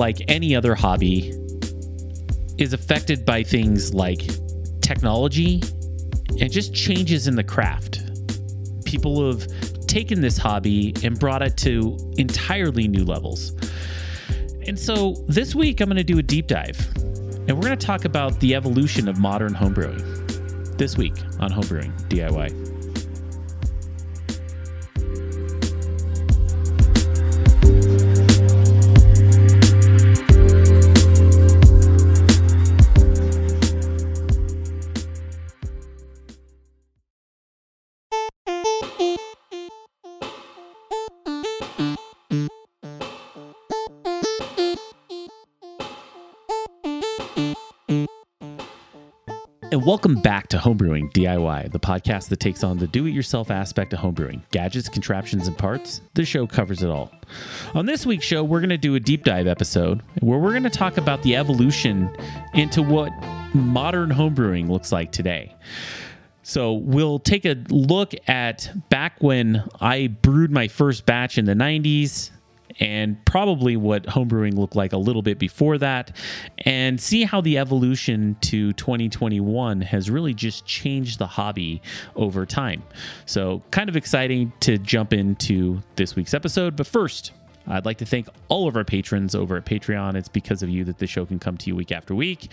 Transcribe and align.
Like 0.00 0.22
any 0.28 0.56
other 0.56 0.74
hobby, 0.74 1.32
is 2.56 2.72
affected 2.72 3.24
by 3.24 3.42
things 3.42 3.92
like 3.94 4.22
technology 4.80 5.62
and 6.40 6.50
just 6.50 6.74
changes 6.74 7.28
in 7.28 7.36
the 7.36 7.44
craft. 7.44 8.00
People 8.84 9.30
have 9.30 9.46
taken 9.86 10.22
this 10.22 10.38
hobby 10.38 10.94
and 11.04 11.18
brought 11.18 11.42
it 11.42 11.56
to 11.58 11.98
entirely 12.16 12.88
new 12.88 13.04
levels. 13.04 13.52
And 14.66 14.78
so 14.78 15.16
this 15.28 15.54
week, 15.54 15.80
I'm 15.80 15.88
going 15.88 15.96
to 15.96 16.04
do 16.04 16.18
a 16.18 16.22
deep 16.22 16.46
dive 16.46 16.78
and 16.96 17.50
we're 17.50 17.66
going 17.66 17.78
to 17.78 17.86
talk 17.86 18.04
about 18.04 18.40
the 18.40 18.54
evolution 18.54 19.06
of 19.08 19.18
modern 19.18 19.54
homebrewing 19.54 20.78
this 20.78 20.96
week 20.96 21.14
on 21.40 21.50
Homebrewing 21.50 21.92
DIY. 22.08 22.79
And 49.80 49.86
welcome 49.86 50.16
back 50.16 50.48
to 50.48 50.58
Homebrewing 50.58 51.10
DIY, 51.14 51.72
the 51.72 51.80
podcast 51.80 52.28
that 52.28 52.38
takes 52.38 52.62
on 52.62 52.76
the 52.76 52.86
do 52.86 53.06
it 53.06 53.12
yourself 53.12 53.50
aspect 53.50 53.94
of 53.94 54.00
homebrewing 54.00 54.42
gadgets, 54.50 54.90
contraptions, 54.90 55.48
and 55.48 55.56
parts. 55.56 56.02
The 56.12 56.26
show 56.26 56.46
covers 56.46 56.82
it 56.82 56.90
all. 56.90 57.10
On 57.72 57.86
this 57.86 58.04
week's 58.04 58.26
show, 58.26 58.44
we're 58.44 58.60
going 58.60 58.68
to 58.68 58.76
do 58.76 58.94
a 58.96 59.00
deep 59.00 59.24
dive 59.24 59.46
episode 59.46 60.02
where 60.20 60.38
we're 60.38 60.50
going 60.50 60.64
to 60.64 60.68
talk 60.68 60.98
about 60.98 61.22
the 61.22 61.34
evolution 61.34 62.14
into 62.52 62.82
what 62.82 63.10
modern 63.54 64.10
homebrewing 64.10 64.68
looks 64.68 64.92
like 64.92 65.12
today. 65.12 65.56
So 66.42 66.74
we'll 66.74 67.18
take 67.18 67.46
a 67.46 67.54
look 67.70 68.12
at 68.28 68.70
back 68.90 69.14
when 69.22 69.64
I 69.80 70.08
brewed 70.08 70.50
my 70.50 70.68
first 70.68 71.06
batch 71.06 71.38
in 71.38 71.46
the 71.46 71.54
90s 71.54 72.32
and 72.78 73.22
probably 73.24 73.76
what 73.76 74.04
homebrewing 74.04 74.56
looked 74.56 74.76
like 74.76 74.92
a 74.92 74.96
little 74.96 75.22
bit 75.22 75.38
before 75.38 75.78
that, 75.78 76.16
and 76.58 77.00
see 77.00 77.24
how 77.24 77.40
the 77.40 77.58
evolution 77.58 78.36
to 78.42 78.72
2021 78.74 79.80
has 79.80 80.10
really 80.10 80.34
just 80.34 80.64
changed 80.66 81.18
the 81.18 81.26
hobby 81.26 81.82
over 82.16 82.46
time. 82.46 82.82
So, 83.26 83.62
kind 83.70 83.88
of 83.88 83.96
exciting 83.96 84.52
to 84.60 84.78
jump 84.78 85.12
into 85.12 85.80
this 85.96 86.16
week's 86.16 86.34
episode. 86.34 86.76
But 86.76 86.86
first, 86.86 87.32
I'd 87.66 87.84
like 87.84 87.98
to 87.98 88.06
thank 88.06 88.28
all 88.48 88.68
of 88.68 88.76
our 88.76 88.84
patrons 88.84 89.34
over 89.34 89.56
at 89.56 89.64
Patreon. 89.64 90.14
It's 90.16 90.28
because 90.28 90.62
of 90.62 90.68
you 90.68 90.84
that 90.84 90.98
the 90.98 91.06
show 91.06 91.26
can 91.26 91.38
come 91.38 91.56
to 91.58 91.66
you 91.66 91.76
week 91.76 91.92
after 91.92 92.14
week 92.14 92.48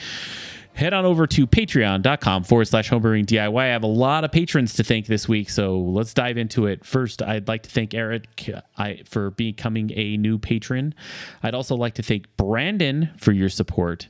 head 0.77 0.93
on 0.93 1.05
over 1.05 1.25
to 1.25 1.47
patreon.com 1.47 2.43
forward 2.43 2.65
slash 2.65 2.89
homebrewing 2.89 3.25
DIY. 3.25 3.59
I 3.59 3.67
have 3.67 3.81
a 3.81 3.88
lot 3.88 4.23
of 4.23 4.31
patrons 4.31 4.75
to 4.75 4.83
thank 4.83 5.07
this 5.07 5.27
week, 5.27 5.49
so 5.49 5.79
let's 5.79 6.13
dive 6.13 6.38
into 6.38 6.67
it. 6.67 6.85
First, 6.85 7.23
I'd 7.23 7.47
like 7.47 7.63
to 7.63 7.69
thank 7.69 7.95
Eric 7.95 8.47
I, 8.77 9.01
for 9.03 9.31
becoming 9.31 9.91
a 9.95 10.17
new 10.17 10.38
patron. 10.38 10.93
I'd 11.41 11.55
also 11.55 11.75
like 11.75 11.95
to 11.95 12.03
thank 12.03 12.27
Brandon 12.38 13.09
for 13.17 13.31
your 13.31 13.49
support. 13.49 14.07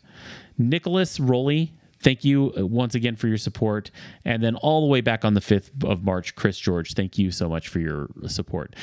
Nicholas 0.58 1.22
Rowley, 1.22 1.74
thank 2.02 2.26
you 2.26 2.54
uh, 2.58 2.68
once 2.68 2.96
again 2.96 3.16
for 3.16 3.30
your 3.30 3.38
support. 3.38 3.90
And 4.26 4.44
then 4.44 4.56
all 4.56 4.82
the 4.82 4.88
way 4.88 5.00
back 5.00 5.24
on 5.24 5.36
the 5.36 5.42
5th 5.42 5.86
of 5.86 6.04
March, 6.04 6.36
Chris 6.36 6.60
George, 6.60 6.96
thank 6.96 7.18
you 7.18 7.32
so 7.32 7.48
much 7.48 7.70
for 7.70 7.80
your 7.80 8.10
support. 8.28 8.76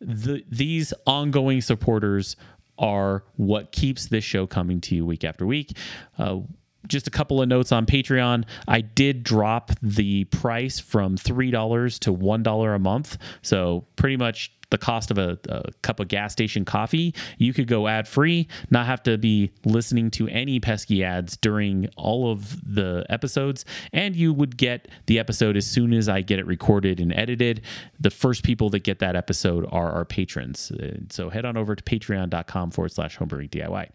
The, 0.00 0.44
these 0.48 0.94
ongoing 1.06 1.60
supporters 1.60 2.36
are 2.78 3.24
what 3.36 3.72
keeps 3.72 4.06
this 4.06 4.24
show 4.24 4.46
coming 4.46 4.80
to 4.82 4.94
you 4.94 5.04
week 5.04 5.24
after 5.24 5.44
week. 5.44 5.76
Uh, 6.18 6.40
just 6.86 7.06
a 7.06 7.10
couple 7.10 7.40
of 7.40 7.48
notes 7.48 7.72
on 7.72 7.86
Patreon. 7.86 8.44
I 8.68 8.80
did 8.80 9.22
drop 9.22 9.72
the 9.82 10.24
price 10.24 10.80
from 10.80 11.16
$3 11.16 11.98
to 12.00 12.12
$1 12.12 12.74
a 12.74 12.78
month. 12.78 13.18
So, 13.42 13.84
pretty 13.96 14.16
much 14.16 14.52
the 14.72 14.78
cost 14.78 15.12
of 15.12 15.18
a, 15.18 15.38
a, 15.48 15.70
cup 15.82 16.00
of 16.00 16.08
gas 16.08 16.32
station 16.32 16.64
coffee, 16.64 17.14
you 17.38 17.52
could 17.52 17.68
go 17.68 17.86
ad 17.86 18.08
free, 18.08 18.48
not 18.70 18.86
have 18.86 19.02
to 19.04 19.16
be 19.18 19.52
listening 19.64 20.10
to 20.10 20.26
any 20.28 20.58
pesky 20.58 21.04
ads 21.04 21.36
during 21.36 21.88
all 21.96 22.32
of 22.32 22.74
the 22.74 23.06
episodes, 23.08 23.64
and 23.92 24.16
you 24.16 24.32
would 24.32 24.56
get 24.56 24.88
the 25.06 25.18
episode 25.18 25.56
as 25.56 25.66
soon 25.66 25.92
as 25.92 26.08
I 26.08 26.22
get 26.22 26.38
it 26.38 26.46
recorded 26.46 26.98
and 26.98 27.12
edited. 27.12 27.60
The 28.00 28.10
first 28.10 28.42
people 28.42 28.70
that 28.70 28.80
get 28.80 28.98
that 29.00 29.14
episode 29.14 29.68
are 29.70 29.92
our 29.92 30.04
patrons. 30.04 30.72
So 31.10 31.28
head 31.30 31.44
on 31.44 31.56
over 31.56 31.76
to 31.76 31.84
patreon.com 31.84 32.70
forward 32.70 32.92
slash 32.92 33.18
homebrewing 33.18 33.50
DIY. 33.50 33.90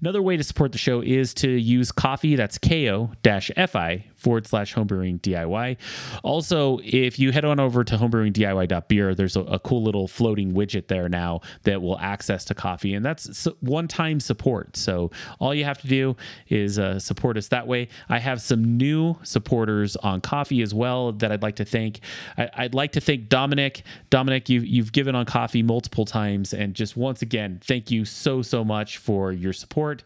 Another 0.00 0.20
way 0.20 0.36
to 0.36 0.44
support 0.44 0.72
the 0.72 0.78
show 0.78 1.00
is 1.00 1.32
to 1.34 1.48
use 1.50 1.90
Ko-fi. 1.90 2.36
That's 2.36 2.58
ko-fi 2.58 4.04
forward 4.22 4.46
slash 4.46 4.74
homebrewing 4.74 5.20
DIY. 5.20 5.76
Also, 6.22 6.78
if 6.84 7.18
you 7.18 7.32
head 7.32 7.44
on 7.44 7.58
over 7.58 7.82
to 7.82 7.96
homebrewingdiy.beer, 7.96 9.14
there's 9.14 9.36
a, 9.36 9.40
a 9.40 9.58
cool 9.58 9.82
little 9.82 10.06
floating 10.06 10.52
widget 10.52 10.86
there 10.86 11.08
now 11.08 11.40
that 11.64 11.82
will 11.82 11.98
access 11.98 12.44
to 12.46 12.54
Ko-fi, 12.54 12.94
and 12.94 13.04
that's 13.04 13.46
one 13.60 13.88
time 13.88 14.20
support. 14.20 14.76
So 14.76 15.10
all 15.40 15.54
you 15.54 15.64
have 15.64 15.80
to 15.82 15.88
do 15.88 16.16
is 16.48 16.78
uh, 16.78 16.98
support 16.98 17.36
us 17.36 17.48
that 17.48 17.66
way. 17.66 17.88
I 18.08 18.18
have 18.18 18.40
some 18.40 18.76
new 18.76 19.16
supporters 19.24 19.96
on 19.96 20.20
Ko-fi 20.20 20.62
as 20.62 20.72
well 20.72 21.12
that 21.12 21.32
I'd 21.32 21.42
like 21.42 21.56
to 21.56 21.64
thank. 21.64 22.00
I, 22.38 22.62
would 22.62 22.74
like 22.74 22.92
to 22.92 23.00
thank 23.00 23.28
Dominic. 23.28 23.82
Dominic, 24.10 24.48
you, 24.48 24.60
you've 24.60 24.92
given 24.92 25.14
on 25.14 25.26
Ko-fi 25.26 25.62
multiple 25.62 26.04
times, 26.04 26.54
and 26.54 26.74
just 26.74 26.96
once 26.96 27.22
again, 27.22 27.60
thank 27.62 27.90
you 27.90 28.04
so, 28.04 28.42
so 28.42 28.64
much 28.64 28.98
for 28.98 29.32
your 29.32 29.52
support. 29.52 30.04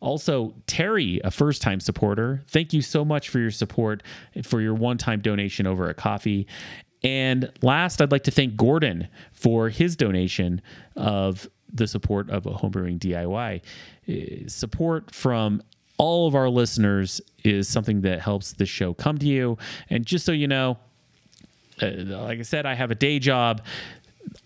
Also, 0.00 0.54
Terry, 0.66 1.20
a 1.24 1.30
first 1.30 1.62
time 1.62 1.80
supporter, 1.80 2.42
thank 2.48 2.72
you 2.72 2.82
so 2.82 3.04
much 3.04 3.28
for 3.28 3.38
your 3.38 3.50
support, 3.50 4.02
for 4.42 4.60
your 4.60 4.74
one 4.74 4.98
time 4.98 5.20
donation 5.20 5.66
over 5.66 5.88
a 5.88 5.94
Ko-fi. 5.94 6.46
And 7.02 7.50
last, 7.62 8.00
I'd 8.02 8.12
like 8.12 8.24
to 8.24 8.30
thank 8.30 8.56
Gordon 8.56 9.08
for 9.32 9.68
his 9.68 9.96
donation 9.96 10.60
of 10.96 11.48
the 11.72 11.86
support 11.86 12.30
of 12.30 12.46
a 12.46 12.50
homebrewing 12.50 12.98
DIY. 12.98 13.62
Uh, 14.08 14.48
support 14.48 15.14
from 15.14 15.62
all 15.98 16.26
of 16.26 16.34
our 16.34 16.48
listeners 16.48 17.20
is 17.44 17.68
something 17.68 18.02
that 18.02 18.20
helps 18.20 18.52
the 18.52 18.66
show 18.66 18.94
come 18.94 19.18
to 19.18 19.26
you. 19.26 19.56
And 19.88 20.04
just 20.04 20.24
so 20.24 20.32
you 20.32 20.48
know, 20.48 20.78
uh, 21.80 21.90
like 22.06 22.38
I 22.38 22.42
said, 22.42 22.66
I 22.66 22.74
have 22.74 22.90
a 22.90 22.94
day 22.94 23.18
job. 23.18 23.62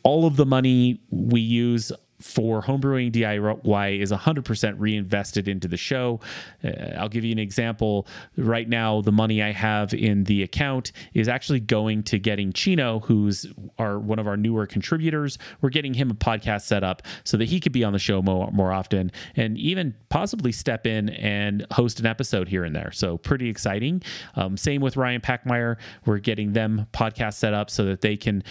All 0.03 0.27
of 0.27 0.37
the 0.37 0.47
money 0.47 1.01
we 1.11 1.41
use 1.41 1.93
for 2.21 2.63
homebrewing 2.63 3.13
DIY 3.13 4.01
is 4.01 4.13
100% 4.13 4.75
reinvested 4.79 5.49
into 5.49 5.69
the 5.69 5.77
show. 5.77 6.21
Uh, 6.63 6.71
I'll 6.99 7.09
give 7.09 7.25
you 7.25 7.33
an 7.33 7.39
example. 7.39 8.07
Right 8.37 8.69
now, 8.69 9.01
the 9.01 9.13
money 9.13 9.43
I 9.43 9.53
have 9.53 9.95
in 9.95 10.25
the 10.25 10.43
account 10.43 10.93
is 11.15 11.29
actually 11.29 11.61
going 11.61 12.03
to 12.05 12.19
getting 12.19 12.53
Chino, 12.53 13.01
who's 13.01 13.47
our 13.79 13.99
one 13.99 14.19
of 14.19 14.27
our 14.27 14.37
newer 14.37 14.67
contributors. 14.67 15.39
We're 15.61 15.71
getting 15.71 15.95
him 15.95 16.11
a 16.11 16.15
podcast 16.15 16.63
set 16.63 16.85
up 16.85 17.03
so 17.25 17.37
that 17.37 17.49
he 17.49 17.61
could 17.61 17.73
be 17.73 17.85
on 17.85 17.93
the 17.93 17.99
show 17.99 18.23
more, 18.23 18.51
more 18.53 18.73
often 18.73 19.13
and 19.37 19.57
even 19.59 19.95
possibly 20.09 20.53
step 20.53 20.87
in 20.87 21.11
and 21.11 21.67
host 21.73 22.01
an 22.01 22.07
episode 22.07 22.49
here 22.49 22.65
and 22.65 22.75
there. 22.75 22.93
So 22.93 23.19
pretty 23.19 23.49
exciting. 23.49 24.03
Um, 24.35 24.57
same 24.57 24.81
with 24.81 24.97
Ryan 24.97 25.21
Packmeyer. 25.21 25.77
We're 26.05 26.19
getting 26.19 26.53
them 26.53 26.87
podcast 26.93 27.35
set 27.35 27.55
up 27.55 27.71
so 27.71 27.85
that 27.85 28.01
they 28.01 28.17
can, 28.17 28.43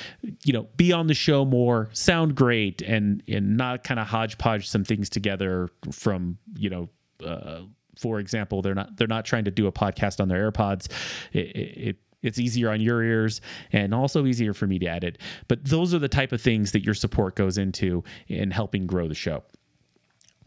you 0.43 0.53
know, 0.53 0.67
be 0.77 0.91
on 0.91 1.07
the 1.07 1.13
show 1.13 1.45
more, 1.45 1.89
sound 1.93 2.35
great, 2.35 2.81
and 2.81 3.23
and 3.27 3.57
not 3.59 3.83
kind 3.83 3.99
of 3.99 4.07
hodgepodge 4.07 4.67
some 4.67 4.83
things 4.83 5.09
together 5.09 5.69
from 5.91 6.39
you 6.55 6.69
know. 6.71 6.89
Uh, 7.23 7.61
for 7.97 8.19
example, 8.19 8.61
they're 8.61 8.73
not 8.73 8.95
they're 8.97 9.07
not 9.07 9.25
trying 9.25 9.43
to 9.43 9.51
do 9.51 9.67
a 9.67 9.71
podcast 9.71 10.19
on 10.19 10.29
their 10.29 10.49
AirPods. 10.49 10.89
It, 11.33 11.55
it, 11.55 11.97
it's 12.21 12.39
easier 12.39 12.69
on 12.69 12.81
your 12.81 13.03
ears 13.03 13.41
and 13.71 13.93
also 13.93 14.25
easier 14.25 14.53
for 14.53 14.67
me 14.67 14.79
to 14.79 14.87
edit. 14.87 15.17
But 15.47 15.65
those 15.65 15.93
are 15.93 15.99
the 15.99 16.09
type 16.09 16.31
of 16.31 16.41
things 16.41 16.71
that 16.71 16.83
your 16.83 16.93
support 16.93 17.35
goes 17.35 17.57
into 17.57 18.03
in 18.27 18.51
helping 18.51 18.87
grow 18.87 19.07
the 19.07 19.15
show. 19.15 19.43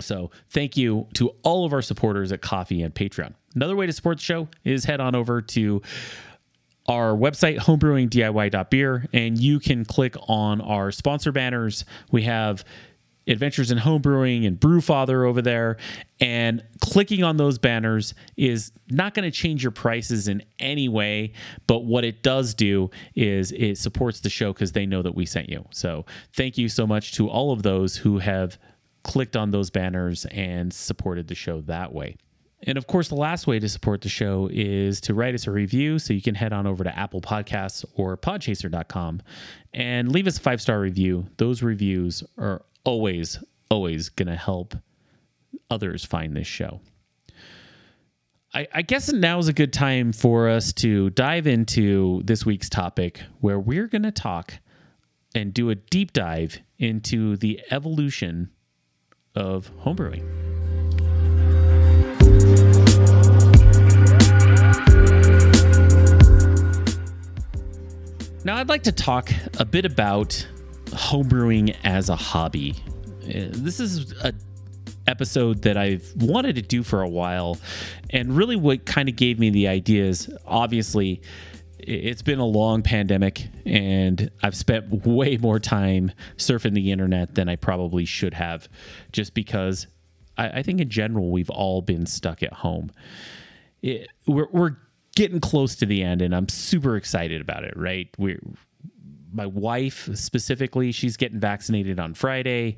So 0.00 0.31
thank 0.50 0.76
you 0.76 1.06
to 1.14 1.31
all 1.43 1.64
of 1.64 1.73
our 1.73 1.82
supporters 1.82 2.32
at 2.32 2.43
Ko-fi 2.43 2.82
and 2.82 2.94
Patreon. 2.94 3.35
Another 3.55 3.76
way 3.76 3.87
to 3.87 3.93
support 3.93 4.19
the 4.19 4.25
show 4.25 4.49
is 4.64 4.85
head 4.85 5.00
on 5.00 5.14
over 5.14 5.41
to 5.41 5.82
our 6.88 7.14
website 7.14 7.59
homebrewingdiy.beer 7.59 9.06
and 9.12 9.38
you 9.38 9.61
can 9.61 9.85
click 9.85 10.17
on 10.29 10.61
our 10.61 10.91
sponsor 10.91 11.31
banners. 11.31 11.85
We 12.11 12.23
have 12.23 12.64
Adventures 13.27 13.71
in 13.71 13.79
Homebrewing 13.79 14.47
and 14.47 14.59
Brewfather 14.59 15.27
over 15.27 15.43
there. 15.43 15.77
And 16.21 16.63
clicking 16.81 17.23
on 17.23 17.37
those 17.37 17.59
banners 17.59 18.15
is 18.37 18.73
not 18.89 19.15
going 19.15 19.31
to 19.31 19.37
change 19.37 19.63
your 19.63 19.73
prices 19.73 20.29
in 20.29 20.43
any 20.59 20.89
way. 20.89 21.33
But 21.67 21.85
what 21.85 22.05
it 22.05 22.23
does 22.23 22.55
do 22.55 22.91
is 23.15 23.53
it 23.53 23.79
supports 23.79 24.21
the 24.21 24.31
show 24.31 24.53
because 24.53 24.73
they 24.73 24.87
know 24.87 25.03
that 25.03 25.15
we 25.15 25.27
sent 25.27 25.49
you. 25.49 25.65
So 25.71 26.05
thank 26.35 26.59
you 26.59 26.69
so 26.69 26.87
much 26.87 27.13
to 27.13 27.29
all 27.29 27.53
of 27.53 27.63
those 27.63 27.97
who 27.97 28.19
have 28.19 28.59
clicked 29.05 29.37
on 29.37 29.51
those 29.51 29.71
banners 29.71 30.27
and 30.27 30.73
supported 30.73 31.29
the 31.29 31.35
show 31.35 31.61
that 31.63 31.93
way. 31.93 32.17
And 32.65 32.79
of 32.79 32.87
course, 32.87 33.09
the 33.09 33.17
last 33.17 33.47
way 33.47 33.59
to 33.59 33.69
support 33.69 34.03
the 34.03 34.09
show 34.09 34.49
is 34.53 35.01
to 35.03 35.15
write 35.15 35.35
us 35.35 35.47
a 35.47 35.51
review. 35.51 35.99
So 35.99 36.13
you 36.13 36.23
can 36.23 36.35
head 36.35 36.53
on 36.53 36.67
over 36.67 36.85
to 36.85 36.97
Apple 36.97 37.21
Podcasts 37.21 37.85
or 37.95 38.17
podchaser.com 38.17 39.21
and 39.75 40.13
leave 40.13 40.27
us 40.27 40.39
a 40.39 40.41
five 40.41 40.61
star 40.61 40.81
review. 40.81 41.27
Those 41.39 41.63
reviews 41.63 42.23
are 42.39 42.63
always, 42.84 43.43
always 43.70 44.08
going 44.08 44.29
to 44.29 44.37
help 44.37 44.75
others 45.70 46.05
find 46.05 46.37
this 46.37 46.46
show. 46.46 46.81
I, 48.55 48.69
I 48.73 48.82
guess 48.82 49.11
now 49.11 49.38
is 49.38 49.49
a 49.49 49.52
good 49.52 49.73
time 49.73 50.12
for 50.12 50.49
us 50.49 50.73
to 50.75 51.11
dive 51.11 51.46
into 51.46 52.23
this 52.25 52.44
week's 52.44 52.69
topic 52.69 53.20
where 53.40 53.58
we're 53.58 53.87
going 53.87 54.02
to 54.02 54.11
talk 54.11 54.55
and 55.34 55.55
do 55.55 55.70
a 55.70 55.75
deep 55.75 56.12
dive 56.12 56.58
into 56.79 57.37
the 57.37 57.61
evolution 57.70 58.50
of 59.35 59.70
homebrewing. 59.82 60.23
Now, 68.44 68.56
I'd 68.56 68.69
like 68.69 68.82
to 68.82 68.93
talk 68.93 69.31
a 69.61 69.64
bit 69.64 69.85
about 69.87 70.46
homebrewing 70.93 71.77
as 71.85 72.09
a 72.09 72.17
hobby. 72.17 72.75
Uh, 73.25 73.49
This 73.50 73.81
is 73.81 74.12
a 74.23 74.33
episode 75.06 75.62
that 75.62 75.77
I've 75.77 76.12
wanted 76.17 76.55
to 76.56 76.62
do 76.62 76.83
for 76.83 77.03
a 77.03 77.09
while, 77.09 77.59
and 78.11 78.37
really 78.37 78.56
what 78.56 78.87
kind 78.87 79.09
of 79.09 79.17
gave 79.17 79.39
me 79.39 79.50
the 79.50 79.69
idea 79.69 80.05
is 80.05 80.33
obviously 80.47 81.21
it's 81.79 82.23
been 82.23 82.39
a 82.39 82.47
long 82.47 82.83
pandemic, 82.83 83.49
and 83.67 84.31
I've 84.43 84.56
spent 84.56 85.05
way 85.06 85.37
more 85.37 85.59
time 85.59 86.12
surfing 86.37 86.75
the 86.75 86.93
internet 86.93 87.35
than 87.35 87.49
I 87.49 87.56
probably 87.56 88.05
should 88.05 88.35
have, 88.35 88.69
just 89.11 89.35
because 89.35 89.87
I, 90.38 90.49
I 90.61 90.62
think 90.62 90.81
in 90.81 90.88
general 90.88 91.31
we've 91.31 91.50
all 91.50 91.83
been 91.83 92.06
stuck 92.06 92.43
at 92.43 92.53
home. 92.53 92.93
It, 93.83 94.09
we're, 94.29 94.49
we're 94.53 94.77
getting 95.17 95.41
close 95.41 95.75
to 95.77 95.87
the 95.87 96.03
end, 96.05 96.23
and 96.23 96.35
I'm 96.35 96.49
super 96.49 96.97
excited 96.97 97.41
about 97.41 97.65
it. 97.65 97.75
Right, 97.77 98.09
we're 98.19 98.38
my 99.32 99.46
wife 99.46 100.08
specifically, 100.14 100.93
she's 100.93 101.17
getting 101.17 101.40
vaccinated 101.40 101.99
on 101.99 102.14
Friday, 102.14 102.76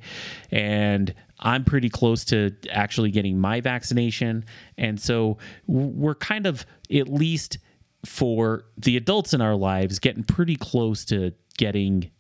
and 0.51 1.15
I'm 1.41 1.65
pretty 1.65 1.89
close 1.89 2.25
to 2.27 2.55
actually 2.71 3.11
getting 3.11 3.39
my 3.39 3.61
vaccination. 3.61 4.45
And 4.79 5.01
so 5.01 5.39
we're 5.67 6.15
kind 6.15 6.47
of, 6.47 6.65
at 6.93 7.09
least 7.09 7.59
for 8.05 8.65
the 8.77 8.97
adults 8.97 9.35
in 9.35 9.41
our 9.41 9.57
lives, 9.57 9.99
getting 9.99 10.25
pretty 10.25 10.57
close 10.57 11.05
to 11.07 11.33
getting 11.57 12.11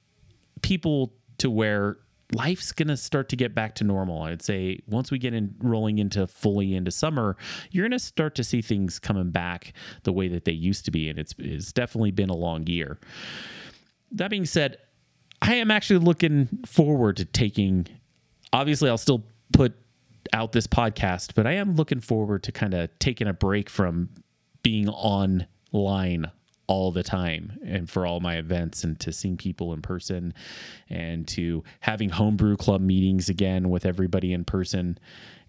people 0.63 1.13
to 1.39 1.51
where 1.51 1.99
life's 2.33 2.73
going 2.73 2.89
to 2.89 2.97
start 2.97 3.29
to 3.29 3.37
get 3.37 3.55
back 3.55 3.75
to 3.77 3.85
normal. 3.85 4.23
I'd 4.23 4.43
say 4.43 4.81
once 4.89 5.11
we 5.11 5.19
get 5.19 5.35
in 5.35 5.55
rolling 5.59 5.99
into 5.99 6.27
fully 6.27 6.75
into 6.75 6.91
summer, 6.91 7.37
you're 7.71 7.85
going 7.85 7.99
to 7.99 8.05
start 8.05 8.35
to 8.37 8.45
see 8.45 8.63
things 8.63 8.99
coming 8.99 9.31
back 9.31 9.73
the 10.05 10.13
way 10.13 10.29
that 10.29 10.45
they 10.45 10.53
used 10.53 10.85
to 10.87 10.91
be. 10.91 11.09
And 11.09 11.19
it's, 11.19 11.35
it's 11.39 11.73
definitely 11.73 12.13
been 12.13 12.31
a 12.31 12.37
long 12.37 12.67
year 12.67 12.99
that 14.15 14.31
being 14.31 14.47
said, 14.47 14.79
I 15.43 15.55
am 15.55 15.71
actually 15.71 15.99
looking 15.99 16.49
forward 16.67 17.19
to 17.19 17.25
taking. 17.25 17.87
Obviously, 18.53 18.89
I'll 18.89 18.99
still 18.99 19.25
put 19.53 19.75
out 20.33 20.53
this 20.53 20.67
podcast, 20.67 21.35
but 21.35 21.47
I 21.47 21.53
am 21.53 21.77
looking 21.77 22.01
forward 22.01 22.43
to 22.45 22.53
kind 22.53 22.75
of 22.75 22.91
taking 22.99 23.27
a 23.27 23.33
break 23.33 23.69
from 23.69 24.09
being 24.63 24.89
online 24.89 26.31
all 26.67 26.91
the 26.91 27.03
time 27.03 27.59
and 27.65 27.91
for 27.91 28.07
all 28.07 28.21
my 28.21 28.37
events 28.37 28.85
and 28.85 28.99
to 28.99 29.13
seeing 29.13 29.37
people 29.37 29.73
in 29.75 29.83
person 29.83 30.33
and 30.89 31.29
to 31.29 31.63
having 31.81 32.09
homebrew 32.09 32.57
club 32.57 32.81
meetings 32.81 33.29
again 33.29 33.69
with 33.69 33.85
everybody 33.85 34.33
in 34.33 34.45
person 34.45 34.99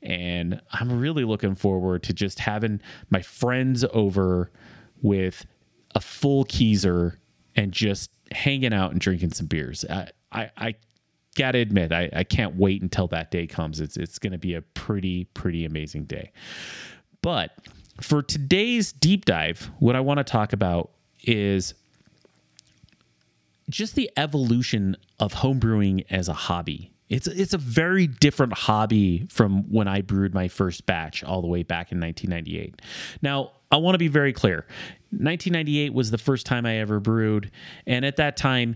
and 0.02 0.60
i'm 0.74 1.00
really 1.00 1.24
looking 1.24 1.56
forward 1.56 2.04
to 2.04 2.14
just 2.14 2.40
having 2.40 2.82
my 3.10 3.22
friends 3.22 3.86
over 3.94 4.52
with 5.02 5.46
a 5.96 6.02
full 6.02 6.44
keezer 6.44 7.16
and 7.56 7.72
just 7.72 8.12
hanging 8.32 8.74
out 8.74 8.92
and 8.92 9.00
drinking 9.00 9.32
some 9.32 9.48
beers. 9.48 9.86
I 9.90 10.10
I, 10.32 10.52
I 10.58 10.76
gotta 11.36 11.60
admit, 11.60 11.92
I, 11.92 12.10
I 12.14 12.24
can't 12.24 12.56
wait 12.56 12.82
until 12.82 13.08
that 13.08 13.32
day 13.32 13.48
comes. 13.48 13.80
It's 13.80 13.98
it's 13.98 14.20
gonna 14.20 14.38
be 14.38 14.54
a 14.56 14.62
pretty, 14.62 15.26
pretty 15.26 15.66
amazing 15.66 16.06
day. 16.06 16.32
But 17.22 17.52
for 18.02 18.22
today's 18.22 18.92
deep 18.92 19.26
dive, 19.26 19.72
what 19.80 19.96
I 19.96 20.00
want 20.02 20.20
to 20.20 20.24
talk 20.24 20.54
about 20.54 20.92
is 21.24 21.74
just 23.70 23.96
the 23.96 24.12
evolution 24.18 24.96
of 25.20 25.34
homebrewing 25.34 26.06
as 26.10 26.28
a 26.28 26.34
hobby. 26.34 26.92
It's 27.10 27.28
it's 27.28 27.54
a 27.54 27.58
very 27.58 28.08
different 28.08 28.54
hobby 28.54 29.28
from 29.30 29.72
when 29.72 29.88
I 29.88 30.02
brewed 30.02 30.34
my 30.34 30.48
first 30.48 30.86
batch 30.86 31.24
all 31.24 31.42
the 31.42 31.48
way 31.48 31.64
back 31.64 31.92
in 31.92 32.00
1998. 32.00 32.82
Now, 33.22 33.52
I 33.72 33.78
want 33.78 33.94
to 33.96 34.00
be 34.00 34.08
very 34.08 34.34
clear. 34.34 34.66
1998 35.20 35.94
was 35.94 36.12
the 36.12 36.18
first 36.18 36.46
time 36.46 36.66
I 36.66 36.78
ever 36.78 37.00
brewed, 37.00 37.52
and 37.86 38.06
at 38.06 38.18
that 38.18 38.38
time, 38.38 38.76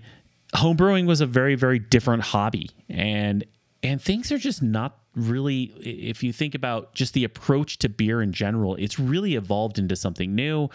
homebrewing 0.56 1.06
was 1.06 1.22
a 1.22 1.26
very 1.26 1.56
very 1.56 1.80
different 1.80 2.24
hobby, 2.24 2.70
and 2.90 3.44
and 3.84 4.02
things 4.02 4.32
are 4.32 4.38
just 4.38 4.62
not 4.62 4.98
really 5.16 5.74
if 5.80 6.24
you 6.24 6.32
think 6.32 6.56
about 6.56 6.94
just 6.94 7.14
the 7.14 7.24
approach 7.24 7.80
to 7.80 7.90
beer 7.90 8.22
in 8.22 8.32
general, 8.32 8.76
it's 8.76 9.00
really 9.00 9.36
evolved 9.36 9.80
into 9.80 9.96
something 9.96 10.36
new. 10.36 10.70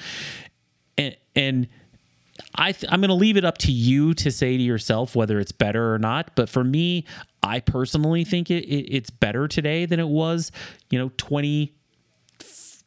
And 0.98 1.16
and 1.34 1.68
I 2.56 2.72
th- 2.72 2.92
I'm 2.92 3.00
going 3.00 3.08
to 3.08 3.14
leave 3.14 3.36
it 3.36 3.44
up 3.44 3.58
to 3.58 3.72
you 3.72 4.14
to 4.14 4.30
say 4.30 4.56
to 4.56 4.62
yourself 4.62 5.14
whether 5.14 5.38
it's 5.38 5.52
better 5.52 5.94
or 5.94 5.98
not. 5.98 6.34
But 6.34 6.48
for 6.48 6.64
me, 6.64 7.04
I 7.42 7.60
personally 7.60 8.24
think 8.24 8.50
it, 8.50 8.64
it 8.64 8.94
it's 8.94 9.10
better 9.10 9.46
today 9.46 9.86
than 9.86 10.00
it 10.00 10.08
was, 10.08 10.50
you 10.90 10.98
know, 10.98 11.10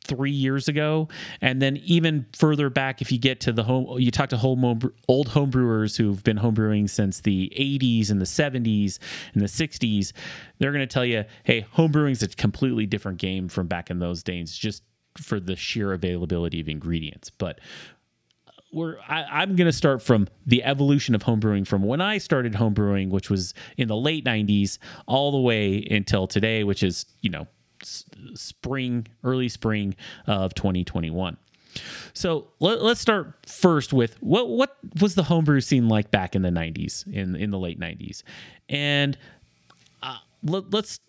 23 0.07 0.31
years 0.31 0.67
ago. 0.67 1.07
And 1.41 1.61
then 1.61 1.77
even 1.77 2.25
further 2.33 2.69
back, 2.69 3.01
if 3.01 3.11
you 3.11 3.17
get 3.17 3.39
to 3.41 3.51
the 3.51 3.63
home, 3.63 3.99
you 3.99 4.11
talk 4.11 4.29
to 4.29 4.37
home 4.37 4.63
old 5.07 5.29
homebrewers 5.29 5.97
who've 5.97 6.23
been 6.23 6.37
homebrewing 6.37 6.89
since 6.89 7.21
the 7.21 7.51
80s 7.57 8.09
and 8.09 8.21
the 8.21 8.25
70s 8.25 8.99
and 9.33 9.41
the 9.41 9.47
60s, 9.47 10.13
they're 10.59 10.71
going 10.71 10.87
to 10.87 10.91
tell 10.91 11.05
you, 11.05 11.25
hey, 11.43 11.65
homebrewing 11.75 12.11
is 12.11 12.23
a 12.23 12.27
completely 12.27 12.85
different 12.85 13.19
game 13.19 13.47
from 13.47 13.67
back 13.67 13.89
in 13.89 13.99
those 13.99 14.23
days, 14.23 14.55
just 14.55 14.83
for 15.17 15.39
the 15.39 15.55
sheer 15.55 15.93
availability 15.93 16.59
of 16.59 16.69
ingredients. 16.69 17.29
But 17.29 17.59
we're 18.73 18.97
I, 19.07 19.43
am 19.43 19.55
going 19.55 19.67
to 19.67 19.73
start 19.73 20.01
from 20.01 20.27
the 20.45 20.63
evolution 20.63 21.15
of 21.15 21.23
homebrewing 21.23 21.65
from 21.65 21.83
when 21.83 22.01
I 22.01 22.17
started 22.17 22.53
homebrewing, 22.53 23.09
which 23.09 23.29
was 23.29 23.53
in 23.77 23.87
the 23.87 23.95
late 23.95 24.25
90s, 24.25 24.77
all 25.07 25.31
the 25.31 25.39
way 25.39 25.87
until 25.89 26.27
today, 26.27 26.63
which 26.63 26.83
is 26.83 27.05
you 27.21 27.29
know 27.29 27.47
spring, 27.83 29.07
early 29.23 29.49
spring 29.49 29.95
of 30.25 30.53
2021. 30.53 31.37
So 32.13 32.47
let, 32.59 32.79
us 32.79 32.99
start 32.99 33.33
first 33.45 33.93
with 33.93 34.21
what 34.21 34.49
what 34.49 34.77
was 34.99 35.15
the 35.15 35.23
homebrew 35.23 35.61
scene 35.61 35.87
like 35.87 36.09
back 36.09 36.35
in 36.35 36.41
the 36.41 36.49
90s, 36.49 37.05
in 37.11 37.35
in 37.35 37.51
the 37.51 37.59
late 37.59 37.79
90s, 37.79 38.23
and 38.67 39.17
uh, 40.01 40.17
let, 40.43 40.71
let's 40.71 40.99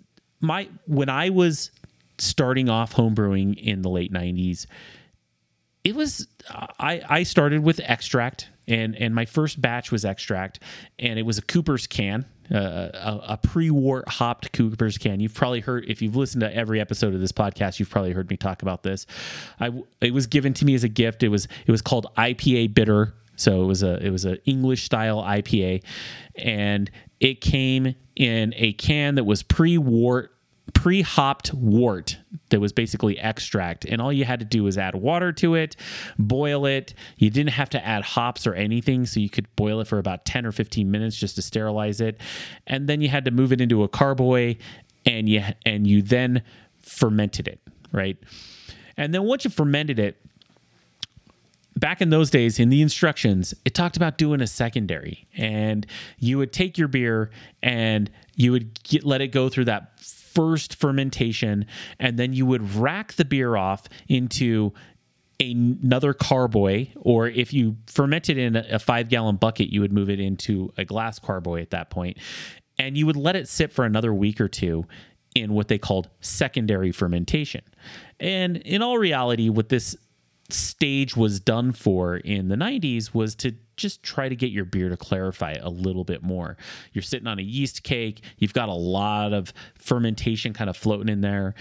my 0.40 0.68
when 0.86 1.08
I 1.08 1.30
was 1.30 1.70
starting 2.18 2.68
off 2.68 2.92
homebrewing 2.94 3.56
in 3.56 3.82
the 3.82 3.88
late 3.88 4.12
90s 4.12 4.66
it 5.84 5.94
was 5.94 6.26
I 6.50 7.02
I 7.08 7.22
started 7.22 7.62
with 7.62 7.80
extract 7.80 8.48
and 8.66 8.94
and 8.96 9.14
my 9.14 9.24
first 9.24 9.60
batch 9.60 9.90
was 9.90 10.04
extract 10.04 10.60
and 10.98 11.18
it 11.18 11.22
was 11.22 11.38
a 11.38 11.42
Cooper's 11.42 11.86
can 11.86 12.26
a, 12.50 13.20
a 13.28 13.36
pre-wort 13.36 14.08
hopped 14.08 14.52
Cooper's 14.52 14.98
can. 14.98 15.20
You've 15.20 15.34
probably 15.34 15.60
heard 15.60 15.84
if 15.86 16.02
you've 16.02 16.16
listened 16.16 16.40
to 16.40 16.54
every 16.54 16.80
episode 16.80 17.14
of 17.14 17.20
this 17.20 17.32
podcast, 17.32 17.78
you've 17.78 17.90
probably 17.90 18.12
heard 18.12 18.30
me 18.30 18.36
talk 18.36 18.62
about 18.62 18.82
this. 18.82 19.06
I 19.60 19.72
it 20.00 20.14
was 20.14 20.26
given 20.26 20.54
to 20.54 20.64
me 20.64 20.74
as 20.74 20.84
a 20.84 20.88
gift. 20.88 21.22
It 21.22 21.28
was 21.28 21.48
it 21.66 21.70
was 21.70 21.82
called 21.82 22.06
IPA 22.16 22.74
bitter. 22.74 23.14
So 23.36 23.62
it 23.62 23.66
was 23.66 23.82
a 23.82 24.04
it 24.04 24.10
was 24.10 24.24
an 24.24 24.38
English 24.46 24.84
style 24.84 25.22
IPA, 25.22 25.84
and 26.36 26.90
it 27.20 27.40
came 27.40 27.94
in 28.16 28.52
a 28.56 28.72
can 28.74 29.14
that 29.14 29.24
was 29.24 29.42
pre-wort 30.74 30.98
pre-hopped 30.98 31.52
wort 31.54 32.16
that 32.50 32.60
was 32.60 32.72
basically 32.72 33.18
extract 33.18 33.84
and 33.84 34.00
all 34.00 34.12
you 34.12 34.24
had 34.24 34.40
to 34.40 34.44
do 34.46 34.64
was 34.64 34.78
add 34.78 34.94
water 34.94 35.32
to 35.32 35.54
it 35.54 35.76
boil 36.18 36.66
it. 36.66 36.94
You 37.18 37.30
didn't 37.30 37.52
have 37.52 37.68
to 37.70 37.86
add 37.86 38.02
hops 38.02 38.46
or 38.46 38.54
anything 38.54 39.06
so 39.06 39.20
you 39.20 39.28
could 39.28 39.54
boil 39.54 39.80
it 39.80 39.86
for 39.86 39.98
about 39.98 40.24
10 40.24 40.46
or 40.46 40.52
15 40.52 40.90
minutes 40.90 41.16
just 41.16 41.36
to 41.36 41.42
sterilize 41.42 42.00
it. 42.00 42.20
And 42.66 42.88
then 42.88 43.00
you 43.00 43.08
had 43.08 43.24
to 43.26 43.30
move 43.30 43.52
it 43.52 43.60
into 43.60 43.82
a 43.82 43.88
carboy 43.88 44.56
and 45.04 45.28
you 45.28 45.42
and 45.66 45.86
you 45.86 46.02
then 46.02 46.42
fermented 46.80 47.48
it 47.48 47.60
right? 47.92 48.16
And 48.96 49.14
then 49.14 49.24
once 49.24 49.44
you 49.44 49.50
fermented 49.50 49.98
it 49.98 50.20
back 51.76 52.00
in 52.00 52.10
those 52.10 52.28
days 52.28 52.58
in 52.58 52.70
the 52.70 52.82
instructions 52.82 53.54
it 53.64 53.74
talked 53.74 53.96
about 53.96 54.18
doing 54.18 54.40
a 54.40 54.46
secondary. 54.46 55.28
And 55.36 55.86
you 56.18 56.38
would 56.38 56.52
take 56.52 56.76
your 56.76 56.88
beer 56.88 57.30
and 57.62 58.10
you 58.34 58.52
would 58.52 58.82
get, 58.82 59.04
let 59.04 59.20
it 59.20 59.28
go 59.28 59.48
through 59.48 59.66
that 59.66 59.92
first 60.38 60.76
fermentation, 60.76 61.66
and 61.98 62.16
then 62.16 62.32
you 62.32 62.46
would 62.46 62.76
rack 62.76 63.14
the 63.14 63.24
beer 63.24 63.56
off 63.56 63.88
into 64.06 64.72
another 65.40 66.14
carboy, 66.14 66.88
or 66.94 67.26
if 67.26 67.52
you 67.52 67.76
ferment 67.88 68.30
it 68.30 68.38
in 68.38 68.54
a 68.54 68.78
five 68.78 69.08
gallon 69.08 69.34
bucket, 69.34 69.68
you 69.72 69.80
would 69.80 69.92
move 69.92 70.08
it 70.08 70.20
into 70.20 70.72
a 70.76 70.84
glass 70.84 71.18
carboy 71.18 71.60
at 71.60 71.70
that 71.70 71.90
point, 71.90 72.18
and 72.78 72.96
you 72.96 73.04
would 73.04 73.16
let 73.16 73.34
it 73.34 73.48
sit 73.48 73.72
for 73.72 73.84
another 73.84 74.14
week 74.14 74.40
or 74.40 74.46
two 74.46 74.84
in 75.34 75.54
what 75.54 75.66
they 75.66 75.76
called 75.76 76.08
secondary 76.20 76.92
fermentation. 76.92 77.62
And 78.20 78.58
in 78.58 78.80
all 78.80 78.96
reality, 78.96 79.48
what 79.48 79.70
this 79.70 79.96
stage 80.50 81.16
was 81.16 81.40
done 81.40 81.72
for 81.72 82.16
in 82.16 82.46
the 82.46 82.54
90s 82.54 83.12
was 83.12 83.34
to 83.34 83.56
just 83.78 84.02
try 84.02 84.28
to 84.28 84.36
get 84.36 84.50
your 84.50 84.66
beer 84.66 84.90
to 84.90 84.96
clarify 84.96 85.52
a 85.60 85.70
little 85.70 86.04
bit 86.04 86.22
more. 86.22 86.58
You're 86.92 87.02
sitting 87.02 87.26
on 87.26 87.38
a 87.38 87.42
yeast 87.42 87.82
cake, 87.82 88.22
you've 88.36 88.52
got 88.52 88.68
a 88.68 88.74
lot 88.74 89.32
of 89.32 89.52
fermentation 89.76 90.52
kind 90.52 90.68
of 90.68 90.76
floating 90.76 91.08
in 91.08 91.22
there, 91.22 91.54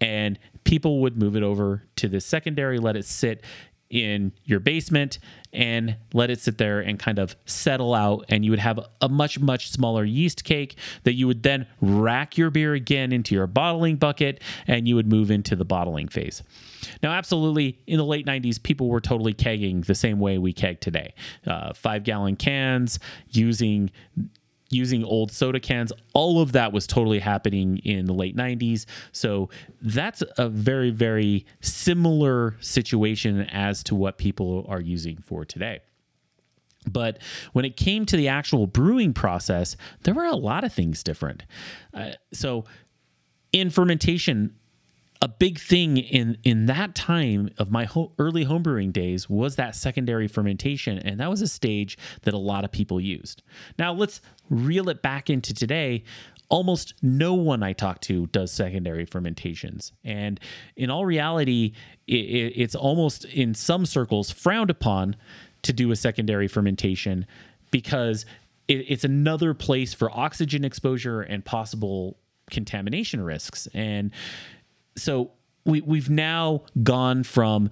and 0.00 0.38
people 0.64 1.00
would 1.00 1.16
move 1.16 1.36
it 1.36 1.42
over 1.42 1.84
to 1.96 2.08
the 2.08 2.20
secondary, 2.20 2.78
let 2.78 2.96
it 2.96 3.06
sit 3.06 3.44
in 3.90 4.32
your 4.44 4.60
basement 4.60 5.18
and 5.52 5.96
let 6.14 6.30
it 6.30 6.40
sit 6.40 6.58
there 6.58 6.80
and 6.80 6.98
kind 6.98 7.18
of 7.18 7.34
settle 7.44 7.92
out. 7.92 8.24
And 8.28 8.44
you 8.44 8.52
would 8.52 8.60
have 8.60 8.78
a 9.00 9.08
much 9.08 9.38
much 9.40 9.70
smaller 9.70 10.04
yeast 10.04 10.44
cake 10.44 10.76
that 11.02 11.14
you 11.14 11.26
would 11.26 11.42
then 11.42 11.66
rack 11.80 12.38
your 12.38 12.50
beer 12.50 12.72
again 12.74 13.12
into 13.12 13.34
your 13.34 13.48
bottling 13.48 13.96
bucket 13.96 14.40
and 14.66 14.86
you 14.86 14.94
would 14.94 15.08
move 15.08 15.30
into 15.30 15.56
the 15.56 15.64
bottling 15.64 16.08
phase. 16.08 16.42
Now 17.02 17.10
absolutely 17.10 17.78
in 17.86 17.98
the 17.98 18.04
late 18.04 18.26
90s 18.26 18.62
people 18.62 18.88
were 18.88 19.00
totally 19.00 19.34
kegging 19.34 19.84
the 19.84 19.94
same 19.94 20.20
way 20.20 20.38
we 20.38 20.52
keg 20.52 20.80
today. 20.80 21.14
Uh, 21.46 21.72
five 21.72 22.04
gallon 22.04 22.36
cans 22.36 22.98
using 23.30 23.90
using 24.70 25.04
old 25.04 25.32
soda 25.32 25.60
cans. 25.60 25.92
All 26.14 26.40
of 26.40 26.52
that 26.52 26.72
was 26.72 26.86
totally 26.86 27.18
happening 27.18 27.78
in 27.78 28.06
the 28.06 28.14
late 28.14 28.36
90s. 28.36 28.86
So 29.12 29.50
that's 29.82 30.22
a 30.38 30.48
very, 30.48 30.90
very 30.90 31.44
similar 31.60 32.56
situation 32.60 33.42
as 33.42 33.82
to 33.84 33.94
what 33.94 34.18
people 34.18 34.64
are 34.68 34.80
using 34.80 35.18
for 35.18 35.44
today. 35.44 35.80
But 36.90 37.18
when 37.52 37.64
it 37.64 37.76
came 37.76 38.06
to 38.06 38.16
the 38.16 38.28
actual 38.28 38.66
brewing 38.66 39.12
process, 39.12 39.76
there 40.02 40.14
were 40.14 40.24
a 40.24 40.36
lot 40.36 40.64
of 40.64 40.72
things 40.72 41.02
different. 41.02 41.44
Uh, 41.92 42.12
so 42.32 42.64
in 43.52 43.70
fermentation, 43.70 44.54
a 45.22 45.28
big 45.28 45.58
thing 45.58 45.98
in 45.98 46.38
in 46.44 46.66
that 46.66 46.94
time 46.94 47.50
of 47.58 47.70
my 47.70 47.84
ho- 47.84 48.12
early 48.18 48.44
homebrewing 48.44 48.92
days 48.92 49.28
was 49.28 49.56
that 49.56 49.76
secondary 49.76 50.26
fermentation 50.26 50.98
and 50.98 51.20
that 51.20 51.28
was 51.28 51.42
a 51.42 51.48
stage 51.48 51.98
that 52.22 52.32
a 52.32 52.38
lot 52.38 52.64
of 52.64 52.72
people 52.72 53.00
used. 53.00 53.42
Now 53.78 53.92
let's 53.92 54.20
reel 54.48 54.88
it 54.88 55.02
back 55.02 55.28
into 55.28 55.52
today. 55.52 56.04
Almost 56.48 56.94
no 57.00 57.34
one 57.34 57.62
i 57.62 57.72
talk 57.72 58.00
to 58.02 58.26
does 58.28 58.50
secondary 58.50 59.04
fermentations 59.04 59.92
and 60.04 60.40
in 60.74 60.90
all 60.90 61.04
reality 61.04 61.74
it, 62.08 62.14
it, 62.14 62.52
it's 62.56 62.74
almost 62.74 63.24
in 63.26 63.54
some 63.54 63.86
circles 63.86 64.30
frowned 64.32 64.70
upon 64.70 65.14
to 65.62 65.72
do 65.72 65.92
a 65.92 65.96
secondary 65.96 66.48
fermentation 66.48 67.26
because 67.70 68.26
it, 68.66 68.86
it's 68.88 69.04
another 69.04 69.54
place 69.54 69.94
for 69.94 70.10
oxygen 70.10 70.64
exposure 70.64 71.20
and 71.20 71.44
possible 71.44 72.16
contamination 72.50 73.22
risks 73.22 73.68
and 73.72 74.10
so 75.00 75.32
we 75.64 75.80
we've 75.80 76.10
now 76.10 76.62
gone 76.82 77.22
from 77.22 77.70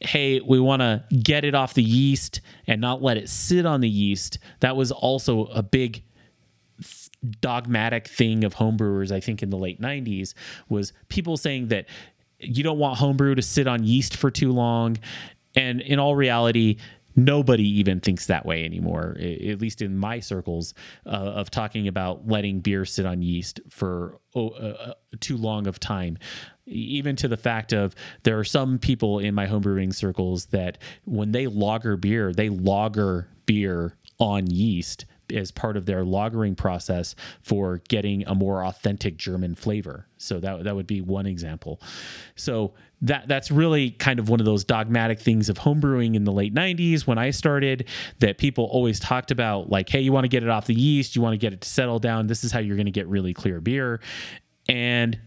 hey, 0.00 0.40
we 0.40 0.60
want 0.60 0.80
to 0.80 1.02
get 1.22 1.44
it 1.44 1.54
off 1.54 1.74
the 1.74 1.82
yeast 1.82 2.40
and 2.66 2.80
not 2.80 3.02
let 3.02 3.16
it 3.16 3.28
sit 3.28 3.66
on 3.66 3.80
the 3.80 3.88
yeast. 3.88 4.38
That 4.60 4.76
was 4.76 4.92
also 4.92 5.46
a 5.46 5.62
big 5.62 6.04
dogmatic 7.40 8.06
thing 8.06 8.44
of 8.44 8.54
homebrewers 8.54 9.10
I 9.10 9.18
think 9.18 9.42
in 9.42 9.50
the 9.50 9.56
late 9.56 9.80
90s 9.80 10.34
was 10.68 10.92
people 11.08 11.36
saying 11.36 11.68
that 11.68 11.86
you 12.38 12.62
don't 12.62 12.78
want 12.78 12.96
homebrew 12.98 13.34
to 13.34 13.42
sit 13.42 13.66
on 13.66 13.82
yeast 13.82 14.16
for 14.16 14.30
too 14.30 14.52
long 14.52 14.96
and 15.56 15.80
in 15.80 15.98
all 15.98 16.14
reality 16.14 16.76
nobody 17.16 17.68
even 17.68 17.98
thinks 17.98 18.26
that 18.26 18.46
way 18.46 18.64
anymore 18.64 19.16
at 19.18 19.60
least 19.60 19.82
in 19.82 19.98
my 19.98 20.20
circles 20.20 20.74
uh, 21.06 21.08
of 21.08 21.50
talking 21.50 21.88
about 21.88 22.28
letting 22.28 22.60
beer 22.60 22.84
sit 22.84 23.04
on 23.04 23.20
yeast 23.20 23.58
for 23.68 24.20
oh, 24.36 24.50
uh, 24.50 24.90
uh 24.90 24.92
too 25.18 25.36
long 25.36 25.66
of 25.66 25.80
time 25.80 26.16
even 26.68 27.16
to 27.16 27.28
the 27.28 27.36
fact 27.36 27.72
of 27.72 27.94
there 28.22 28.38
are 28.38 28.44
some 28.44 28.78
people 28.78 29.18
in 29.18 29.34
my 29.34 29.46
homebrewing 29.46 29.94
circles 29.94 30.46
that 30.46 30.78
when 31.04 31.32
they 31.32 31.46
lager 31.46 31.96
beer 31.96 32.32
they 32.32 32.48
lager 32.48 33.28
beer 33.46 33.96
on 34.18 34.46
yeast 34.50 35.04
as 35.34 35.50
part 35.50 35.76
of 35.76 35.86
their 35.86 36.04
lagering 36.04 36.56
process 36.56 37.14
for 37.40 37.82
getting 37.88 38.26
a 38.26 38.34
more 38.34 38.64
authentic 38.64 39.16
German 39.16 39.54
flavor. 39.54 40.06
So 40.16 40.40
that 40.40 40.64
that 40.64 40.74
would 40.74 40.86
be 40.86 41.00
one 41.00 41.26
example. 41.26 41.80
So 42.34 42.74
that 43.02 43.28
that's 43.28 43.50
really 43.50 43.90
kind 43.90 44.18
of 44.18 44.28
one 44.28 44.40
of 44.40 44.46
those 44.46 44.64
dogmatic 44.64 45.20
things 45.20 45.48
of 45.48 45.58
homebrewing 45.58 46.14
in 46.14 46.24
the 46.24 46.32
late 46.32 46.54
90s 46.54 47.06
when 47.06 47.18
I 47.18 47.30
started 47.30 47.88
that 48.18 48.38
people 48.38 48.64
always 48.64 48.98
talked 48.98 49.30
about 49.30 49.70
like 49.70 49.88
hey 49.88 50.00
you 50.00 50.12
want 50.12 50.24
to 50.24 50.28
get 50.28 50.42
it 50.42 50.48
off 50.48 50.66
the 50.66 50.74
yeast, 50.74 51.14
you 51.14 51.22
want 51.22 51.34
to 51.34 51.38
get 51.38 51.52
it 51.52 51.60
to 51.60 51.68
settle 51.68 51.98
down, 51.98 52.26
this 52.26 52.42
is 52.42 52.50
how 52.50 52.58
you're 52.58 52.76
going 52.76 52.86
to 52.86 52.92
get 52.92 53.06
really 53.06 53.34
clear 53.34 53.60
beer. 53.60 54.00
And 54.68 55.18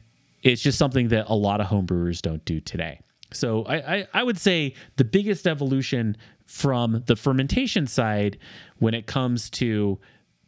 it's 0.43 0.61
just 0.61 0.77
something 0.77 1.09
that 1.09 1.25
a 1.27 1.35
lot 1.35 1.61
of 1.61 1.67
homebrewers 1.67 2.21
don't 2.21 2.43
do 2.45 2.59
today. 2.59 2.99
So 3.33 3.63
I, 3.63 3.95
I, 3.95 4.07
I 4.15 4.23
would 4.23 4.37
say 4.37 4.73
the 4.97 5.05
biggest 5.05 5.47
evolution 5.47 6.17
from 6.45 7.03
the 7.05 7.15
fermentation 7.15 7.87
side 7.87 8.37
when 8.79 8.93
it 8.93 9.07
comes 9.07 9.49
to 9.51 9.99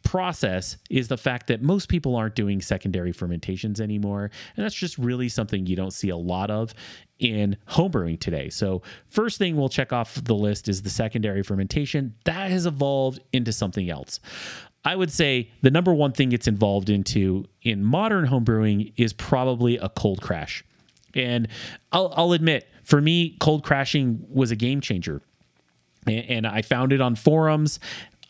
process 0.04 0.76
is 0.90 1.08
the 1.08 1.16
fact 1.16 1.46
that 1.46 1.62
most 1.62 1.88
people 1.88 2.14
aren't 2.14 2.34
doing 2.34 2.60
secondary 2.60 3.10
fermentations 3.10 3.80
anymore. 3.80 4.30
And 4.54 4.64
that's 4.64 4.74
just 4.74 4.98
really 4.98 5.28
something 5.28 5.66
you 5.66 5.76
don't 5.76 5.92
see 5.92 6.10
a 6.10 6.16
lot 6.16 6.50
of 6.50 6.74
in 7.18 7.56
homebrewing 7.68 8.20
today. 8.20 8.50
So, 8.50 8.82
first 9.06 9.38
thing 9.38 9.56
we'll 9.56 9.70
check 9.70 9.92
off 9.92 10.22
the 10.22 10.34
list 10.34 10.68
is 10.68 10.82
the 10.82 10.90
secondary 10.90 11.42
fermentation. 11.42 12.14
That 12.24 12.50
has 12.50 12.66
evolved 12.66 13.20
into 13.32 13.52
something 13.52 13.88
else. 13.88 14.20
I 14.84 14.96
would 14.96 15.10
say 15.10 15.50
the 15.62 15.70
number 15.70 15.94
one 15.94 16.12
thing 16.12 16.32
it's 16.32 16.46
involved 16.46 16.90
into 16.90 17.46
in 17.62 17.82
modern 17.82 18.26
homebrewing 18.26 18.92
is 18.96 19.12
probably 19.12 19.78
a 19.78 19.88
cold 19.88 20.20
crash. 20.20 20.64
And 21.14 21.48
I'll, 21.92 22.12
I'll 22.16 22.32
admit, 22.32 22.68
for 22.82 23.00
me, 23.00 23.36
cold 23.40 23.64
crashing 23.64 24.26
was 24.28 24.50
a 24.50 24.56
game 24.56 24.80
changer 24.80 25.22
and 26.06 26.46
I 26.46 26.62
found 26.62 26.92
it 26.92 27.00
on 27.00 27.14
forums. 27.14 27.80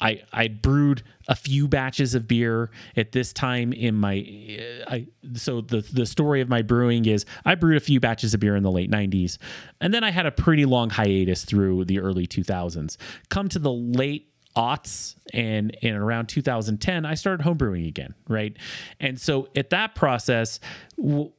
I 0.00 0.22
I 0.32 0.48
brewed 0.48 1.02
a 1.28 1.34
few 1.34 1.68
batches 1.68 2.14
of 2.14 2.26
beer 2.26 2.70
at 2.96 3.12
this 3.12 3.32
time 3.32 3.72
in 3.72 3.94
my 3.94 4.18
uh, 4.58 4.90
I 4.90 5.06
so 5.34 5.60
the 5.60 5.80
the 5.80 6.04
story 6.04 6.40
of 6.40 6.48
my 6.48 6.62
brewing 6.62 7.06
is 7.06 7.24
I 7.44 7.54
brewed 7.54 7.76
a 7.76 7.80
few 7.80 8.00
batches 8.00 8.34
of 8.34 8.40
beer 8.40 8.56
in 8.56 8.62
the 8.62 8.72
late 8.72 8.90
90s 8.90 9.38
and 9.80 9.94
then 9.94 10.02
I 10.02 10.10
had 10.10 10.26
a 10.26 10.32
pretty 10.32 10.64
long 10.64 10.90
hiatus 10.90 11.44
through 11.44 11.84
the 11.84 12.00
early 12.00 12.26
2000s. 12.26 12.96
Come 13.28 13.48
to 13.50 13.58
the 13.58 13.72
late 13.72 14.33
aughts 14.56 15.16
and 15.32 15.70
in 15.82 15.94
around 15.94 16.28
2010 16.28 17.04
I 17.04 17.14
started 17.14 17.44
homebrewing 17.44 17.88
again, 17.88 18.14
right? 18.28 18.56
And 19.00 19.20
so 19.20 19.48
at 19.56 19.70
that 19.70 19.94
process 19.94 20.60
w- 20.96 21.32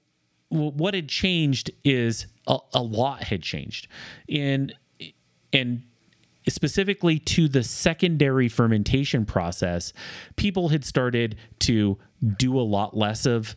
w- 0.52 0.72
what 0.72 0.94
had 0.94 1.08
changed 1.08 1.72
is 1.84 2.28
a, 2.48 2.58
a 2.74 2.82
lot 2.82 3.24
had 3.24 3.42
changed. 3.42 3.88
In 4.28 4.74
and 5.54 5.84
specifically 6.48 7.18
to 7.20 7.48
the 7.48 7.64
secondary 7.64 8.48
fermentation 8.50 9.26
process, 9.26 9.94
people 10.36 10.70
had 10.70 10.84
started 10.84 11.38
to 11.60 11.98
do 12.38 12.60
a 12.60 12.62
lot 12.62 12.96
less 12.96 13.26
of 13.26 13.56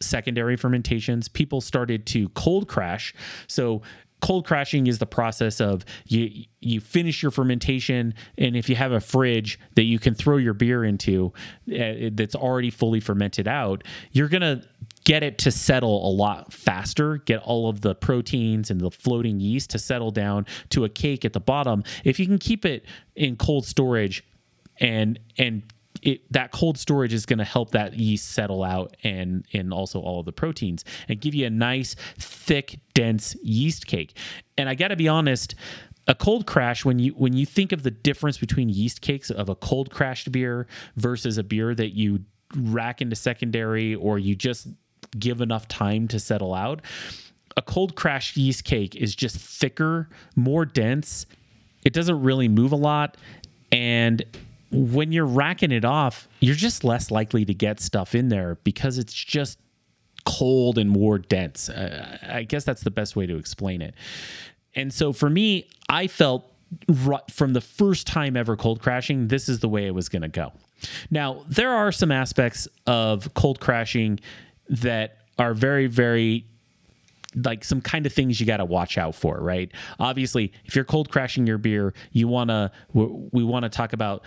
secondary 0.00 0.56
fermentations. 0.56 1.28
People 1.28 1.60
started 1.60 2.06
to 2.06 2.28
cold 2.30 2.68
crash. 2.68 3.14
So 3.46 3.82
cold 4.20 4.46
crashing 4.46 4.86
is 4.86 4.98
the 4.98 5.06
process 5.06 5.60
of 5.60 5.84
you 6.06 6.44
you 6.60 6.80
finish 6.80 7.22
your 7.22 7.30
fermentation 7.30 8.14
and 8.36 8.56
if 8.56 8.68
you 8.68 8.76
have 8.76 8.92
a 8.92 9.00
fridge 9.00 9.58
that 9.76 9.84
you 9.84 9.98
can 9.98 10.14
throw 10.14 10.36
your 10.36 10.54
beer 10.54 10.84
into 10.84 11.32
uh, 11.72 12.10
that's 12.12 12.34
already 12.34 12.70
fully 12.70 13.00
fermented 13.00 13.48
out 13.48 13.84
you're 14.12 14.28
going 14.28 14.40
to 14.40 14.62
get 15.04 15.22
it 15.22 15.38
to 15.38 15.50
settle 15.50 16.06
a 16.06 16.12
lot 16.12 16.52
faster 16.52 17.18
get 17.18 17.40
all 17.42 17.68
of 17.68 17.80
the 17.80 17.94
proteins 17.94 18.70
and 18.70 18.80
the 18.80 18.90
floating 18.90 19.40
yeast 19.40 19.70
to 19.70 19.78
settle 19.78 20.10
down 20.10 20.46
to 20.70 20.84
a 20.84 20.88
cake 20.88 21.24
at 21.24 21.32
the 21.32 21.40
bottom. 21.40 21.82
If 22.04 22.18
you 22.18 22.26
can 22.26 22.38
keep 22.38 22.64
it 22.64 22.84
in 23.14 23.36
cold 23.36 23.66
storage 23.66 24.24
and 24.78 25.18
and 25.38 25.62
it, 26.02 26.32
that 26.32 26.52
cold 26.52 26.78
storage 26.78 27.12
is 27.12 27.26
going 27.26 27.38
to 27.38 27.44
help 27.44 27.72
that 27.72 27.94
yeast 27.94 28.30
settle 28.30 28.62
out 28.62 28.96
and 29.02 29.44
and 29.52 29.72
also 29.72 30.00
all 30.00 30.20
of 30.20 30.26
the 30.26 30.32
proteins 30.32 30.84
and 31.08 31.20
give 31.20 31.34
you 31.34 31.46
a 31.46 31.50
nice 31.50 31.94
thick 32.18 32.80
dense 32.94 33.36
yeast 33.42 33.86
cake. 33.86 34.16
And 34.56 34.68
i 34.68 34.74
got 34.74 34.88
to 34.88 34.96
be 34.96 35.08
honest 35.08 35.54
a 36.06 36.14
cold 36.14 36.46
crash 36.46 36.84
when 36.84 36.98
you 36.98 37.12
when 37.12 37.34
you 37.34 37.44
think 37.44 37.72
of 37.72 37.82
the 37.82 37.90
difference 37.90 38.38
between 38.38 38.68
yeast 38.68 39.00
cakes 39.00 39.30
of 39.30 39.48
a 39.48 39.54
cold 39.54 39.90
crashed 39.90 40.32
beer 40.32 40.66
versus 40.96 41.38
a 41.38 41.42
beer 41.42 41.74
that 41.74 41.94
you 41.94 42.20
rack 42.56 43.00
into 43.00 43.14
secondary 43.14 43.94
or 43.94 44.18
you 44.18 44.34
just 44.34 44.68
give 45.18 45.40
enough 45.40 45.68
time 45.68 46.08
to 46.08 46.18
settle 46.18 46.54
out 46.54 46.80
a 47.56 47.62
cold 47.62 47.94
crash 47.94 48.36
yeast 48.36 48.64
cake 48.64 48.94
is 48.96 49.14
just 49.14 49.36
thicker 49.36 50.08
more 50.36 50.64
dense. 50.64 51.26
It 51.84 51.92
doesn't 51.92 52.22
really 52.22 52.48
move 52.48 52.72
a 52.72 52.76
lot 52.76 53.16
and 53.72 54.24
when 54.70 55.12
you're 55.12 55.26
racking 55.26 55.72
it 55.72 55.84
off, 55.84 56.28
you're 56.40 56.54
just 56.54 56.84
less 56.84 57.10
likely 57.10 57.44
to 57.44 57.54
get 57.54 57.80
stuff 57.80 58.14
in 58.14 58.28
there 58.28 58.56
because 58.64 58.98
it's 58.98 59.12
just 59.12 59.58
cold 60.24 60.78
and 60.78 60.90
more 60.90 61.18
dense. 61.18 61.68
Uh, 61.68 62.18
I 62.28 62.44
guess 62.44 62.64
that's 62.64 62.82
the 62.82 62.90
best 62.90 63.16
way 63.16 63.26
to 63.26 63.36
explain 63.36 63.82
it. 63.82 63.94
And 64.74 64.92
so 64.92 65.12
for 65.12 65.28
me, 65.28 65.68
I 65.88 66.06
felt 66.06 66.46
from 67.30 67.52
the 67.52 67.60
first 67.60 68.06
time 68.06 68.36
ever 68.36 68.56
cold 68.56 68.80
crashing, 68.80 69.28
this 69.28 69.48
is 69.48 69.58
the 69.58 69.68
way 69.68 69.86
it 69.86 69.94
was 69.94 70.08
going 70.08 70.22
to 70.22 70.28
go. 70.28 70.52
Now, 71.10 71.44
there 71.48 71.70
are 71.70 71.90
some 71.90 72.12
aspects 72.12 72.68
of 72.86 73.34
cold 73.34 73.60
crashing 73.60 74.20
that 74.68 75.18
are 75.38 75.52
very, 75.52 75.86
very 75.86 76.46
like 77.34 77.64
some 77.64 77.80
kind 77.80 78.06
of 78.06 78.12
things 78.12 78.40
you 78.40 78.46
got 78.46 78.56
to 78.56 78.64
watch 78.64 78.98
out 78.98 79.14
for, 79.14 79.40
right? 79.40 79.70
Obviously, 79.98 80.52
if 80.64 80.74
you're 80.74 80.84
cold 80.84 81.10
crashing 81.10 81.46
your 81.46 81.58
beer, 81.58 81.94
you 82.12 82.28
want 82.28 82.50
to 82.50 82.70
we 82.92 83.44
want 83.44 83.64
to 83.64 83.68
talk 83.68 83.92
about 83.92 84.22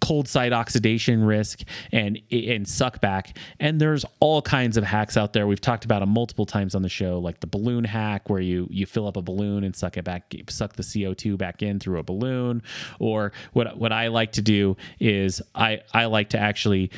cold 0.00 0.28
side 0.28 0.52
oxidation 0.52 1.24
risk 1.24 1.60
and 1.92 2.20
and 2.30 2.66
suck 2.68 3.00
back. 3.00 3.36
And 3.60 3.80
there's 3.80 4.04
all 4.20 4.42
kinds 4.42 4.76
of 4.76 4.84
hacks 4.84 5.16
out 5.16 5.32
there. 5.32 5.46
We've 5.46 5.60
talked 5.60 5.84
about 5.84 6.00
them 6.00 6.10
multiple 6.10 6.46
times 6.46 6.74
on 6.74 6.82
the 6.82 6.88
show 6.88 7.18
like 7.18 7.40
the 7.40 7.46
balloon 7.46 7.84
hack 7.84 8.28
where 8.28 8.40
you 8.40 8.66
you 8.70 8.86
fill 8.86 9.06
up 9.06 9.16
a 9.16 9.22
balloon 9.22 9.64
and 9.64 9.74
suck 9.74 9.96
it 9.96 10.04
back 10.04 10.34
suck 10.48 10.74
the 10.74 10.82
CO2 10.82 11.38
back 11.38 11.62
in 11.62 11.78
through 11.78 11.98
a 11.98 12.02
balloon. 12.02 12.62
Or 12.98 13.32
what 13.52 13.76
what 13.78 13.92
I 13.92 14.08
like 14.08 14.32
to 14.32 14.42
do 14.42 14.76
is 15.00 15.40
I 15.54 15.80
I 15.92 16.06
like 16.06 16.30
to 16.30 16.38
actually 16.38 16.90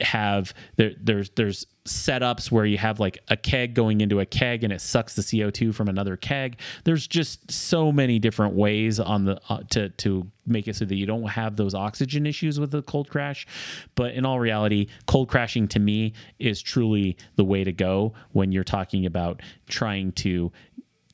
have 0.00 0.52
there 0.76 0.92
there's 1.00 1.30
there's 1.30 1.66
setups 1.84 2.50
where 2.50 2.64
you 2.64 2.78
have 2.78 2.98
like 2.98 3.18
a 3.28 3.36
keg 3.36 3.74
going 3.74 4.00
into 4.00 4.18
a 4.18 4.26
keg 4.26 4.64
and 4.64 4.72
it 4.72 4.80
sucks 4.80 5.14
the 5.14 5.22
CO2 5.22 5.74
from 5.74 5.88
another 5.88 6.16
keg. 6.16 6.58
There's 6.84 7.06
just 7.06 7.50
so 7.50 7.92
many 7.92 8.18
different 8.18 8.54
ways 8.54 8.98
on 8.98 9.24
the 9.24 9.40
uh, 9.48 9.60
to 9.70 9.90
to 9.90 10.26
make 10.46 10.66
it 10.66 10.76
so 10.76 10.84
that 10.84 10.94
you 10.94 11.06
don't 11.06 11.28
have 11.28 11.56
those 11.56 11.74
oxygen 11.74 12.26
issues 12.26 12.58
with 12.58 12.70
the 12.70 12.82
cold 12.82 13.08
crash. 13.08 13.46
But 13.94 14.14
in 14.14 14.24
all 14.24 14.40
reality, 14.40 14.88
cold 15.06 15.28
crashing 15.28 15.68
to 15.68 15.78
me 15.78 16.14
is 16.38 16.60
truly 16.60 17.16
the 17.36 17.44
way 17.44 17.64
to 17.64 17.72
go 17.72 18.14
when 18.32 18.50
you're 18.50 18.64
talking 18.64 19.06
about 19.06 19.42
trying 19.68 20.12
to 20.12 20.50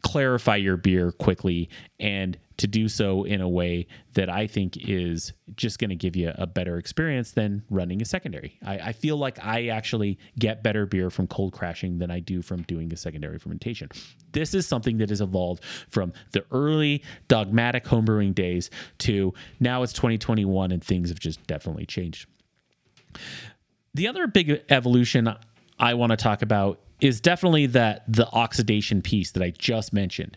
clarify 0.02 0.56
your 0.56 0.76
beer 0.76 1.12
quickly 1.12 1.68
and 1.98 2.38
to 2.56 2.66
do 2.66 2.88
so 2.88 3.24
in 3.24 3.40
a 3.40 3.48
way 3.48 3.86
that 4.12 4.28
I 4.28 4.46
think 4.46 4.76
is 4.76 5.32
just 5.56 5.78
going 5.78 5.88
to 5.90 5.96
give 5.96 6.14
you 6.14 6.32
a 6.34 6.46
better 6.46 6.76
experience 6.76 7.32
than 7.32 7.62
running 7.70 8.02
a 8.02 8.04
secondary. 8.04 8.58
I, 8.64 8.78
I, 8.78 8.92
feel 8.92 9.16
like 9.16 9.42
I 9.42 9.68
actually 9.68 10.18
get 10.38 10.62
better 10.62 10.84
beer 10.84 11.08
from 11.08 11.26
cold 11.26 11.54
crashing 11.54 11.98
than 11.98 12.10
I 12.10 12.20
do 12.20 12.42
from 12.42 12.62
doing 12.62 12.92
a 12.92 12.96
secondary 12.96 13.38
fermentation. 13.38 13.88
This 14.32 14.52
is 14.52 14.66
something 14.66 14.98
that 14.98 15.08
has 15.08 15.22
evolved 15.22 15.64
from 15.88 16.12
the 16.32 16.44
early 16.50 17.02
dogmatic 17.28 17.84
homebrewing 17.84 18.34
days 18.34 18.68
to 18.98 19.32
now 19.58 19.82
it's 19.82 19.94
2021 19.94 20.70
and 20.70 20.84
things 20.84 21.08
have 21.08 21.18
just 21.18 21.44
definitely 21.46 21.86
changed. 21.86 22.26
The 23.94 24.06
other 24.06 24.26
big 24.26 24.62
evolution 24.68 25.34
I 25.78 25.94
want 25.94 26.10
to 26.10 26.16
talk 26.16 26.42
about 26.42 26.78
is 27.00 27.20
definitely 27.20 27.66
that 27.66 28.04
the 28.06 28.28
oxidation 28.30 29.02
piece 29.02 29.32
that 29.32 29.42
I 29.42 29.50
just 29.50 29.92
mentioned. 29.92 30.36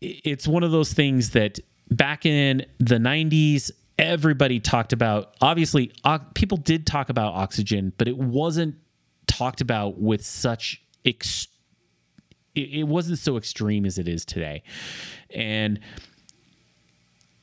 It's 0.00 0.46
one 0.46 0.62
of 0.62 0.70
those 0.70 0.92
things 0.92 1.30
that 1.30 1.58
back 1.90 2.26
in 2.26 2.64
the 2.78 2.96
90s 2.96 3.70
everybody 3.98 4.60
talked 4.60 4.92
about 4.92 5.34
obviously 5.40 5.90
people 6.34 6.56
did 6.56 6.86
talk 6.86 7.08
about 7.08 7.34
oxygen 7.34 7.92
but 7.96 8.06
it 8.06 8.16
wasn't 8.16 8.76
talked 9.26 9.60
about 9.60 9.98
with 9.98 10.24
such 10.24 10.82
ex- 11.04 11.48
it, 12.54 12.88
wasn't 12.88 13.18
so 13.18 13.36
extreme 13.36 13.84
as 13.84 13.98
it 13.98 14.08
is 14.08 14.24
today. 14.24 14.62
And 15.34 15.80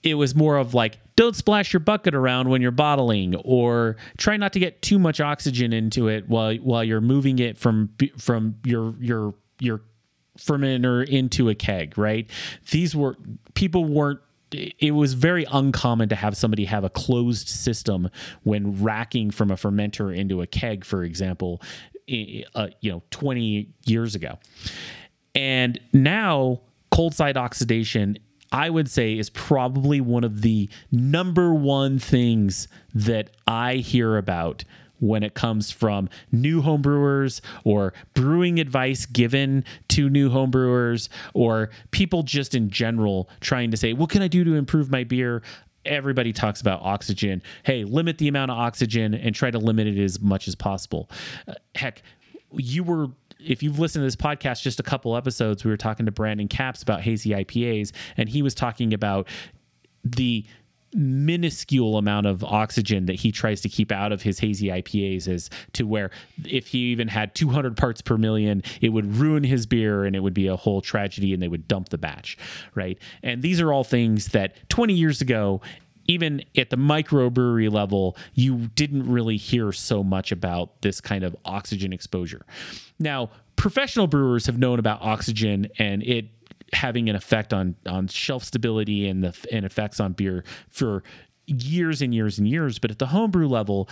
it 0.04 0.16
was 0.16 0.36
more 0.36 0.58
of 0.58 0.74
like 0.74 1.00
don't 1.16 1.36
splash 1.36 1.72
your 1.72 1.80
bucket 1.80 2.14
around 2.14 2.50
when 2.50 2.62
you're 2.62 2.72
bottling 2.72 3.36
or 3.38 3.96
try 4.18 4.38
not 4.38 4.54
to 4.54 4.60
get 4.60 4.82
too 4.82 5.00
much 5.00 5.22
oxygen 5.22 5.72
into 5.72 6.08
it 6.08 6.28
while 6.28 6.56
while 6.56 6.84
you're 6.84 7.02
moving 7.02 7.40
it 7.40 7.58
from 7.58 7.90
from 8.18 8.56
your 8.64 8.94
your 9.00 9.34
your 9.60 9.82
fermenter 10.38 11.08
into 11.08 11.50
a 11.50 11.56
keg, 11.56 11.98
right? 11.98 12.30
These 12.72 12.96
were 12.96 13.16
people 13.54 13.86
weren't 13.86 14.20
it 14.52 14.92
was 14.92 15.14
very 15.14 15.46
uncommon 15.52 16.10
to 16.10 16.16
have 16.16 16.38
somebody 16.38 16.66
have 16.66 16.84
a 16.84 16.90
closed 16.90 17.50
system 17.50 18.10
when 18.44 18.82
racking 18.82 19.32
from 19.32 19.52
a 19.52 19.56
fermenter 19.56 20.16
into 20.16 20.42
a 20.42 20.48
keg, 20.48 20.86
for 20.86 21.04
example, 21.04 21.62
uh, 22.56 22.68
you 22.80 22.92
know, 22.92 23.02
20 23.10 23.68
years 23.86 24.16
ago. 24.16 24.38
And 25.34 25.80
now 25.92 26.62
cold 26.92 27.14
side 27.14 27.36
oxidation 27.36 28.18
I 28.52 28.70
would 28.70 28.90
say 28.90 29.18
is 29.18 29.30
probably 29.30 30.02
one 30.02 30.24
of 30.24 30.42
the 30.42 30.70
number 30.92 31.54
one 31.54 32.00
things 32.00 32.68
that 32.94 33.32
I 33.48 33.76
hear 33.76 34.18
about 34.18 34.64
when 35.00 35.24
it 35.24 35.34
comes 35.34 35.72
from 35.72 36.10
new 36.32 36.62
homebrewers 36.62 37.42
or 37.64 37.94
brewing 38.14 38.60
advice 38.60 39.06
given 39.06 39.64
to 39.90 40.10
new 40.10 40.30
homebrewers 40.30 41.10
or 41.34 41.70
people 41.92 42.24
just 42.24 42.56
in 42.56 42.70
general 42.70 43.30
trying 43.42 43.72
to 43.72 43.78
say, 43.78 43.94
what 43.94 44.10
can 44.10 44.22
I 44.22 44.28
do 44.28 44.44
to 44.44 44.56
improve 44.56 44.90
my 44.90 45.04
beer? 45.04 45.42
Everybody 45.86 46.34
talks 46.34 46.62
about 46.62 46.82
oxygen. 46.82 47.44
Hey, 47.64 47.84
limit 47.84 48.18
the 48.18 48.28
amount 48.28 48.52
of 48.52 48.58
oxygen 48.58 49.14
and 49.14 49.36
try 49.36 49.52
to 49.52 49.60
limit 49.60 49.88
it 49.88 50.02
as 50.02 50.20
much 50.20 50.48
as 50.48 50.56
possible. 50.56 51.10
Uh, 51.48 51.54
heck, 51.76 52.02
you 52.54 52.84
were 52.84 53.10
if 53.46 53.64
you've 53.64 53.80
listened 53.80 54.02
to 54.02 54.06
this 54.06 54.16
podcast 54.16 54.62
just 54.62 54.80
a 54.80 54.84
couple 54.84 55.16
episodes 55.16 55.64
we 55.64 55.72
were 55.72 55.78
talking 55.78 56.06
to 56.06 56.12
brandon 56.12 56.48
caps 56.48 56.82
about 56.82 57.02
hazy 57.02 57.32
ipas 57.32 57.92
and 58.18 58.30
he 58.30 58.42
was 58.42 58.54
talking 58.54 58.94
about 58.94 59.28
the 60.04 60.46
minuscule 60.96 61.98
amount 61.98 62.26
of 62.26 62.44
oxygen 62.44 63.06
that 63.06 63.16
he 63.16 63.32
tries 63.32 63.62
to 63.62 63.70
keep 63.70 63.92
out 63.92 64.12
of 64.12 64.22
his 64.22 64.40
hazy 64.40 64.68
IPAs 64.68 65.28
is 65.28 65.50
to 65.74 65.84
where 65.84 66.10
if 66.46 66.68
he 66.68 66.78
even 66.78 67.10
had 67.10 67.36
200 67.36 67.76
parts 67.76 68.02
per 68.02 68.18
million, 68.18 68.64
it 68.82 68.90
would 68.90 69.16
ruin 69.16 69.44
his 69.44 69.66
beer 69.66 70.06
and 70.06 70.16
it 70.16 70.22
would 70.22 70.34
be 70.34 70.48
a 70.48 70.56
whole 70.56 70.82
tragedy 70.82 71.34
and 71.34 71.44
they 71.44 71.48
would 71.48 71.68
dump 71.68 71.90
the 71.90 71.98
batch, 71.98 72.38
right? 72.76 72.98
And 73.22 73.42
these 73.42 73.60
are 73.60 73.74
all 73.74 73.84
things 73.84 74.30
that 74.30 74.56
20 74.70 74.94
years 74.94 75.22
ago 75.22 75.62
even 76.08 76.44
at 76.58 76.70
the 76.70 76.78
microbrewery 76.78 77.72
level, 77.72 78.18
you 78.34 78.70
didn't 78.76 79.10
really 79.10 79.38
hear 79.38 79.72
so 79.72 80.04
much 80.04 80.32
about 80.32 80.82
this 80.82 81.02
kind 81.02 81.24
of 81.24 81.36
oxygen 81.46 81.94
exposure. 81.94 82.46
Now, 83.00 83.30
professional 83.56 84.08
brewers 84.08 84.46
have 84.46 84.58
known 84.58 84.80
about 84.80 85.02
oxygen 85.02 85.68
and 85.80 86.04
it 86.04 86.26
having 86.74 87.10
an 87.10 87.16
effect 87.16 87.54
on 87.54 87.76
on 87.86 88.08
shelf 88.08 88.44
stability 88.44 89.08
and 89.08 89.24
the 89.24 89.36
and 89.52 89.66
effects 89.66 90.00
on 90.00 90.14
beer 90.14 90.44
for 90.68 91.04
years 91.48 92.02
and 92.02 92.14
years 92.14 92.38
and 92.38 92.48
years. 92.48 92.80
But 92.80 92.92
at 92.92 93.00
the 93.00 93.08
homebrew 93.08 93.48
level, 93.48 93.90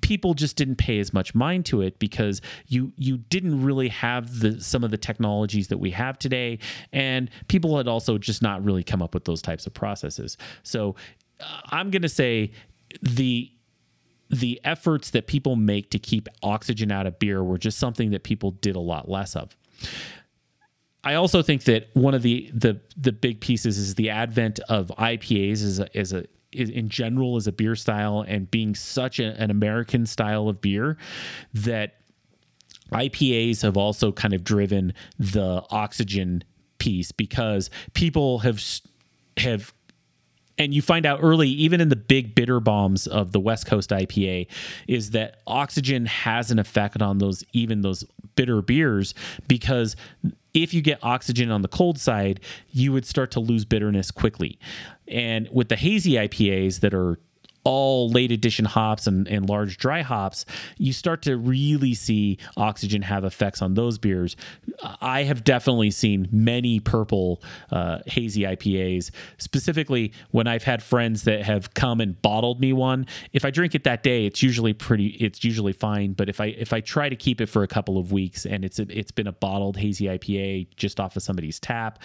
people 0.00 0.34
just 0.34 0.56
didn't 0.56 0.76
pay 0.76 0.98
as 0.98 1.12
much 1.12 1.34
mind 1.34 1.66
to 1.66 1.80
it 1.80 1.98
because 1.98 2.40
you 2.68 2.92
you 2.96 3.18
didn't 3.18 3.62
really 3.62 3.88
have 3.88 4.40
the 4.40 4.60
some 4.60 4.84
of 4.84 4.90
the 4.90 4.98
technologies 4.98 5.68
that 5.68 5.78
we 5.78 5.90
have 5.90 6.18
today 6.18 6.58
and 6.92 7.30
people 7.48 7.76
had 7.76 7.88
also 7.88 8.18
just 8.18 8.42
not 8.42 8.64
really 8.64 8.82
come 8.82 9.02
up 9.02 9.14
with 9.14 9.24
those 9.24 9.40
types 9.40 9.66
of 9.66 9.74
processes 9.74 10.36
so 10.62 10.94
i'm 11.70 11.90
going 11.90 12.02
to 12.02 12.08
say 12.08 12.50
the 13.02 13.50
the 14.30 14.60
efforts 14.64 15.10
that 15.10 15.26
people 15.26 15.56
make 15.56 15.90
to 15.90 15.98
keep 15.98 16.28
oxygen 16.42 16.90
out 16.90 17.06
of 17.06 17.18
beer 17.18 17.42
were 17.42 17.58
just 17.58 17.78
something 17.78 18.10
that 18.10 18.24
people 18.24 18.52
did 18.52 18.76
a 18.76 18.80
lot 18.80 19.08
less 19.08 19.36
of. 19.36 19.56
I 21.04 21.14
also 21.14 21.42
think 21.42 21.64
that 21.64 21.88
one 21.94 22.14
of 22.14 22.22
the 22.22 22.50
the 22.52 22.80
the 22.96 23.12
big 23.12 23.40
pieces 23.40 23.78
is 23.78 23.94
the 23.94 24.10
advent 24.10 24.58
of 24.68 24.88
IPAs 24.98 25.62
as 25.62 25.78
a, 25.78 25.96
as 25.96 26.12
a 26.12 26.24
in 26.52 26.88
general 26.88 27.36
as 27.36 27.46
a 27.46 27.52
beer 27.52 27.76
style 27.76 28.24
and 28.26 28.50
being 28.50 28.74
such 28.74 29.20
a, 29.20 29.40
an 29.40 29.50
American 29.50 30.06
style 30.06 30.48
of 30.48 30.60
beer 30.60 30.96
that 31.52 31.96
IPAs 32.90 33.62
have 33.62 33.76
also 33.76 34.10
kind 34.10 34.32
of 34.32 34.42
driven 34.42 34.94
the 35.18 35.62
oxygen 35.70 36.42
piece 36.78 37.12
because 37.12 37.70
people 37.94 38.40
have 38.40 38.60
have 39.36 39.72
and 40.58 40.72
you 40.72 40.82
find 40.82 41.06
out 41.06 41.20
early 41.22 41.48
even 41.48 41.80
in 41.80 41.88
the 41.88 41.96
big 41.96 42.34
bitter 42.34 42.60
bombs 42.60 43.06
of 43.06 43.32
the 43.32 43.40
west 43.40 43.66
coast 43.66 43.90
ipa 43.90 44.46
is 44.88 45.10
that 45.10 45.40
oxygen 45.46 46.06
has 46.06 46.50
an 46.50 46.58
effect 46.58 47.02
on 47.02 47.18
those 47.18 47.44
even 47.52 47.82
those 47.82 48.04
bitter 48.36 48.62
beers 48.62 49.14
because 49.48 49.96
if 50.54 50.72
you 50.72 50.80
get 50.80 50.98
oxygen 51.02 51.50
on 51.50 51.62
the 51.62 51.68
cold 51.68 51.98
side 51.98 52.40
you 52.70 52.92
would 52.92 53.06
start 53.06 53.30
to 53.32 53.40
lose 53.40 53.64
bitterness 53.64 54.10
quickly. 54.10 54.58
And 55.08 55.48
with 55.52 55.68
the 55.68 55.76
hazy 55.76 56.12
ipas 56.12 56.80
that 56.80 56.92
are 56.94 57.18
all 57.66 58.08
late 58.08 58.30
addition 58.30 58.64
hops 58.64 59.08
and, 59.08 59.26
and 59.26 59.48
large 59.48 59.76
dry 59.76 60.00
hops, 60.00 60.44
you 60.78 60.92
start 60.92 61.20
to 61.22 61.36
really 61.36 61.94
see 61.94 62.38
oxygen 62.56 63.02
have 63.02 63.24
effects 63.24 63.60
on 63.60 63.74
those 63.74 63.98
beers. 63.98 64.36
I 65.00 65.24
have 65.24 65.42
definitely 65.42 65.90
seen 65.90 66.28
many 66.30 66.78
purple 66.78 67.42
uh, 67.72 67.98
hazy 68.06 68.42
IPAs, 68.42 69.10
specifically 69.38 70.12
when 70.30 70.46
I've 70.46 70.62
had 70.62 70.80
friends 70.80 71.24
that 71.24 71.42
have 71.42 71.74
come 71.74 72.00
and 72.00 72.20
bottled 72.22 72.60
me 72.60 72.72
one. 72.72 73.04
If 73.32 73.44
I 73.44 73.50
drink 73.50 73.74
it 73.74 73.82
that 73.82 74.04
day, 74.04 74.26
it's 74.26 74.44
usually 74.44 74.72
pretty, 74.72 75.08
it's 75.08 75.42
usually 75.42 75.72
fine. 75.72 76.12
But 76.12 76.28
if 76.28 76.40
I 76.40 76.46
if 76.46 76.72
I 76.72 76.80
try 76.80 77.08
to 77.08 77.16
keep 77.16 77.40
it 77.40 77.46
for 77.46 77.64
a 77.64 77.68
couple 77.68 77.98
of 77.98 78.12
weeks 78.12 78.46
and 78.46 78.64
it's 78.64 78.78
it's 78.78 79.10
been 79.10 79.26
a 79.26 79.32
bottled 79.32 79.76
hazy 79.76 80.04
IPA 80.06 80.68
just 80.76 81.00
off 81.00 81.16
of 81.16 81.22
somebody's 81.24 81.58
tap. 81.58 81.98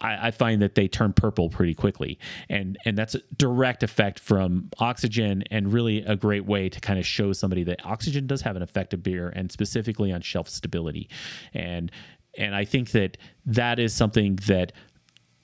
I, 0.00 0.28
I, 0.28 0.30
find 0.30 0.62
that 0.62 0.74
they 0.74 0.88
turn 0.88 1.12
purple 1.12 1.50
pretty 1.50 1.74
quickly, 1.74 2.18
and 2.48 2.78
and 2.84 2.96
that's 2.96 3.14
a 3.14 3.20
direct 3.36 3.82
effect 3.82 4.18
from 4.18 4.70
oxygen, 4.78 5.44
and 5.50 5.72
really 5.72 5.98
a 6.04 6.16
great 6.16 6.46
way 6.46 6.68
to 6.68 6.80
kind 6.80 6.98
of 6.98 7.06
show 7.06 7.32
somebody 7.32 7.64
that 7.64 7.84
oxygen 7.84 8.26
does 8.26 8.42
have 8.42 8.56
an 8.56 8.62
effect 8.62 8.94
of 8.94 9.02
beer, 9.02 9.28
and 9.34 9.50
specifically 9.50 10.12
on 10.12 10.20
shelf 10.20 10.48
stability, 10.48 11.08
and 11.54 11.90
and 12.38 12.54
I 12.54 12.64
think 12.64 12.92
that 12.92 13.16
that 13.46 13.78
is 13.78 13.94
something 13.94 14.36
that 14.46 14.72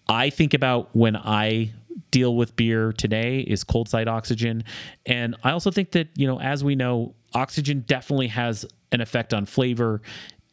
I 0.09 0.31
think 0.31 0.55
about 0.55 0.95
when 0.95 1.17
I 1.17 1.73
deal 2.11 2.37
with 2.37 2.55
beer 2.57 2.93
today 2.93 3.41
is 3.41 3.65
cold 3.65 3.89
side 3.89 4.09
oxygen, 4.09 4.65
and 5.05 5.37
I 5.43 5.51
also 5.51 5.71
think 5.71 5.93
that 5.93 6.09
you 6.17 6.27
know 6.27 6.41
as 6.41 6.65
we 6.65 6.75
know, 6.75 7.15
oxygen 7.35 7.85
definitely 7.87 8.29
has 8.29 8.65
an 8.93 9.01
effect 9.01 9.35
on 9.35 9.45
flavor 9.47 10.01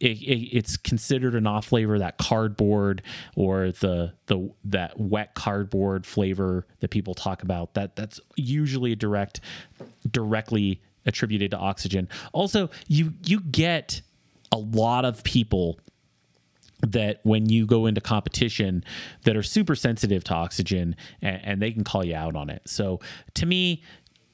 it, 0.04 0.22
it, 0.22 0.58
it's 0.58 0.76
considered 0.76 1.34
an 1.34 1.48
off 1.48 1.68
flavor 1.68 1.98
that 1.98 2.18
cardboard 2.18 3.02
or 3.36 3.72
the 3.72 4.14
the 4.26 4.52
that 4.66 5.00
wet 5.00 5.34
cardboard 5.34 6.06
flavor 6.06 6.68
that 6.82 6.90
people 6.90 7.14
talk 7.14 7.42
about. 7.42 7.74
That 7.74 7.96
that's 7.96 8.20
usually 8.36 8.96
direct 8.96 9.40
directly 10.12 10.82
attributed 11.06 11.52
to 11.52 11.58
oxygen. 11.58 12.10
Also 12.34 12.70
you 12.88 13.14
you 13.24 13.40
get 13.40 14.02
a 14.52 14.58
lot 14.58 15.06
of 15.06 15.24
people 15.24 15.80
that 16.82 17.22
when 17.24 17.48
you 17.48 17.66
go 17.66 17.86
into 17.86 18.02
competition 18.02 18.84
that 19.24 19.38
are 19.38 19.44
super 19.44 19.74
sensitive 19.74 20.22
to 20.26 20.34
oxygen 20.34 20.98
and, 21.22 21.42
and, 21.46 21.62
they 21.62 21.72
can 21.72 21.86
call 21.86 22.04
you 22.04 22.14
out 22.14 22.36
on 22.36 22.50
it. 22.50 22.62
So 22.66 23.00
to 23.36 23.46
me 23.46 23.82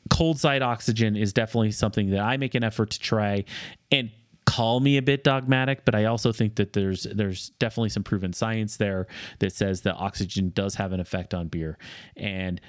cold 0.09 0.39
side 0.39 0.63
oxygen 0.63 1.15
is 1.15 1.31
definitely 1.31 1.71
something 1.71 2.09
that 2.09 2.21
i 2.21 2.35
make 2.35 2.55
an 2.55 2.63
effort 2.63 2.89
to 2.89 2.99
try. 2.99 3.45
And 3.91 4.09
call 4.49 4.79
me 4.79 4.97
a 4.97 5.01
bit 5.01 5.23
dogmatic, 5.23 5.85
but 5.85 5.93
I 5.93 6.05
also 6.05 6.31
think 6.31 6.55
that 6.55 6.73
there's 6.73 7.03
there's 7.03 7.49
definitely 7.59 7.89
some 7.89 8.03
proven 8.03 8.33
science 8.33 8.77
there 8.77 9.07
that 9.39 9.53
says 9.53 9.81
that 9.81 9.95
oxygen 9.95 10.51
does 10.55 10.75
have 10.75 10.91
an 10.91 10.99
effect 10.99 11.33
on 11.33 11.47
beer, 11.47 11.77
and 12.17 12.59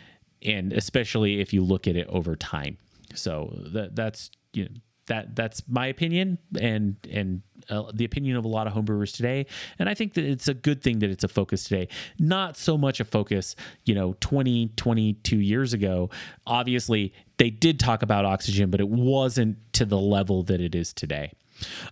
and 0.43 0.73
especially 0.73 1.41
if 1.41 1.53
you 1.53 1.63
look 1.63 1.89
at 1.89 1.97
it 1.97 2.07
over 2.09 2.37
time. 2.37 2.77
So 3.15 3.57
that 3.73 3.97
that's 3.97 4.31
you 4.53 4.65
know 4.65 4.71
that 5.07 5.35
that's 5.35 5.63
my 5.69 5.87
opinion 5.87 6.39
and 6.61 6.97
and 7.11 7.43
uh, 7.69 7.91
the 7.95 8.05
opinion 8.05 8.37
of 8.37 8.45
a 8.45 8.49
lot 8.49 8.67
of 8.67 8.75
homebrewers 8.75 9.15
today. 9.17 9.47
And 9.79 9.89
i 9.89 9.95
think 9.95 10.15
that 10.15 10.25
it's 10.25 10.49
a 10.49 10.55
good 10.55 10.83
thing 10.83 11.01
that 11.01 11.11
it's 11.11 11.25
a 11.25 11.29
focus 11.29 11.65
today. 11.65 11.89
Not 12.19 12.57
so 12.57 12.77
much 12.77 13.01
a 13.01 13.05
focus 13.05 13.57
you 13.87 13.95
know 13.95 14.17
20 14.21 14.69
22 14.77 15.37
years 15.37 15.73
ago. 15.73 16.11
Obviously 16.47 17.13
they 17.39 17.51
did 17.51 17.81
talk 17.81 18.03
about 18.03 18.25
oxygen 18.25 18.71
but 18.71 18.81
it 18.81 18.89
wasn't 18.89 19.57
to 19.73 19.85
the 19.87 19.99
level 19.99 20.43
that 20.45 20.61
it 20.61 20.75
is 20.75 20.93
today 20.93 21.33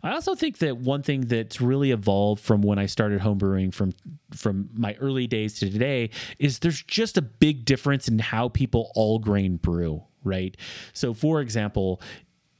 I 0.03 0.13
also 0.13 0.35
think 0.35 0.59
that 0.59 0.79
one 0.79 1.03
thing 1.03 1.23
that's 1.23 1.61
really 1.61 1.91
evolved 1.91 2.43
from 2.43 2.63
when 2.63 2.79
I 2.79 2.87
started 2.87 3.21
homebrewing 3.21 3.73
from 3.75 3.93
from 4.35 4.69
my 4.75 4.95
early 5.01 5.27
days 5.27 5.59
to 5.61 5.71
today 5.71 6.11
is 6.39 6.61
there's 6.61 6.83
just 6.83 7.17
a 7.17 7.23
big 7.23 7.65
difference 7.65 8.09
in 8.09 8.19
how 8.19 8.49
people 8.49 8.91
all 8.95 9.19
grain 9.19 9.57
brew, 9.57 10.03
right? 10.25 10.57
So 10.93 11.15
for 11.15 11.41
example, 11.41 12.01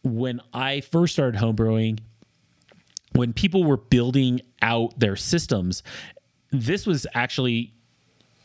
when 0.03 0.41
I 0.53 0.81
first 0.81 1.13
started 1.13 1.41
homebrewing, 1.41 2.01
when 3.13 3.33
people 3.33 3.65
were 3.65 3.77
building 3.77 4.41
out 4.63 4.99
their 4.99 5.17
systems, 5.17 5.83
this 6.51 6.87
was 6.87 7.07
actually 7.15 7.75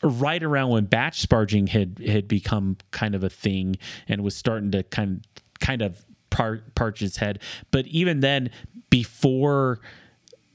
right 0.02 0.43
around 0.43 0.69
when 0.69 0.86
batch 0.86 1.28
sparging 1.28 1.69
had 1.69 1.99
had 2.06 2.28
become 2.28 2.78
kind 2.91 3.15
of 3.15 3.23
a 3.23 3.30
thing 3.30 3.78
and 4.08 4.21
was 4.21 4.36
starting 4.36 4.71
to 4.71 4.84
kind 4.84 5.26
kind 5.60 5.82
of 5.82 6.06
part, 6.34 6.76
parch 6.76 7.00
head. 7.17 7.39
But 7.72 7.88
even 7.88 8.19
then, 8.19 8.50
before 8.89 9.80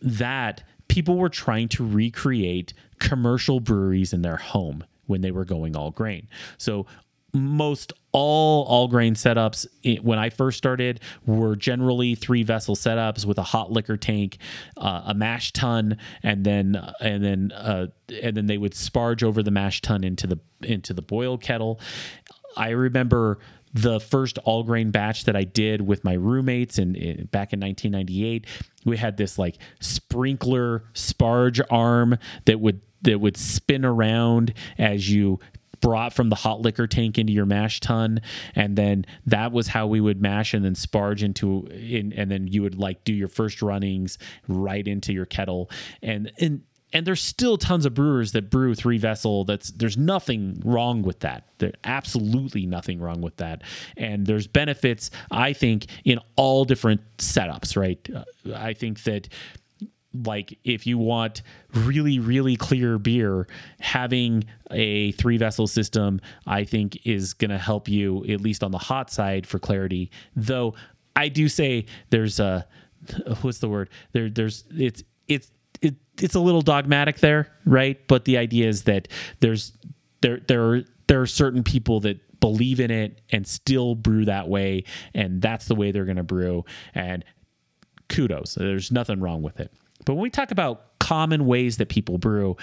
that, 0.03 0.63
people 0.89 1.17
were 1.17 1.29
trying 1.31 1.69
to 1.69 1.87
recreate 1.87 2.75
commercial 2.99 3.61
breweries 3.61 4.13
in 4.13 4.23
their 4.23 4.37
home 4.37 4.85
when 5.07 5.23
they 5.23 5.31
were 5.31 5.45
going 5.45 5.77
all 5.77 5.91
grain. 5.91 6.29
So 6.59 6.87
most 7.35 7.93
all 8.13 8.65
all 8.65 8.89
grain 8.89 9.15
setups 9.15 9.67
when 10.03 10.19
I 10.19 10.31
first 10.31 10.57
started 10.57 11.01
were 11.27 11.57
generally 11.57 12.15
three 12.15 12.43
vessel 12.43 12.75
setups 12.75 13.25
with 13.25 13.39
a 13.39 13.43
hot 13.43 13.71
liquor 13.71 13.97
tank, 13.97 14.39
uh, 14.77 15.03
a 15.07 15.15
mash 15.15 15.53
tun, 15.53 15.99
and 16.23 16.45
then 16.45 16.77
and 17.01 17.23
then 17.23 17.53
uh, 17.53 17.89
and 18.23 18.37
then 18.37 18.47
they 18.47 18.59
would 18.59 18.73
sparge 18.73 19.23
over 19.23 19.43
the 19.43 19.51
mash 19.51 19.83
tun 19.83 20.05
into 20.05 20.27
the 20.27 20.39
into 20.63 20.95
the 20.95 21.03
boil 21.03 21.39
kettle. 21.39 21.81
I 22.57 22.71
remember 22.71 23.39
the 23.75 24.01
first 24.01 24.39
all 24.39 24.63
grain 24.63 24.91
batch 24.91 25.25
that 25.25 25.37
I 25.37 25.45
did 25.45 25.83
with 25.83 26.05
my 26.05 26.15
roommates 26.15 26.79
and 26.79 26.95
back 27.31 27.53
in 27.53 27.61
1998 27.61 28.47
we 28.85 28.97
had 28.97 29.17
this 29.17 29.39
like 29.39 29.59
sprinkler 29.81 30.85
sparge 30.95 31.61
arm 31.71 32.19
that 32.47 32.61
would 32.61 32.81
that 33.03 33.21
would 33.21 33.37
spin 33.37 33.85
around 33.85 34.53
as 34.79 35.11
you 35.11 35.39
brought 35.81 36.13
from 36.13 36.29
the 36.29 36.37
hot 36.37 36.61
liquor 36.61 36.87
tank 36.87 37.19
into 37.19 37.33
your 37.33 37.47
mash 37.47 37.81
tun. 37.81 38.21
And 38.55 38.77
then 38.77 39.07
that 39.27 39.53
was 39.53 39.69
how 39.69 39.87
we 39.87 40.01
would 40.01 40.21
mash 40.21 40.55
and 40.55 40.65
then 40.65 40.75
sparge 40.75 41.23
into 41.23 41.67
in, 41.67 42.13
and 42.13 42.31
then 42.31 42.49
you 42.49 42.63
would 42.63 42.77
like 42.77 43.05
do 43.05 43.13
your 43.13 43.29
first 43.29 43.63
runnings 43.63 44.19
right 44.47 44.87
into 44.87 45.13
your 45.13 45.27
kettle. 45.27 45.71
And 46.03 46.33
and 46.39 46.63
and 46.93 47.07
there's 47.07 47.23
still 47.23 47.59
tons 47.59 47.85
of 47.87 47.95
brewers 47.95 48.33
that 48.33 48.51
brew 48.51 48.75
three 48.75 48.99
vessel 48.99 49.45
that's 49.45 49.71
there's 49.73 49.97
nothing 49.97 50.61
wrong 50.65 51.03
with 51.03 51.21
that. 51.21 51.45
There's 51.59 51.75
absolutely 51.85 52.67
nothing 52.67 53.01
wrong 53.01 53.21
with 53.21 53.37
that. 53.37 53.63
And 53.97 54.27
there's 54.27 54.47
benefits 54.47 55.11
i 55.31 55.53
think 55.53 55.87
in 56.05 56.19
all 56.37 56.65
different 56.65 57.01
setups 57.19 57.77
right? 57.77 58.09
Uh, 58.15 58.25
i 58.55 58.73
think 58.73 59.03
that 59.05 59.29
like 60.25 60.59
if 60.65 60.87
you 60.87 60.97
want 60.99 61.43
really 61.75 62.19
really 62.19 62.57
clear 62.57 62.99
beer 62.99 63.47
having 63.79 64.45
a 64.71 65.13
three 65.13 65.37
vessel 65.37 65.67
system 65.67 66.21
i 66.47 66.65
think 66.65 67.07
is 67.07 67.35
going 67.35 67.51
to 67.51 67.59
help 67.59 67.89
you 67.89 68.25
at 68.25 68.41
least 68.41 68.65
on 68.65 68.71
the 68.71 68.79
hot 68.79 69.11
side 69.11 69.47
for 69.47 69.59
clarity. 69.59 70.11
Though 70.35 70.75
i 71.15 71.29
do 71.29 71.49
say 71.49 71.87
there's 72.11 72.41
a 72.41 72.67
what's 73.43 73.59
the 73.59 73.69
word? 73.69 73.91
There 74.13 74.29
there's 74.29 74.65
it's 74.77 75.03
it's 75.27 75.51
it, 75.83 75.97
it's 76.21 76.35
a 76.35 76.41
little 76.41 76.63
dogmatic 76.63 77.19
there, 77.19 77.53
right? 77.65 77.99
But 78.09 78.25
the 78.25 78.39
idea 78.39 78.69
is 78.69 78.85
that 78.85 79.09
there's 79.41 79.73
there 80.21 80.41
there 80.47 80.73
are 80.73 80.83
there 81.07 81.21
are 81.21 81.27
certain 81.27 81.63
people 81.63 82.01
that 82.01 82.41
believe 82.41 82.81
in 82.81 82.91
it 82.91 83.21
and 83.31 83.47
still 83.47 83.95
brew 83.95 84.25
that 84.25 84.49
way, 84.49 84.85
and 85.15 85.41
that's 85.43 85.67
the 85.67 85.75
way 85.75 85.91
they're 85.91 86.05
going 86.05 86.17
to 86.17 86.23
brew. 86.23 86.65
And 86.95 87.25
kudos, 88.09 88.55
there's 88.55 88.93
nothing 88.93 89.21
wrong 89.21 89.43
with 89.43 89.61
it. 89.61 89.73
But 90.05 90.15
when 90.15 90.23
we 90.23 90.31
talk 90.31 90.51
about 90.51 90.99
common 90.99 91.47
ways 91.47 91.77
that 91.79 91.89
people 91.89 92.19
brew, 92.19 92.57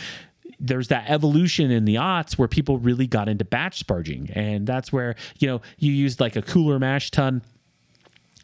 there's 0.60 0.88
that 0.88 1.10
evolution 1.10 1.71
in 1.71 1.86
the 1.86 1.95
aughts 1.95 2.38
where 2.38 2.47
people 2.47 2.78
really 2.78 3.08
got 3.08 3.28
into 3.28 3.43
batch 3.43 3.86
sparging, 3.86 4.32
and 4.36 4.65
that's 4.65 4.91
where 4.91 5.15
you 5.39 5.47
know 5.47 5.62
you 5.78 5.91
used 5.91 6.19
like 6.19 6.36
a 6.36 6.41
cooler 6.41 6.80
mash 6.80 7.12
tun 7.12 7.41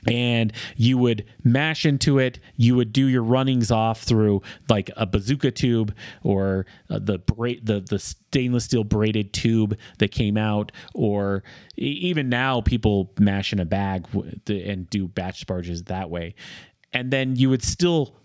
and 0.07 0.53
you 0.75 0.97
would 0.97 1.25
mash 1.43 1.85
into 1.85 2.19
it. 2.19 2.39
You 2.55 2.75
would 2.75 2.93
do 2.93 3.07
your 3.07 3.23
runnings 3.23 3.71
off 3.71 4.01
through 4.03 4.41
like 4.69 4.89
a 4.95 5.05
bazooka 5.05 5.51
tube 5.51 5.95
or 6.23 6.65
uh, 6.89 6.99
the 6.99 7.19
bra- 7.19 7.61
the 7.61 7.79
the 7.81 7.99
stainless 7.99 8.65
steel 8.65 8.83
braided 8.83 9.33
tube 9.33 9.77
that 9.99 10.11
came 10.11 10.37
out. 10.37 10.71
Or 10.93 11.43
even 11.75 12.29
now 12.29 12.61
people 12.61 13.13
mash 13.19 13.53
in 13.53 13.59
a 13.59 13.65
bag 13.65 14.07
and 14.47 14.89
do 14.89 15.07
batch 15.07 15.41
sparges 15.41 15.83
that 15.83 16.09
way. 16.09 16.35
And 16.93 17.11
then 17.11 17.35
you 17.35 17.49
would 17.49 17.63
still 17.63 18.20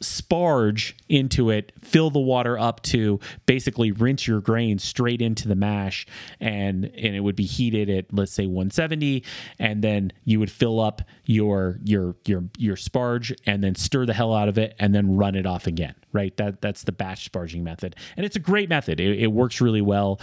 sparge 0.00 0.94
into 1.08 1.50
it, 1.50 1.72
fill 1.80 2.10
the 2.10 2.18
water 2.18 2.58
up 2.58 2.82
to 2.82 3.20
basically 3.46 3.92
rinse 3.92 4.26
your 4.26 4.40
grains 4.40 4.84
straight 4.84 5.20
into 5.20 5.48
the 5.48 5.54
mash, 5.54 6.06
and 6.40 6.84
and 6.84 7.16
it 7.16 7.20
would 7.20 7.36
be 7.36 7.44
heated 7.44 7.90
at 7.90 8.12
let's 8.12 8.32
say 8.32 8.46
170, 8.46 9.24
and 9.58 9.82
then 9.82 10.12
you 10.24 10.38
would 10.40 10.50
fill 10.50 10.80
up 10.80 11.02
your 11.24 11.78
your 11.84 12.16
your 12.24 12.44
your 12.56 12.76
sparge 12.76 13.34
and 13.46 13.62
then 13.62 13.74
stir 13.74 14.06
the 14.06 14.14
hell 14.14 14.34
out 14.34 14.48
of 14.48 14.58
it 14.58 14.74
and 14.78 14.94
then 14.94 15.16
run 15.16 15.34
it 15.34 15.46
off 15.46 15.66
again. 15.66 15.94
Right, 16.10 16.34
that 16.38 16.62
that's 16.62 16.84
the 16.84 16.92
batch 16.92 17.30
sparging 17.30 17.62
method, 17.62 17.94
and 18.16 18.24
it's 18.24 18.34
a 18.34 18.40
great 18.40 18.70
method. 18.70 18.98
It, 18.98 19.18
it 19.20 19.26
works 19.26 19.60
really 19.60 19.82
well. 19.82 20.20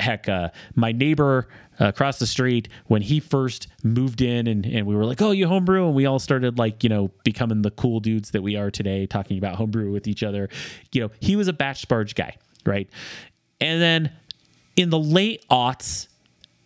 Heck, 0.00 0.28
uh, 0.28 0.50
my 0.74 0.90
neighbor 0.90 1.46
across 1.80 2.18
the 2.18 2.26
street 2.26 2.68
when 2.86 3.02
he 3.02 3.20
first 3.20 3.68
moved 3.82 4.20
in 4.20 4.46
and, 4.46 4.66
and 4.66 4.86
we 4.86 4.96
were 4.96 5.04
like, 5.04 5.22
oh, 5.22 5.30
you 5.30 5.46
homebrew? 5.46 5.86
And 5.86 5.94
we 5.94 6.06
all 6.06 6.18
started 6.18 6.58
like, 6.58 6.82
you 6.82 6.90
know, 6.90 7.10
becoming 7.24 7.62
the 7.62 7.70
cool 7.70 8.00
dudes 8.00 8.32
that 8.32 8.42
we 8.42 8.56
are 8.56 8.70
today, 8.70 9.06
talking 9.06 9.38
about 9.38 9.56
homebrew 9.56 9.92
with 9.92 10.08
each 10.08 10.22
other. 10.22 10.48
You 10.92 11.02
know, 11.02 11.10
he 11.20 11.36
was 11.36 11.48
a 11.48 11.52
batch 11.52 11.86
sparge 11.86 12.14
guy, 12.14 12.36
right? 12.66 12.88
And 13.60 13.80
then 13.80 14.12
in 14.76 14.90
the 14.90 14.98
late 14.98 15.44
aughts, 15.50 16.08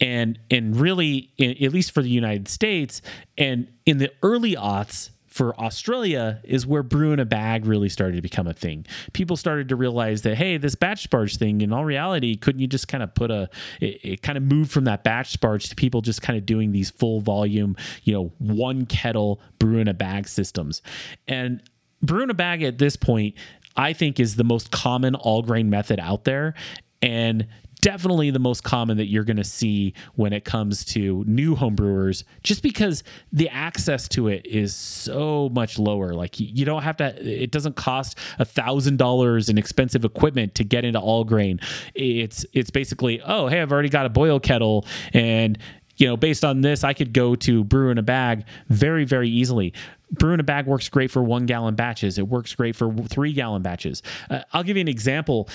and 0.01 0.39
and 0.51 0.77
really, 0.77 1.31
in, 1.39 1.63
at 1.63 1.73
least 1.73 1.93
for 1.93 2.03
the 2.03 2.11
United 2.11 2.49
States, 2.49 3.03
and 3.39 3.69
in 3.87 3.99
the 3.99 4.11
early 4.23 4.57
aughts, 4.57 5.11
for 5.33 5.59
Australia 5.59 6.41
is 6.45 6.67
where 6.67 6.83
brew 6.83 7.13
in 7.13 7.19
a 7.19 7.25
bag 7.25 7.65
really 7.65 7.89
started 7.89 8.17
to 8.17 8.23
become 8.23 8.47
a 8.47 8.53
thing. 8.53 8.85
People 9.15 9.37
started 9.37 9.71
to 9.71 9.77
realize 9.77 10.23
that 10.23 10.37
hey, 10.37 10.59
this 10.59 10.75
batch 10.75 11.09
sparge 11.09 11.39
thing, 11.39 11.63
in 11.63 11.73
all 11.73 11.87
reality, 11.87 12.37
couldn't 12.37 12.61
you 12.61 12.67
just 12.67 12.87
kind 12.87 13.03
of 13.03 13.15
put 13.15 13.31
a? 13.31 13.49
It, 13.81 14.01
it 14.05 14.23
kind 14.23 14.37
of 14.37 14.45
moved 14.45 14.71
from 14.71 14.85
that 14.85 15.05
batch 15.05 15.39
sparge 15.39 15.71
to 15.71 15.75
people 15.75 16.03
just 16.03 16.21
kind 16.21 16.39
of 16.39 16.45
doing 16.45 16.73
these 16.73 16.91
full 16.91 17.21
volume, 17.21 17.77
you 18.03 18.13
know, 18.13 18.33
one 18.39 18.85
kettle 18.85 19.41
brew 19.59 19.79
in 19.79 19.89
a 19.89 19.95
bag 19.95 20.29
systems, 20.29 20.83
and 21.27 21.63
brew 22.03 22.23
in 22.23 22.31
a 22.31 22.35
bag 22.35 22.63
at 22.63 22.79
this 22.79 22.97
point. 22.97 23.35
I 23.75 23.95
think 23.95 24.21
is 24.21 24.37
the 24.37 24.45
most 24.45 24.71
common 24.71 25.15
all 25.15 25.41
grain 25.41 25.71
method 25.71 25.99
out 25.99 26.25
there. 26.25 26.53
And 27.01 27.47
definitely 27.83 28.31
the 28.31 28.39
most 28.39 28.63
common 28.63 28.97
that 28.97 29.09
you're 29.09 29.25
going 29.25 29.37
to 29.37 29.45
see 29.45 29.93
when 30.15 30.33
it 30.33 30.47
comes 30.47 30.85
to 30.87 31.23
new 31.27 31.55
homebrewers, 31.55 32.25
just 32.43 32.63
because 32.63 33.05
the 33.33 33.51
access 33.51 34.09
to 34.09 34.29
it 34.29 34.47
is 34.47 34.75
so 34.75 35.51
much 35.51 35.79
lower. 35.79 36.15
Like 36.15 36.41
you 36.41 36.65
don't 36.65 36.83
have 36.83 36.97
to, 36.99 37.15
it 37.21 37.51
doesn't 37.51 37.77
cost 37.77 38.17
a 38.39 38.45
thousand 38.47 38.97
dollars 38.97 39.51
in 39.51 39.59
expensive 39.59 40.05
equipment 40.07 40.55
to 40.55 40.65
get 40.65 40.87
into 40.87 40.99
all 41.01 41.25
grain. 41.25 41.61
It's 41.95 42.47
it's 42.55 42.71
basically, 42.71 43.21
oh 43.21 43.49
hey, 43.49 43.61
I've 43.61 43.73
already 43.73 43.91
got 43.91 44.07
a 44.07 44.11
boil 44.11 44.41
kettle 44.41 44.87
and 45.13 45.59
you 45.97 46.07
know, 46.07 46.17
based 46.17 46.45
on 46.45 46.63
this, 46.63 46.85
I 46.85 46.95
could 46.95 47.13
go 47.13 47.35
to 47.37 47.65
brew 47.65 47.91
in 47.91 47.99
a 47.99 48.03
bag 48.03 48.45
very, 48.69 49.05
very 49.05 49.29
easily. 49.29 49.75
Brew 50.11 50.33
in 50.35 50.41
a 50.41 50.45
bag 50.45 50.67
works 50.67 50.89
great 50.89 51.11
for 51.11 51.23
one 51.23 51.47
gallon 51.47 51.75
batches. 51.75 52.19
It 52.19 52.29
works 52.29 52.55
great 52.55 52.75
for 52.75 52.93
three 53.09 53.33
gallon 53.33 53.63
batches. 53.63 54.03
Uh, 54.29 54.41
I'll 54.53 54.63
give 54.63 54.77
you 54.77 54.81
an 54.81 54.89
example 54.89 55.49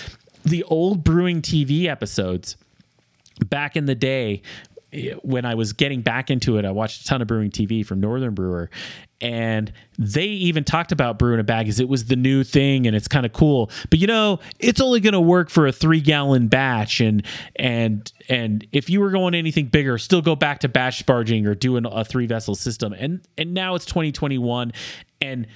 the 0.47 0.63
old 0.63 1.03
brewing 1.03 1.41
TV 1.41 1.85
episodes 1.85 2.57
back 3.49 3.75
in 3.75 3.85
the 3.85 3.95
day 3.95 4.41
when 5.21 5.45
I 5.45 5.55
was 5.55 5.73
getting 5.73 6.01
back 6.01 6.29
into 6.29 6.57
it, 6.57 6.65
I 6.65 6.71
watched 6.71 7.01
a 7.01 7.05
ton 7.05 7.21
of 7.21 7.27
brewing 7.27 7.51
TV 7.51 7.85
from 7.85 7.99
Northern 7.99 8.33
Brewer, 8.33 8.69
and 9.19 9.71
they 9.99 10.25
even 10.25 10.63
talked 10.63 10.91
about 10.91 11.19
brewing 11.19 11.39
a 11.39 11.43
bag 11.43 11.67
as 11.67 11.79
it 11.79 11.89
was 11.89 12.05
the 12.05 12.15
new 12.15 12.43
thing 12.43 12.87
and 12.87 12.95
it's 12.95 13.07
kind 13.07 13.25
of 13.25 13.33
cool. 13.33 13.69
But 13.89 13.99
you 13.99 14.07
know, 14.07 14.39
it's 14.59 14.79
only 14.79 14.99
going 14.99 15.13
to 15.13 15.21
work 15.21 15.49
for 15.49 15.67
a 15.67 15.71
three 15.71 15.99
gallon 15.99 16.47
batch, 16.47 17.01
and 17.01 17.23
and 17.57 18.11
and 18.29 18.65
if 18.71 18.89
you 18.89 19.01
were 19.01 19.11
going 19.11 19.35
anything 19.35 19.67
bigger, 19.67 19.97
still 19.97 20.21
go 20.21 20.35
back 20.35 20.59
to 20.59 20.69
batch 20.69 21.05
sparging 21.05 21.45
or 21.45 21.55
doing 21.55 21.85
a 21.85 22.05
three 22.05 22.27
vessel 22.27 22.55
system. 22.55 22.93
And 22.93 23.21
and 23.37 23.53
now 23.53 23.75
it's 23.75 23.85
2021, 23.85 24.71
and 25.21 25.47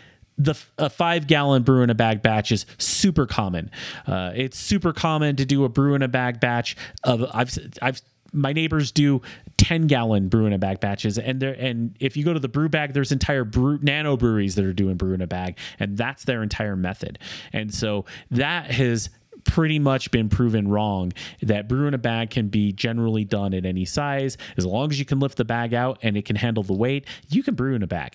the 0.44 0.56
a 0.78 0.90
five 0.90 1.28
gallon 1.28 1.64
brew 1.64 1.84
in 1.84 1.90
a 1.90 1.96
bag 1.96 2.22
batch 2.22 2.52
is 2.52 2.66
super 2.78 3.26
common. 3.26 3.70
Uh, 4.08 4.32
it's 4.36 4.58
super 4.58 4.94
common 4.94 5.36
to 5.36 5.46
do 5.46 5.64
a 5.64 5.70
brew 5.70 5.96
in 5.96 6.02
a 6.02 6.08
bag 6.08 6.40
batch 6.40 6.76
of 7.04 7.26
I've 7.34 7.58
I've 7.82 8.02
my 8.34 8.54
neighbors 8.54 8.92
do 8.92 9.22
10 9.58 9.88
gallon 9.88 10.30
brew 10.30 10.46
in 10.46 10.54
a 10.54 10.58
bag 10.58 10.80
batches 10.80 11.18
and 11.18 11.42
there 11.42 11.54
and 11.60 11.96
if 12.00 12.16
you 12.16 12.24
go 12.24 12.32
to 12.32 12.40
the 12.40 12.48
brew 12.48 12.70
bag 12.70 12.94
there's 12.94 13.12
entire 13.12 13.44
brew 13.44 13.78
nano 13.82 14.16
breweries 14.16 14.56
that 14.56 14.64
are 14.64 14.72
doing 14.72 14.96
brew 14.96 15.14
in 15.14 15.22
a 15.22 15.28
bag 15.28 15.58
and 15.80 15.98
that's 15.98 16.24
their 16.24 16.42
entire 16.42 16.76
method. 16.76 17.20
And 17.52 17.74
so 17.74 18.06
that 18.32 18.72
has 18.72 19.10
pretty 19.44 19.80
much 19.80 20.12
been 20.12 20.30
proven 20.30 20.68
wrong 20.68 21.12
that 21.42 21.68
brew 21.68 21.88
in 21.88 21.94
a 21.94 21.98
bag 21.98 22.30
can 22.30 22.48
be 22.48 22.72
generally 22.72 23.26
done 23.26 23.54
at 23.54 23.66
any 23.66 23.86
size. 23.86 24.38
As 24.56 24.66
long 24.66 24.92
as 24.92 25.00
you 25.00 25.06
can 25.06 25.20
lift 25.20 25.38
the 25.38 25.46
bag 25.46 25.74
out 25.74 26.00
and 26.04 26.16
it 26.16 26.26
can 26.26 26.36
handle 26.36 26.64
the 26.64 26.74
weight 26.74 27.06
you 27.30 27.44
can 27.44 27.56
brew 27.56 27.76
in 27.76 27.84
a 27.84 27.88
bag. 27.88 28.14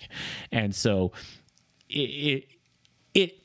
And 0.51 0.73
so 0.73 1.11
it, 1.89 2.45
it, 3.13 3.39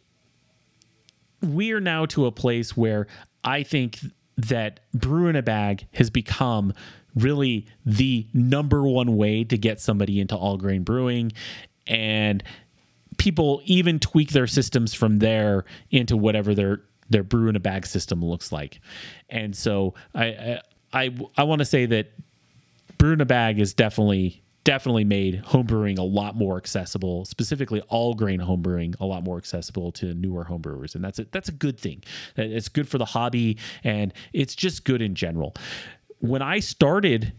we 1.43 1.73
are 1.73 1.81
now 1.81 2.07
to 2.07 2.27
a 2.27 2.33
place 2.33 2.77
where 2.77 3.07
I 3.45 3.63
think 3.63 3.99
that 4.37 4.81
brew 4.95 5.29
in 5.29 5.37
a 5.37 5.43
bag 5.43 5.87
has 5.93 6.11
become 6.11 6.73
really 7.15 7.67
the 7.85 8.27
number 8.33 8.83
one 8.83 9.17
way 9.17 9.45
to 9.45 9.59
get 9.59 9.81
somebody 9.81 10.21
into 10.21 10.37
all 10.37 10.57
grain 10.57 10.83
brewing. 10.83 11.33
And 11.87 12.43
people 13.19 13.61
even 13.65 13.99
tweak 13.99 14.31
their 14.31 14.47
systems 14.47 14.95
from 14.95 15.19
there 15.19 15.65
into 15.91 16.17
whatever 16.17 16.55
their 16.55 16.83
their 17.11 17.23
brew 17.23 17.49
in 17.49 17.57
a 17.57 17.61
bag 17.61 17.85
system 17.85 18.25
looks 18.25 18.53
like. 18.53 18.81
And 19.29 19.55
so 19.55 19.95
i 20.15 20.25
i 20.25 20.61
i, 20.93 21.15
I 21.37 21.43
want 21.45 21.59
to 21.61 21.65
say 21.65 21.87
that 21.87 22.13
brew 22.99 23.13
in 23.13 23.21
a 23.21 23.27
bag 23.27 23.59
is 23.59 23.75
definitely 23.75 24.42
definitely 24.65 25.05
made 25.05 25.43
homebrewing 25.45 25.99
a 25.99 26.03
lot 26.03 26.37
more 26.37 26.57
accessible, 26.57 27.25
specifically 27.25 27.81
all 27.89 28.15
grain 28.15 28.41
homebrewing 28.41 28.95
a 29.01 29.05
lot 29.05 29.25
more 29.25 29.37
accessible 29.37 29.91
to 29.93 30.15
newer 30.15 30.45
homebrewers, 30.45 30.95
and 30.95 31.03
that's 31.05 31.19
a, 31.19 31.27
that's 31.33 31.49
a 31.49 31.53
good 31.53 31.79
thing. 31.79 32.03
It's 32.37 32.69
good 32.69 32.89
for 32.89 32.99
the 32.99 33.05
hobby, 33.05 33.59
and 33.83 34.13
it's 34.33 34.55
just 34.55 34.85
good 34.85 35.03
in 35.03 35.15
general. 35.15 35.55
When 36.21 36.43
I 36.43 36.61
started 36.61 37.33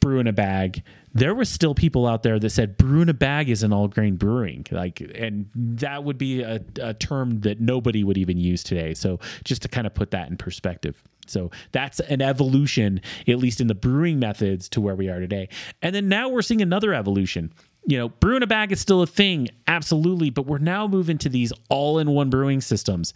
brewing 0.00 0.26
a 0.26 0.32
bag, 0.32 0.82
there 1.12 1.34
were 1.34 1.44
still 1.44 1.74
people 1.74 2.06
out 2.06 2.22
there 2.22 2.38
that 2.38 2.50
said 2.50 2.76
brew 2.76 3.02
in 3.02 3.08
a 3.08 3.14
bag 3.14 3.48
is 3.48 3.62
an 3.62 3.72
all 3.72 3.88
grain 3.88 4.16
brewing, 4.16 4.66
like, 4.70 5.00
and 5.14 5.48
that 5.54 6.04
would 6.04 6.18
be 6.18 6.42
a, 6.42 6.60
a 6.80 6.94
term 6.94 7.40
that 7.40 7.60
nobody 7.60 8.04
would 8.04 8.16
even 8.16 8.38
use 8.38 8.62
today. 8.62 8.94
So 8.94 9.18
just 9.44 9.62
to 9.62 9.68
kind 9.68 9.86
of 9.86 9.94
put 9.94 10.12
that 10.12 10.28
in 10.28 10.36
perspective. 10.36 11.02
So 11.26 11.50
that's 11.72 12.00
an 12.00 12.22
evolution, 12.22 13.00
at 13.28 13.38
least 13.38 13.60
in 13.60 13.66
the 13.68 13.74
brewing 13.74 14.18
methods, 14.18 14.68
to 14.70 14.80
where 14.80 14.96
we 14.96 15.08
are 15.08 15.20
today. 15.20 15.48
And 15.82 15.94
then 15.94 16.08
now 16.08 16.28
we're 16.28 16.42
seeing 16.42 16.62
another 16.62 16.92
evolution. 16.92 17.52
You 17.86 17.98
know, 17.98 18.08
brew 18.08 18.36
in 18.36 18.42
a 18.42 18.46
bag 18.46 18.72
is 18.72 18.80
still 18.80 19.00
a 19.00 19.06
thing, 19.06 19.48
absolutely, 19.66 20.30
but 20.30 20.46
we're 20.46 20.58
now 20.58 20.86
moving 20.86 21.18
to 21.18 21.28
these 21.28 21.52
all 21.70 21.98
in 21.98 22.10
one 22.10 22.28
brewing 22.30 22.60
systems. 22.60 23.14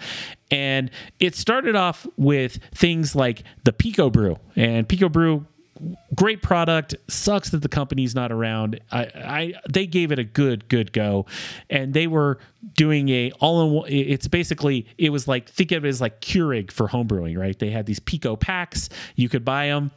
And 0.51 0.91
it 1.21 1.35
started 1.35 1.77
off 1.77 2.07
with 2.17 2.59
things 2.75 3.15
like 3.15 3.43
the 3.65 3.73
Pico 3.73 4.09
Brew. 4.09 4.37
And 4.57 4.89
Pico 4.89 5.09
Brew 5.09 5.47
great 6.15 6.43
product. 6.43 6.95
Sucks 7.09 7.51
that 7.51 7.63
the 7.63 7.69
company's 7.69 8.15
not 8.15 8.33
around. 8.33 8.81
I, 8.91 9.03
I 9.03 9.55
they 9.69 9.87
gave 9.87 10.13
it 10.13 10.19
a 10.19 10.25
good 10.25 10.69
good 10.69 10.93
go, 10.93 11.27
and 11.71 11.95
they 11.95 12.07
were 12.07 12.39
doing 12.75 13.09
a 13.09 13.33
all 13.41 13.67
in 13.67 13.73
one. 13.73 13.89
It's 13.91 14.29
basically 14.29 14.87
it 14.99 15.11
was 15.11 15.27
like 15.29 15.49
think 15.49 15.73
of 15.73 15.85
it 15.85 15.89
as 15.89 16.01
like 16.01 16.21
Keurig 16.21 16.71
for 16.71 16.89
homebrewing, 16.89 17.37
right? 17.37 17.59
They 17.59 17.71
had 17.71 17.87
these 17.87 18.01
Pico 18.01 18.37
packs. 18.37 18.89
You 19.17 19.29
could 19.29 19.45
buy 19.45 19.67
them 19.67 19.91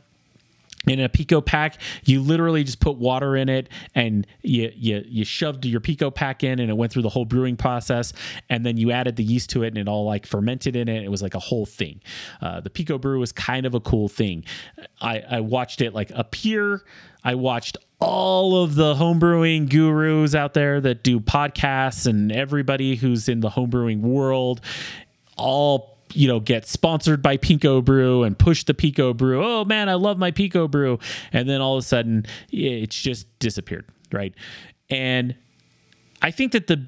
in 0.86 1.00
a 1.00 1.10
pico 1.10 1.42
pack 1.42 1.82
you 2.06 2.22
literally 2.22 2.64
just 2.64 2.80
put 2.80 2.98
water 2.98 3.36
in 3.36 3.50
it 3.50 3.70
and 3.96 4.26
you, 4.42 4.72
you 4.76 5.04
you 5.06 5.26
shoved 5.26 5.66
your 5.66 5.80
pico 5.80 6.10
pack 6.12 6.44
in 6.44 6.60
and 6.60 6.70
it 6.70 6.74
went 6.74 6.92
through 6.92 7.02
the 7.02 7.10
whole 7.10 7.26
brewing 7.26 7.58
process. 7.58 8.14
And 8.50 8.66
then 8.66 8.78
you 8.78 8.92
added 8.92 9.16
the 9.16 9.24
yeast 9.24 9.50
to 9.52 9.64
it 9.64 9.68
and 9.68 9.78
it 9.78 9.88
all 9.88 10.06
like 10.06 10.26
fermented 10.26 10.76
in 10.76 10.88
it. 10.88 11.04
It 11.04 11.10
was 11.10 11.22
like 11.22 11.36
a 11.36 11.40
whole 11.40 11.66
thing. 11.66 12.02
Uh, 12.42 12.62
the 12.62 12.70
pico 12.70 12.98
brew 12.98 13.20
was 13.20 13.32
kind 13.32 13.66
of 13.66 13.74
a 13.74 13.80
cool 13.80 14.08
thing. 14.08 14.46
I 15.02 15.24
i 15.30 15.40
watched 15.40 15.82
it 15.82 15.94
like 15.94 16.12
appear. 16.14 16.84
I 17.24 17.36
watched 17.36 17.78
all 18.00 18.64
of 18.64 18.76
the 18.76 18.94
homebrewing 18.96 19.70
gurus 19.70 20.36
out 20.36 20.54
there 20.54 20.80
that 20.82 21.04
do 21.04 21.20
podcasts 21.20 22.06
and 22.06 22.32
everybody 22.32 22.96
who's 22.96 23.28
in 23.28 23.40
the 23.40 23.50
homebrewing 23.50 24.02
world 24.02 24.62
all 25.36 25.97
you 26.18 26.28
know, 26.28 26.40
get 26.40 26.68
sponsored 26.68 27.22
by 27.22 27.38
Pico 27.38 27.82
Brew 27.82 28.24
and 28.24 28.38
push 28.38 28.64
the 28.64 28.74
Pico 28.74 29.14
Brew. 29.14 29.44
Oh 29.44 29.64
man, 29.64 29.88
I 29.88 29.94
love 29.94 30.18
my 30.18 30.32
Pico 30.32 30.68
Brew. 30.68 30.98
And 31.32 31.48
then 31.48 31.62
all 31.62 31.78
of 31.78 31.84
a 31.84 31.88
sudden 31.88 32.26
it's 32.52 33.00
just 33.00 33.28
disappeared, 33.40 33.86
right? 34.12 34.34
And 34.90 35.36
I 36.22 36.32
think 36.32 36.54
that 36.54 36.68
the 36.68 36.88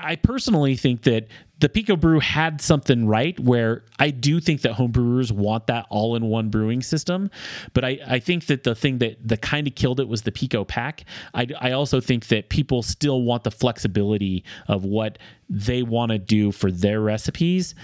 I 0.00 0.16
personally 0.16 0.76
think 0.76 1.02
that 1.02 1.26
the 1.60 1.68
Pico 1.68 1.96
Brew 1.96 2.18
had 2.20 2.60
something 2.60 3.06
right 3.06 3.38
where 3.38 3.84
I 3.98 4.10
do 4.10 4.40
think 4.40 4.62
that 4.62 4.72
homebrewers 4.72 5.30
want 5.30 5.68
that 5.68 5.86
all 5.88 6.16
in 6.16 6.24
one 6.24 6.48
brewing 6.50 6.82
system. 6.82 7.30
But 7.72 7.84
I, 7.84 7.98
I 8.06 8.18
think 8.18 8.46
that 8.46 8.64
the 8.64 8.74
thing 8.74 8.98
that, 8.98 9.16
that 9.26 9.40
kind 9.40 9.66
of 9.66 9.74
killed 9.74 10.00
it 10.00 10.08
was 10.08 10.22
the 10.22 10.32
Pico 10.32 10.64
pack. 10.64 11.04
I, 11.32 11.46
I 11.60 11.72
also 11.72 12.00
think 12.00 12.28
that 12.28 12.48
people 12.48 12.82
still 12.82 13.22
want 13.22 13.44
the 13.44 13.50
flexibility 13.50 14.44
of 14.68 14.84
what 14.84 15.18
they 15.48 15.82
want 15.82 16.12
to 16.12 16.18
do 16.18 16.50
for 16.50 16.70
their 16.70 17.00
recipes. 17.00 17.74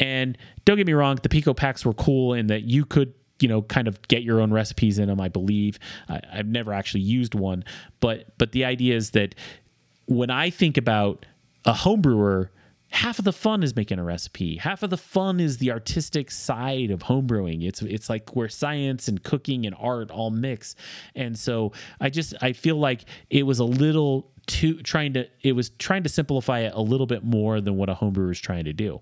And 0.00 0.36
don't 0.64 0.78
get 0.78 0.86
me 0.86 0.94
wrong, 0.94 1.18
the 1.22 1.28
Pico 1.28 1.54
packs 1.54 1.84
were 1.84 1.92
cool 1.92 2.34
in 2.34 2.48
that 2.48 2.62
you 2.62 2.84
could 2.84 3.14
you 3.40 3.48
know 3.48 3.62
kind 3.62 3.88
of 3.88 4.00
get 4.08 4.22
your 4.22 4.40
own 4.40 4.52
recipes 4.52 4.98
in 4.98 5.08
them 5.08 5.20
i 5.20 5.28
believe. 5.28 5.78
I, 6.08 6.20
have 6.30 6.46
never 6.46 6.72
actually 6.72 7.00
used 7.02 7.34
one. 7.34 7.64
But 8.00 8.36
but 8.38 8.52
the 8.52 8.64
idea 8.64 8.96
is 8.96 9.10
that 9.10 9.34
when 10.06 10.30
i 10.30 10.50
think 10.50 10.76
about 10.76 11.26
a 11.64 11.72
home 11.72 12.00
brewer 12.00 12.50
half 12.88 13.20
of 13.20 13.24
the 13.24 13.32
fun 13.32 13.62
is 13.62 13.76
making 13.76 14.00
a 14.00 14.02
recipe. 14.02 14.56
Half 14.56 14.82
of 14.82 14.90
the 14.90 14.96
fun 14.96 15.38
is 15.38 15.58
the 15.58 15.70
artistic 15.70 16.28
side 16.28 16.90
of 16.90 17.00
homebrewing 17.00 17.66
it's 17.66 17.82
it's 17.82 18.10
like 18.10 18.34
where 18.34 18.48
science 18.48 19.08
and 19.08 19.22
cooking 19.22 19.66
and 19.66 19.76
art 19.78 20.10
all 20.10 20.30
mix. 20.30 20.76
And 21.14 21.38
so 21.38 21.72
i 22.00 22.10
just 22.10 22.34
i 22.42 22.52
feel 22.52 22.76
like 22.76 23.04
it 23.30 23.44
was 23.44 23.58
a 23.58 23.64
little 23.64 24.30
too 24.46 24.82
trying 24.82 25.14
to 25.14 25.26
it 25.42 25.52
was 25.52 25.70
trying 25.70 26.02
to 26.02 26.08
simplify 26.08 26.60
it 26.60 26.72
a 26.74 26.82
little 26.82 27.06
bit 27.06 27.24
more 27.24 27.60
than 27.60 27.76
what 27.76 27.88
a 27.88 27.94
homebrewer 27.94 28.32
is 28.32 28.40
trying 28.40 28.64
to 28.64 28.72
do 28.72 29.00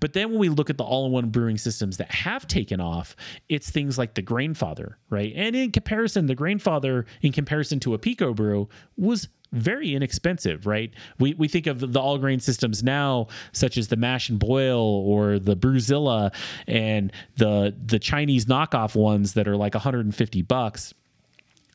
but 0.00 0.12
then 0.12 0.30
when 0.30 0.38
we 0.38 0.48
look 0.48 0.70
at 0.70 0.78
the 0.78 0.84
all-in-one 0.84 1.30
brewing 1.30 1.58
systems 1.58 1.96
that 1.96 2.10
have 2.10 2.46
taken 2.46 2.80
off, 2.80 3.16
it's 3.48 3.70
things 3.70 3.98
like 3.98 4.14
the 4.14 4.22
Grainfather, 4.22 4.94
right? 5.10 5.32
And 5.34 5.56
in 5.56 5.72
comparison, 5.72 6.26
the 6.26 6.36
Grainfather, 6.36 7.04
in 7.22 7.32
comparison 7.32 7.80
to 7.80 7.94
a 7.94 7.98
Pico 7.98 8.32
brew, 8.32 8.68
was 8.96 9.28
very 9.52 9.94
inexpensive, 9.94 10.66
right? 10.66 10.92
We, 11.18 11.34
we 11.34 11.48
think 11.48 11.66
of 11.66 11.92
the 11.92 12.00
all 12.00 12.18
grain 12.18 12.40
systems 12.40 12.82
now, 12.82 13.28
such 13.52 13.78
as 13.78 13.88
the 13.88 13.96
Mash 13.96 14.28
and 14.28 14.38
Boil 14.38 14.78
or 14.78 15.38
the 15.38 15.56
Brewzilla 15.56 16.34
and 16.66 17.12
the 17.36 17.74
the 17.86 17.98
Chinese 17.98 18.44
knockoff 18.44 18.94
ones 18.94 19.34
that 19.34 19.48
are 19.48 19.56
like 19.56 19.74
150 19.74 20.42
bucks. 20.42 20.92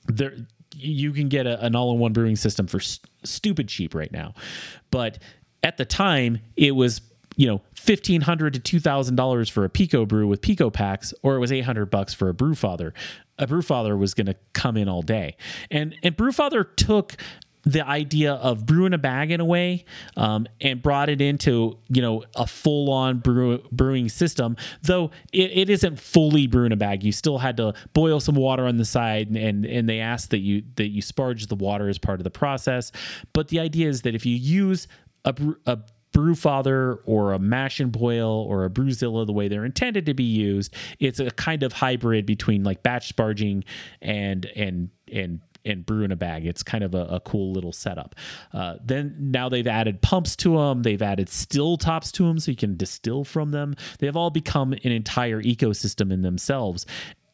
There, 0.06 0.36
you 0.76 1.12
can 1.14 1.30
get 1.30 1.48
a, 1.48 1.64
an 1.66 1.76
all-in-one 1.76 2.14
brewing 2.14 2.36
system 2.36 2.68
for 2.68 2.80
st- 2.80 3.10
stupid 3.24 3.68
cheap 3.68 3.96
right 3.96 4.12
now, 4.12 4.34
but 4.92 5.20
at 5.64 5.78
the 5.78 5.86
time 5.86 6.40
it 6.56 6.76
was 6.76 7.02
you 7.36 7.48
know 7.48 7.62
fifteen 7.76 8.22
hundred 8.22 8.54
to 8.54 8.60
two 8.60 8.80
thousand 8.80 9.16
dollars 9.16 9.50
for 9.50 9.66
a 9.66 9.70
Pico 9.70 10.06
brew 10.06 10.28
with 10.28 10.42
Pico 10.42 10.70
packs, 10.70 11.14
or 11.24 11.36
it 11.36 11.40
was 11.40 11.52
eight 11.52 11.62
hundred 11.62 11.90
bucks 11.90 12.14
for 12.14 12.30
a 12.30 12.34
Brewfather. 12.34 12.92
A 13.40 13.48
Brewfather 13.48 13.98
was 13.98 14.14
going 14.14 14.28
to 14.28 14.36
come 14.54 14.78
in 14.78 14.88
all 14.88 15.02
day, 15.02 15.36
and 15.72 15.96
and 16.04 16.16
Brewfather 16.16 16.66
took 16.76 17.18
the 17.66 17.86
idea 17.88 18.34
of 18.34 18.66
brewing 18.66 18.94
a 18.94 18.98
bag 18.98 19.32
in 19.32 19.40
a 19.40 19.46
way 19.46 19.86
um, 20.18 20.46
and 20.60 20.82
brought 20.82 21.10
it 21.10 21.22
into 21.22 21.78
you 21.88 22.02
know 22.02 22.24
a 22.36 22.46
full 22.46 22.92
on 22.92 23.20
brew, 23.20 23.60
brewing 23.72 24.10
system 24.10 24.58
though 24.84 25.12
it, 25.32 25.52
it 25.52 25.70
isn't 25.70 26.00
fully 26.00 26.46
brewing 26.46 26.74
a 26.74 26.76
bag. 26.76 27.04
You 27.04 27.12
still 27.12 27.38
had 27.38 27.58
to 27.58 27.74
boil 27.94 28.20
some 28.20 28.36
water 28.36 28.68
on 28.68 28.78
the 28.78 28.86
side 28.86 29.28
and, 29.28 29.38
and 29.38 29.66
and 29.66 29.90
they 29.90 30.00
asked 30.00 30.32
that 30.32 30.40
you 30.40 30.64
that 30.76 30.90
you 30.90 31.02
sparge 31.02 31.48
the 31.48 31.56
water 31.56 31.88
as 31.88 31.98
part 31.98 32.20
of 32.20 32.24
the 32.26 32.32
process. 32.32 32.92
But 33.32 33.48
the 33.48 33.60
idea 33.60 33.88
is 33.88 34.02
that 34.02 34.14
if 34.14 34.26
you 34.26 34.36
use 34.36 34.88
a, 35.26 35.34
a 35.66 35.80
Brewfather 36.14 37.00
or 37.06 37.34
a 37.34 37.40
mash 37.40 37.80
and 37.80 37.92
boil 37.92 38.46
or 38.48 38.66
a 38.66 38.70
Brewzilla 38.70 39.26
the 39.26 39.34
way 39.34 39.48
they're 39.48 39.66
intended 39.66 40.06
to 40.06 40.14
be 40.14 40.24
used. 40.24 40.74
It's 41.00 41.20
a 41.20 41.32
kind 41.32 41.64
of 41.64 41.74
hybrid 41.74 42.26
between 42.26 42.64
like 42.64 42.84
batch 42.84 43.14
sparging 43.14 43.64
and 44.02 44.46
and 44.56 44.90
and 45.12 45.42
and 45.66 45.86
brew 45.86 46.04
in 46.04 46.12
a 46.12 46.16
bag. 46.16 46.46
It's 46.46 46.64
kind 46.64 46.84
of 46.84 46.94
a, 46.94 47.06
a 47.06 47.20
cool 47.22 47.52
little 47.52 47.72
setup. 47.72 48.16
Uh, 48.52 48.76
then 48.84 49.16
now 49.18 49.50
they've 49.50 49.68
added 49.68 50.02
pumps 50.02 50.36
to 50.38 50.58
them. 50.58 50.84
They've 50.84 51.02
added 51.02 51.30
still 51.30 51.78
tops 51.78 52.12
to 52.14 52.28
them 52.28 52.40
so 52.40 52.52
you 52.52 52.58
can 52.58 52.76
distill 52.76 53.24
from 53.24 53.52
them. 53.52 53.76
They've 54.00 54.16
all 54.16 54.30
become 54.30 54.74
an 54.74 54.92
entire 54.92 55.42
ecosystem 55.42 56.12
in 56.12 56.22
themselves. 56.22 56.86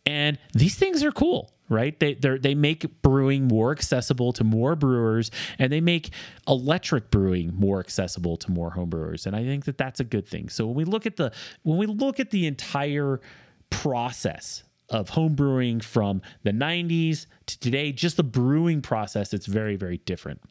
And 0.05 0.39
these 0.53 0.75
things 0.75 1.03
are 1.03 1.11
cool 1.11 1.51
right? 1.69 1.99
They 1.99 2.15
they 2.15 2.55
make 2.55 3.01
brewing 3.01 3.47
more 3.47 3.71
accessible 3.71 4.33
to 4.33 4.43
more 4.43 4.75
brewers, 4.75 5.31
and 5.57 5.71
they 5.71 5.81
make 5.81 6.09
electric 6.47 7.11
brewing 7.11 7.53
more 7.55 7.79
accessible 7.79 8.37
to 8.37 8.51
more 8.51 8.71
home 8.71 8.89
brewers. 8.89 9.25
And 9.25 9.35
I 9.35 9.43
think 9.43 9.65
that 9.65 9.77
that's 9.77 9.99
a 9.99 10.03
good 10.03 10.27
thing. 10.27 10.49
So 10.49 10.65
when 10.65 10.75
we 10.75 10.83
look 10.83 11.05
at 11.05 11.15
the 11.15 11.31
when 11.63 11.77
we 11.77 11.85
look 11.85 12.19
at 12.19 12.31
the 12.31 12.47
entire 12.47 13.21
process 13.69 14.63
of 14.89 15.09
home 15.09 15.35
brewing 15.35 15.79
from 15.79 16.21
the 16.41 16.51
90s 16.51 17.27
to 17.45 17.59
today, 17.59 17.91
just 17.91 18.17
the 18.17 18.23
brewing 18.23 18.81
process, 18.81 19.33
it's 19.33 19.45
very, 19.45 19.75
very 19.75 19.97
different. 19.99 20.41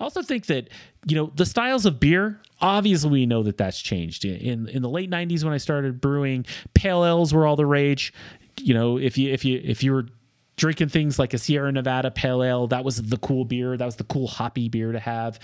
I 0.00 0.04
also 0.04 0.22
think 0.22 0.46
that 0.46 0.70
you 1.06 1.16
know 1.16 1.32
the 1.34 1.46
styles 1.46 1.86
of 1.86 2.00
beer. 2.00 2.40
Obviously, 2.60 3.10
we 3.10 3.26
know 3.26 3.42
that 3.42 3.58
that's 3.58 3.80
changed. 3.80 4.24
In 4.24 4.68
in 4.68 4.82
the 4.82 4.88
late 4.88 5.10
'90s, 5.10 5.44
when 5.44 5.52
I 5.52 5.58
started 5.58 6.00
brewing, 6.00 6.46
pale 6.74 7.04
ales 7.04 7.32
were 7.34 7.46
all 7.46 7.56
the 7.56 7.66
rage. 7.66 8.12
You 8.60 8.74
know, 8.74 8.98
if 8.98 9.18
you 9.18 9.32
if 9.32 9.44
you 9.44 9.60
if 9.62 9.82
you 9.82 9.92
were 9.92 10.06
drinking 10.56 10.88
things 10.88 11.18
like 11.18 11.34
a 11.34 11.38
Sierra 11.38 11.70
Nevada 11.70 12.10
Pale 12.10 12.42
Ale. 12.42 12.66
That 12.66 12.84
was 12.84 12.96
the 13.02 13.18
cool 13.18 13.44
beer. 13.44 13.76
That 13.76 13.84
was 13.84 13.96
the 13.96 14.04
cool 14.04 14.26
hoppy 14.26 14.68
beer 14.68 14.92
to 14.92 14.98
have. 14.98 15.38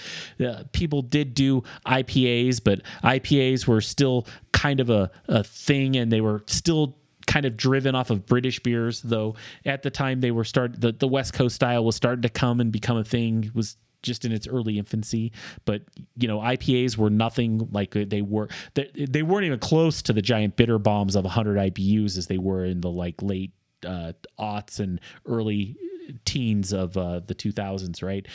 Uh, 0.44 0.64
people 0.72 1.02
did 1.02 1.34
do 1.34 1.62
IPAs, 1.86 2.62
but 2.64 2.80
IPAs 3.04 3.66
were 3.66 3.80
still 3.80 4.26
kind 4.52 4.80
of 4.80 4.90
a, 4.90 5.10
a 5.28 5.44
thing 5.44 5.96
and 5.96 6.10
they 6.10 6.20
were 6.20 6.42
still 6.46 6.96
kind 7.26 7.46
of 7.46 7.56
driven 7.56 7.94
off 7.94 8.10
of 8.10 8.26
British 8.26 8.60
beers, 8.60 9.00
though 9.02 9.36
at 9.64 9.82
the 9.82 9.90
time 9.90 10.20
they 10.20 10.30
were 10.30 10.44
start 10.44 10.80
the, 10.80 10.92
the 10.92 11.08
West 11.08 11.34
Coast 11.34 11.54
style 11.54 11.84
was 11.84 11.94
starting 11.94 12.22
to 12.22 12.28
come 12.28 12.60
and 12.60 12.72
become 12.72 12.96
a 12.96 13.04
thing. 13.04 13.44
It 13.44 13.54
was 13.54 13.76
just 14.02 14.24
in 14.24 14.32
its 14.32 14.46
early 14.46 14.78
infancy. 14.78 15.32
But 15.64 15.82
you 16.16 16.28
know, 16.28 16.38
IPAs 16.38 16.96
were 16.96 17.10
nothing 17.10 17.68
like 17.70 17.92
they 17.92 18.22
were. 18.22 18.48
They, 18.74 18.90
they 18.94 19.22
weren't 19.22 19.44
even 19.44 19.58
close 19.58 20.02
to 20.02 20.12
the 20.12 20.22
giant 20.22 20.56
bitter 20.56 20.78
bombs 20.78 21.16
of 21.16 21.24
100 21.24 21.56
IBUs 21.74 22.18
as 22.18 22.26
they 22.26 22.38
were 22.38 22.64
in 22.64 22.80
the 22.80 22.90
like 22.90 23.22
late 23.22 23.52
uh, 23.86 24.12
aughts 24.38 24.80
and 24.80 25.00
early 25.26 25.76
teens 26.24 26.72
of 26.72 26.96
uh, 26.96 27.20
the 27.26 27.34
2000s, 27.34 28.02
right? 28.02 28.26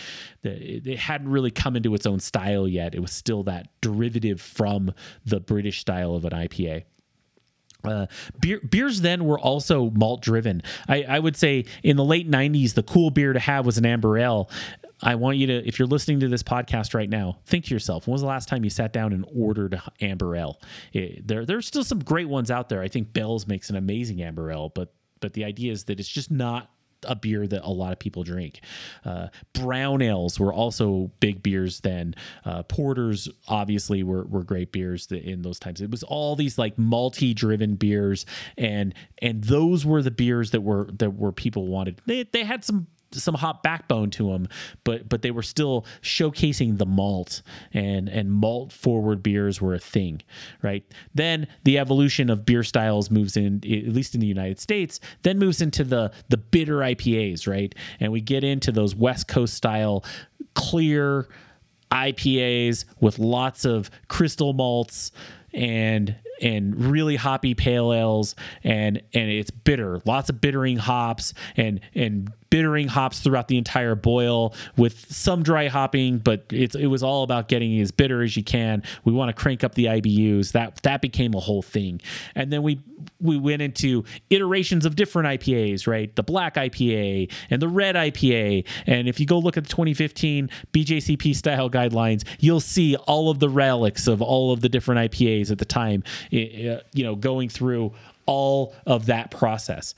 it 0.44 0.98
hadn't 0.98 1.30
really 1.30 1.52
come 1.52 1.76
into 1.76 1.94
its 1.94 2.06
own 2.06 2.20
style 2.20 2.68
yet. 2.68 2.96
It 2.96 3.02
was 3.02 3.12
still 3.12 3.44
that 3.44 3.68
derivative 3.82 4.42
from 4.42 4.94
the 5.26 5.40
British 5.40 5.80
style 5.82 6.16
of 6.16 6.26
an 6.26 6.32
IPA. 6.32 6.84
Uh, 7.84 8.08
beer, 8.42 8.60
beers 8.60 9.02
then 9.02 9.26
were 9.26 9.40
also 9.40 9.92
malt 9.92 10.22
driven. 10.22 10.62
I, 10.88 11.04
I, 11.04 11.20
would 11.20 11.38
say 11.38 11.66
in 11.84 11.96
the 11.96 12.04
late 12.04 12.30
90s, 12.30 12.74
the 12.74 12.84
cool 12.84 13.12
beer 13.12 13.34
to 13.34 13.40
have 13.40 13.66
was 13.66 13.78
an 13.78 13.86
amber 13.86 14.18
ale. 14.18 14.50
I 15.02 15.16
want 15.16 15.38
you 15.38 15.48
to, 15.48 15.68
if 15.68 15.78
you're 15.78 15.88
listening 15.88 16.20
to 16.22 16.28
this 16.28 16.44
podcast 16.44 16.94
right 16.94 17.10
now, 17.10 17.38
think 17.46 17.66
to 17.66 17.74
yourself, 17.74 18.08
when 18.08 18.14
was 18.14 18.22
the 18.22 18.28
last 18.28 18.50
time 18.50 18.64
you 18.64 18.70
sat 18.70 18.94
down 18.94 19.14
and 19.14 19.26
ordered 19.36 19.80
amber 20.02 20.36
ale? 20.36 20.60
It, 20.94 21.28
there, 21.28 21.46
there's 21.46 21.68
still 21.68 21.84
some 21.84 22.00
great 22.00 22.28
ones 22.30 22.50
out 22.50 22.70
there. 22.70 22.82
I 22.82 22.88
think 22.88 23.14
Bell's 23.14 23.48
makes 23.48 23.70
an 23.70 23.76
amazing 23.76 24.22
amber 24.22 24.52
ale, 24.52 24.70
but 24.70 24.94
but 25.20 25.34
the 25.34 25.46
idea 25.46 25.72
is 25.72 25.86
that 25.86 26.00
it's 26.00 26.10
just 26.10 26.30
not 26.30 26.70
a 27.04 27.16
beer 27.16 27.48
that 27.48 27.64
a 27.64 27.70
lot 27.70 27.92
of 27.92 28.00
people 28.00 28.24
drink. 28.24 28.62
Uh, 29.06 29.28
brown 29.54 30.02
ales 30.02 30.40
were 30.40 30.54
also 30.54 31.12
big 31.20 31.44
beers 31.44 31.80
then. 31.82 32.16
Uh, 32.46 32.64
porters 32.64 33.30
obviously 33.48 34.04
were, 34.04 34.26
were 34.26 34.44
great 34.44 34.72
beers 34.72 35.08
in 35.12 35.42
those 35.42 35.60
times. 35.60 35.82
It 35.82 35.92
was 35.92 36.04
all 36.04 36.36
these 36.36 36.58
like 36.58 36.78
multi 36.78 37.34
driven 37.34 37.76
beers, 37.76 38.26
and 38.58 38.94
and 39.22 39.44
those 39.44 39.86
were 39.86 40.02
the 40.02 40.12
beers 40.12 40.52
that 40.52 40.62
were 40.62 40.90
that 40.94 41.12
were 41.12 41.32
people 41.32 41.68
wanted. 41.68 42.02
They 42.06 42.24
they 42.24 42.44
had 42.44 42.64
some 42.64 42.88
some 43.12 43.36
hot 43.36 43.64
backbone 43.64 44.10
to 44.12 44.32
them, 44.32 44.48
but 44.84 45.08
but 45.08 45.22
they 45.22 45.32
were 45.32 45.44
still 45.44 45.86
showcasing 46.02 46.78
the 46.78 46.86
malt 46.86 47.42
and 47.74 48.10
and 48.10 48.32
malt 48.32 48.72
forward 48.72 49.24
beers 49.24 49.62
were 49.62 49.74
a 49.74 49.80
thing, 49.80 50.22
right? 50.62 50.84
Then 51.14 51.48
the 51.64 51.80
evolution 51.80 52.30
of 52.30 52.46
beer 52.46 52.64
styles 52.64 53.10
moves 53.10 53.38
in, 53.38 53.58
at 53.58 53.94
least 53.94 54.14
in 54.16 54.22
the 54.22 54.28
United 54.28 54.60
States, 54.60 55.00
then 55.24 55.40
moves 55.40 55.62
into 55.62 55.84
the 55.84 56.12
the 56.30 56.38
bitter 56.38 56.78
IPAs, 56.78 57.48
right? 57.48 57.74
And 58.00 58.12
we 58.12 58.22
get 58.22 58.44
into 58.44 58.72
those 58.72 58.96
West 58.96 59.28
Coast 59.28 59.54
style 59.54 60.04
clear 60.54 61.28
IPAs 61.92 62.86
with 63.00 63.20
lots 63.20 63.66
of 63.66 63.90
crystal 64.08 64.54
malts 64.54 65.12
and 65.54 66.16
and 66.42 66.92
really 66.92 67.16
hoppy 67.16 67.56
pale 67.56 67.94
ales 67.94 68.36
and 68.64 69.02
and 69.14 69.30
it's 69.30 69.50
bitter 69.50 70.00
lots 70.06 70.30
of 70.30 70.40
bittering 70.40 70.78
hops 70.78 71.34
and 71.56 71.80
and 71.96 72.32
bittering 72.50 72.88
hops 72.88 73.20
throughout 73.20 73.48
the 73.48 73.58
entire 73.58 73.96
boil 73.96 74.54
with 74.78 75.12
some 75.14 75.44
dry 75.44 75.68
hopping, 75.68 76.18
but 76.18 76.46
it 76.52 76.88
was 76.88 77.04
all 77.04 77.24
about 77.24 77.48
getting 77.48 77.80
as 77.80 77.92
bitter 77.92 78.22
as 78.22 78.36
you 78.38 78.44
can. 78.44 78.84
We 79.04 79.14
want 79.14 79.36
to 79.36 79.42
crank 79.42 79.64
up 79.64 79.76
the 79.76 79.86
IBUs. 79.86 80.52
That 80.54 80.82
that 80.84 81.02
became 81.02 81.34
a 81.34 81.40
whole 81.40 81.62
thing. 81.62 82.02
And 82.36 82.52
then 82.52 82.64
we 82.64 82.80
we 83.20 83.38
went 83.38 83.62
into 83.62 84.04
iterations 84.30 84.86
of 84.86 84.96
different 84.96 85.42
IPAs, 85.42 85.88
right? 85.88 86.16
The 86.16 86.24
black 86.24 86.56
IPA 86.56 87.32
and 87.50 87.62
the 87.62 87.68
red 87.68 87.96
IPA. 87.96 88.66
And 88.86 89.08
if 89.08 89.20
you 89.20 89.26
go 89.26 89.40
look 89.40 89.58
at 89.58 89.64
the 89.64 89.70
2015 89.70 90.50
BJCP 90.74 91.36
style 91.36 91.70
guidelines, 91.70 92.24
you'll 92.40 92.60
see 92.60 92.96
all 92.96 93.30
of 93.30 93.40
the 93.40 93.50
relics 93.50 94.08
of 94.08 94.22
all 94.22 94.52
of 94.52 94.62
the 94.62 94.70
different 94.70 95.12
IPAs 95.12 95.52
at 95.52 95.58
the 95.58 95.66
time, 95.66 96.04
you 96.32 96.80
know, 96.96 97.16
going 97.16 97.50
through 97.50 97.94
all 98.26 98.76
of 98.86 99.06
that 99.08 99.32
process. 99.32 99.96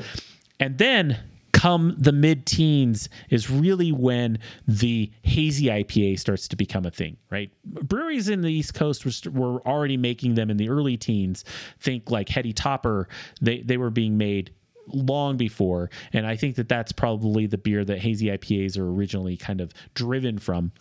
And 0.60 0.78
then 0.78 1.18
come 1.60 1.94
the 1.98 2.14
mid 2.14 2.46
teens 2.46 3.10
is 3.30 3.50
really 3.50 3.92
when 3.92 4.40
the 4.66 5.12
hazy 5.24 5.66
IPA 5.66 6.18
starts 6.18 6.48
to 6.48 6.56
become 6.56 6.86
a 6.86 6.92
thing, 6.92 7.18
right? 7.30 7.52
Breweries 7.66 8.30
in 8.30 8.40
the 8.42 8.52
East 8.52 8.74
Coast 8.74 9.06
were, 9.06 9.32
were 9.32 9.68
already 9.68 9.98
making 9.98 10.36
them 10.36 10.50
in 10.50 10.56
the 10.56 10.70
early 10.70 10.96
teens. 10.96 11.44
Think 11.82 12.10
like 12.10 12.30
Heady 12.30 12.54
Topper, 12.54 13.10
they, 13.42 13.60
they 13.62 13.76
were 13.76 13.90
being 13.90 14.18
made 14.18 14.54
long 14.88 15.36
before. 15.36 15.90
And 16.14 16.26
I 16.26 16.38
think 16.38 16.56
that 16.56 16.70
that's 16.70 16.94
probably 16.94 17.46
the 17.46 17.58
beer 17.58 17.84
that 17.84 18.00
hazy 18.00 18.28
IPAs 18.28 18.78
are 18.78 18.90
originally 18.90 19.36
kind 19.36 19.60
of 19.60 19.74
driven 19.96 20.40
from. 20.40 20.72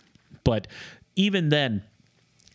But 0.45 0.69
even 1.16 1.49
then, 1.49 1.83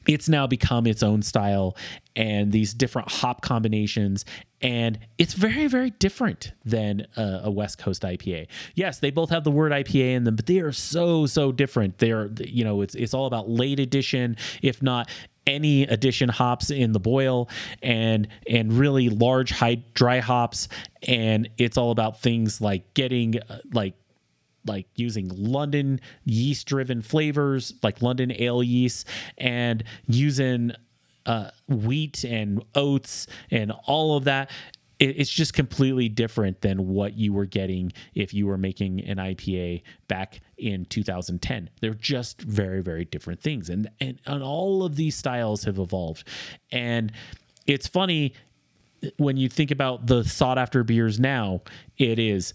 it's 0.08 0.30
now 0.30 0.48
become 0.48 0.88
its 0.88 1.04
own 1.04 1.22
style 1.22 1.76
and 2.16 2.52
these 2.52 2.74
different 2.74 3.10
hop 3.12 3.42
combinations. 3.42 4.26
And 4.62 5.00
it's 5.18 5.34
very 5.34 5.68
very 5.68 5.90
different 5.92 6.54
than 6.64 7.06
a, 7.18 7.42
a, 7.46 7.52
west 7.52 7.78
coast 7.78 8.02
ipa 8.04 8.48
yes 8.76 9.00
they 9.00 9.12
both 9.12 9.30
have 9.30 9.44
the 9.44 9.52
word 9.52 9.72
ipa 9.72 10.16
in 10.16 10.24
them 10.24 10.36
but 10.36 10.46
they 10.46 10.60
are 10.60 10.72
so 10.72 11.26
so 11.26 11.52
different. 11.52 11.98
They're 11.98 12.30
you 12.40 12.64
know 12.64 12.82
it's 12.82 12.96
it's 12.96 13.14
all 13.14 13.26
about 13.26 13.50
late 13.50 13.80
addition 13.80 14.38
if 14.62 14.82
not 14.82 15.10
any 15.46 15.84
addition 15.84 16.30
hops 16.30 16.70
in 16.70 16.92
the 16.92 17.00
boil 17.00 17.50
and 17.82 18.28
and 18.50 18.74
really 18.74 19.10
large 19.10 19.52
high 19.52 19.84
dry 19.94 20.20
hops. 20.20 20.68
And 21.08 21.50
it's 21.58 21.78
all 21.78 21.92
about 21.92 22.22
things 22.22 22.62
like 22.62 22.94
getting 22.94 23.40
uh, 23.50 23.60
like 23.74 23.96
like 24.66 24.88
using 24.96 25.30
London 25.36 26.00
yeast 26.26 26.68
driven 26.68 27.02
flavors 27.02 27.74
like 27.84 28.02
London 28.02 28.32
ale 28.38 28.64
yeast 28.64 29.08
and 29.38 29.84
using 30.08 30.72
uh, 31.26 31.50
wheat 31.68 32.24
and 32.24 32.64
oats 32.76 33.28
and 33.52 33.72
all 33.86 34.18
of 34.18 34.26
that. 34.26 34.50
It, 35.00 35.20
it's 35.20 35.32
just 35.32 35.54
completely 35.54 36.10
different 36.10 36.62
than 36.62 36.88
what 36.90 37.18
you 37.18 37.34
were 37.34 37.46
getting 37.46 37.94
if 38.14 38.34
you 38.34 38.48
were 38.48 38.58
making 38.58 39.02
an 39.02 39.18
IPA 39.18 39.84
back 40.08 40.42
in 40.58 40.86
2010. 40.86 41.70
They're 41.82 41.94
just 41.94 42.42
very, 42.42 42.82
very 42.82 43.06
different 43.06 43.42
things. 43.42 43.70
And, 43.70 43.90
and, 44.00 44.20
and 44.26 44.44
all 44.44 44.84
of 44.84 44.96
these 44.96 45.16
styles 45.16 45.64
have 45.64 45.80
evolved. 45.80 46.28
And 46.72 47.12
it's 47.66 47.88
funny 47.88 48.34
when 49.18 49.38
you 49.38 49.50
think 49.50 49.72
about 49.72 50.08
the 50.08 50.24
sought 50.24 50.58
after 50.58 50.84
beers 50.84 51.20
now, 51.20 51.62
it 51.98 52.20
is 52.20 52.54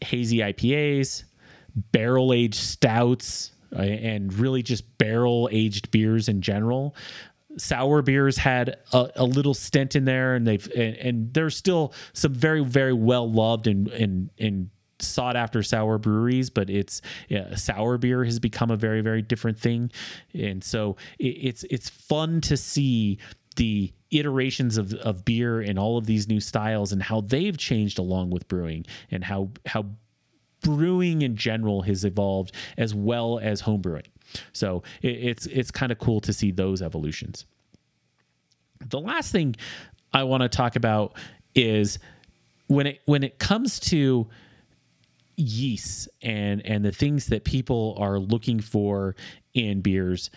hazy 0.00 0.38
IPAs, 0.38 1.24
barrel 1.92 2.32
aged 2.32 2.54
stouts, 2.56 3.52
uh, 3.74 3.82
and 3.82 4.32
really 4.34 4.62
just 4.62 4.98
barrel 4.98 5.48
aged 5.52 5.90
beers 5.90 6.28
in 6.28 6.42
general. 6.42 6.94
Sour 7.56 8.02
beers 8.02 8.36
had 8.36 8.78
a, 8.92 9.10
a, 9.16 9.24
little 9.24 9.54
stint 9.54 9.96
in 9.96 10.04
there, 10.04 10.34
and 10.34 10.46
they've 10.46 10.66
and, 10.76 10.96
and 10.96 11.34
there's 11.34 11.56
still 11.56 11.92
some 12.12 12.32
very 12.32 12.64
very 12.64 12.92
well 12.92 13.30
loved 13.30 13.66
and 13.66 13.88
and 13.88 14.30
and 14.38 14.70
sought 15.00 15.36
after 15.36 15.62
sour 15.62 15.98
breweries, 15.98 16.50
but 16.50 16.70
it's 16.70 17.02
yeah, 17.28 17.54
sour 17.56 17.98
beer 17.98 18.24
has 18.24 18.38
become 18.38 18.70
a 18.70 18.76
very 18.76 19.00
very 19.00 19.22
different 19.22 19.58
thing, 19.58 19.90
and 20.32 20.62
so 20.62 20.96
it, 21.18 21.28
it's 21.28 21.64
it's 21.64 21.88
fun 21.88 22.40
to 22.42 22.56
see 22.56 23.18
the 23.56 23.92
iterations 24.10 24.76
of, 24.76 24.92
of 24.94 25.24
beer 25.24 25.60
and 25.60 25.78
all 25.78 25.96
of 25.96 26.06
these 26.06 26.28
new 26.28 26.40
styles 26.40 26.92
and 26.92 27.02
how 27.02 27.20
they've 27.20 27.56
changed 27.56 27.98
along 27.98 28.30
with 28.30 28.46
brewing 28.48 28.84
and 29.10 29.24
how 29.24 29.50
how 29.66 29.86
brewing 30.62 31.22
in 31.22 31.36
general 31.36 31.82
has 31.82 32.04
evolved 32.04 32.52
as 32.76 32.94
well 32.94 33.38
as 33.38 33.60
home 33.60 33.80
brewing. 33.80 34.06
So 34.52 34.82
it, 35.02 35.08
it's 35.08 35.46
it's 35.46 35.70
kind 35.70 35.92
of 35.92 35.98
cool 35.98 36.20
to 36.22 36.32
see 36.32 36.50
those 36.50 36.82
evolutions. 36.82 37.46
The 38.88 39.00
last 39.00 39.32
thing 39.32 39.56
I 40.12 40.24
want 40.24 40.42
to 40.42 40.48
talk 40.48 40.76
about 40.76 41.16
is 41.54 41.98
when 42.66 42.86
it 42.86 43.00
when 43.06 43.22
it 43.22 43.38
comes 43.38 43.80
to 43.80 44.28
yeasts 45.36 46.08
and 46.22 46.64
and 46.66 46.84
the 46.84 46.92
things 46.92 47.26
that 47.26 47.44
people 47.44 47.96
are 47.98 48.18
looking 48.18 48.60
for 48.60 49.14
in 49.54 49.80
beers 49.80 50.30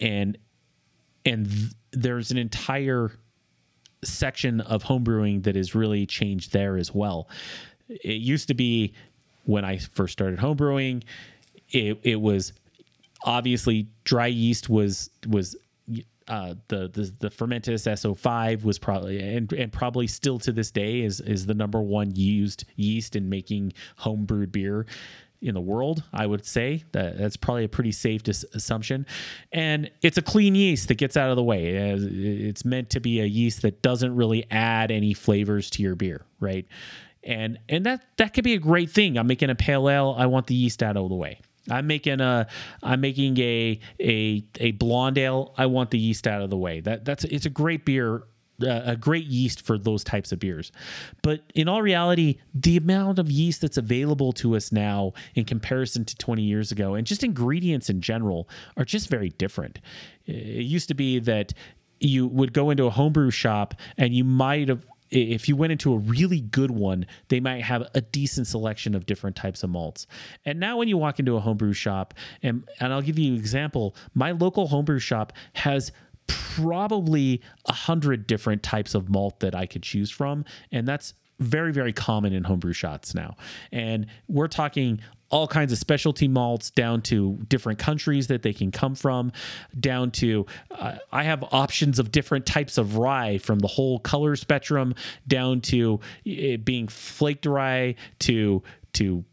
and 0.00 0.38
and 1.24 1.50
th- 1.50 1.72
there's 1.96 2.30
an 2.30 2.38
entire 2.38 3.10
section 4.04 4.60
of 4.60 4.84
homebrewing 4.84 5.42
that 5.44 5.56
has 5.56 5.74
really 5.74 6.06
changed 6.06 6.52
there 6.52 6.76
as 6.76 6.94
well. 6.94 7.28
It 7.88 8.20
used 8.20 8.48
to 8.48 8.54
be 8.54 8.92
when 9.44 9.64
I 9.64 9.78
first 9.78 10.12
started 10.12 10.38
homebrewing, 10.38 11.04
it 11.70 11.98
it 12.02 12.20
was 12.20 12.52
obviously 13.24 13.88
dry 14.04 14.26
yeast 14.26 14.68
was 14.68 15.10
was 15.26 15.56
uh, 16.28 16.54
the 16.68 16.88
the 16.88 17.12
the 17.20 17.30
Fermentis 17.30 17.86
SO5 17.86 18.64
was 18.64 18.78
probably 18.78 19.20
and, 19.20 19.52
and 19.52 19.72
probably 19.72 20.06
still 20.06 20.38
to 20.40 20.52
this 20.52 20.70
day 20.70 21.00
is 21.00 21.20
is 21.20 21.46
the 21.46 21.54
number 21.54 21.80
one 21.80 22.14
used 22.14 22.64
yeast 22.74 23.16
in 23.16 23.28
making 23.28 23.72
homebrewed 24.00 24.50
beer 24.50 24.86
in 25.40 25.54
the 25.54 25.60
world. 25.60 26.02
I 26.12 26.26
would 26.26 26.44
say 26.44 26.84
that 26.92 27.18
that's 27.18 27.36
probably 27.36 27.64
a 27.64 27.68
pretty 27.68 27.92
safe 27.92 28.22
dis- 28.22 28.44
assumption, 28.54 29.06
and 29.52 29.90
it's 30.02 30.18
a 30.18 30.22
clean 30.22 30.54
yeast 30.54 30.88
that 30.88 30.96
gets 30.96 31.16
out 31.16 31.30
of 31.30 31.36
the 31.36 31.42
way. 31.42 31.68
It's 31.68 32.64
meant 32.64 32.90
to 32.90 33.00
be 33.00 33.20
a 33.20 33.24
yeast 33.24 33.62
that 33.62 33.82
doesn't 33.82 34.14
really 34.14 34.50
add 34.50 34.90
any 34.90 35.14
flavors 35.14 35.70
to 35.70 35.82
your 35.82 35.94
beer, 35.94 36.24
right? 36.40 36.66
And 37.22 37.58
and 37.68 37.84
that 37.86 38.02
that 38.18 38.34
could 38.34 38.44
be 38.44 38.54
a 38.54 38.58
great 38.58 38.90
thing. 38.90 39.18
I'm 39.18 39.26
making 39.26 39.50
a 39.50 39.54
pale 39.54 39.88
ale. 39.88 40.14
I 40.16 40.26
want 40.26 40.46
the 40.46 40.54
yeast 40.54 40.82
out 40.82 40.96
of 40.96 41.08
the 41.08 41.14
way. 41.14 41.40
I'm 41.70 41.86
making 41.86 42.20
a 42.20 42.46
I'm 42.82 43.00
making 43.00 43.38
a 43.38 43.80
a 44.00 44.44
a 44.60 44.72
blonde 44.72 45.18
ale. 45.18 45.54
I 45.58 45.66
want 45.66 45.90
the 45.90 45.98
yeast 45.98 46.26
out 46.26 46.42
of 46.42 46.50
the 46.50 46.56
way. 46.56 46.80
That 46.80 47.04
that's 47.04 47.24
it's 47.24 47.46
a 47.46 47.50
great 47.50 47.84
beer 47.84 48.22
a 48.60 48.96
great 48.96 49.26
yeast 49.26 49.62
for 49.62 49.78
those 49.78 50.02
types 50.02 50.32
of 50.32 50.38
beers. 50.38 50.72
But 51.22 51.42
in 51.54 51.68
all 51.68 51.82
reality, 51.82 52.38
the 52.54 52.76
amount 52.76 53.18
of 53.18 53.30
yeast 53.30 53.60
that's 53.60 53.76
available 53.76 54.32
to 54.34 54.56
us 54.56 54.72
now 54.72 55.12
in 55.34 55.44
comparison 55.44 56.04
to 56.04 56.16
20 56.16 56.42
years 56.42 56.72
ago 56.72 56.94
and 56.94 57.06
just 57.06 57.22
ingredients 57.22 57.90
in 57.90 58.00
general 58.00 58.48
are 58.76 58.84
just 58.84 59.08
very 59.08 59.30
different. 59.30 59.80
It 60.26 60.64
used 60.64 60.88
to 60.88 60.94
be 60.94 61.18
that 61.20 61.52
you 62.00 62.26
would 62.28 62.52
go 62.52 62.70
into 62.70 62.84
a 62.84 62.90
homebrew 62.90 63.30
shop 63.30 63.74
and 63.96 64.14
you 64.14 64.24
might 64.24 64.68
have 64.68 64.86
if 65.10 65.48
you 65.48 65.56
went 65.56 65.72
into 65.72 65.92
a 65.92 65.98
really 65.98 66.40
good 66.40 66.70
one, 66.70 67.06
they 67.28 67.40
might 67.40 67.62
have 67.62 67.88
a 67.94 68.00
decent 68.00 68.46
selection 68.46 68.94
of 68.94 69.06
different 69.06 69.36
types 69.36 69.62
of 69.62 69.70
malts. 69.70 70.06
And 70.44 70.58
now 70.58 70.78
when 70.78 70.88
you 70.88 70.96
walk 70.96 71.18
into 71.18 71.36
a 71.36 71.40
homebrew 71.40 71.72
shop, 71.72 72.14
and, 72.42 72.68
and 72.80 72.92
I'll 72.92 73.02
give 73.02 73.18
you 73.18 73.32
an 73.32 73.38
example, 73.38 73.94
my 74.14 74.32
local 74.32 74.66
homebrew 74.66 74.98
shop 74.98 75.32
has 75.54 75.92
probably 76.26 77.40
a 77.66 77.72
hundred 77.72 78.26
different 78.26 78.62
types 78.62 78.94
of 78.94 79.08
malt 79.08 79.40
that 79.40 79.54
I 79.54 79.66
could 79.66 79.82
choose 79.82 80.10
from. 80.10 80.44
And 80.72 80.86
that's 80.86 81.14
very, 81.38 81.72
very 81.72 81.92
common 81.92 82.32
in 82.32 82.44
homebrew 82.44 82.72
shots 82.72 83.14
now. 83.14 83.36
And 83.72 84.06
we're 84.28 84.48
talking 84.48 85.00
all 85.28 85.48
kinds 85.48 85.72
of 85.72 85.78
specialty 85.78 86.28
malts 86.28 86.70
down 86.70 87.02
to 87.02 87.36
different 87.48 87.78
countries 87.78 88.28
that 88.28 88.42
they 88.42 88.52
can 88.52 88.70
come 88.70 88.94
from 88.94 89.32
down 89.80 90.10
to 90.10 90.46
uh, 90.70 90.94
i 91.12 91.24
have 91.24 91.42
options 91.52 91.98
of 91.98 92.12
different 92.12 92.46
types 92.46 92.78
of 92.78 92.96
rye 92.96 93.36
from 93.38 93.58
the 93.58 93.66
whole 93.66 93.98
color 93.98 94.36
spectrum 94.36 94.94
down 95.26 95.60
to 95.60 95.98
it 96.24 96.64
being 96.64 96.86
flaked 96.86 97.44
rye 97.44 97.94
to 98.20 98.62
to 98.92 99.24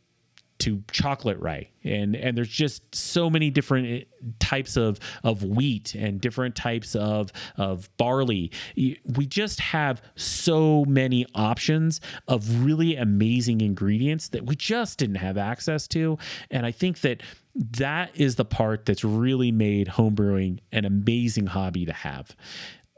to 0.64 0.84
chocolate 0.92 1.40
rye 1.40 1.68
and 1.84 2.16
and 2.16 2.38
there's 2.38 2.50
just 2.50 2.84
so 2.96 3.30
many 3.30 3.50
different 3.50 3.88
eh, 3.88 4.04
types 4.40 4.78
of 4.78 5.00
of 5.24 5.44
wheat 5.44 5.96
and 5.96 6.22
different 6.22 6.56
types 6.56 6.96
of 6.96 7.32
of 7.58 7.90
barley. 7.98 8.52
We 8.76 9.26
just 9.26 9.60
have 9.60 10.02
so 10.16 10.86
many 10.86 11.26
options 11.36 12.02
of 12.28 12.64
really 12.64 12.96
amazing 12.96 13.62
ingredients 13.62 14.30
that 14.30 14.46
we 14.46 14.56
just 14.56 14.98
didn't 15.00 15.16
have 15.16 15.38
access 15.38 15.88
to. 15.90 16.18
And 16.52 16.66
i 16.66 16.72
think 16.72 17.02
that 17.02 17.22
that 17.56 18.10
is 18.16 18.36
the 18.36 18.46
part 18.46 18.86
that's 18.86 19.04
really 19.04 19.52
made 19.52 19.88
homebrewing 19.88 20.60
an 20.72 20.86
amazing 20.86 21.46
hobby 21.46 21.86
to 21.86 21.94
have. 21.94 22.36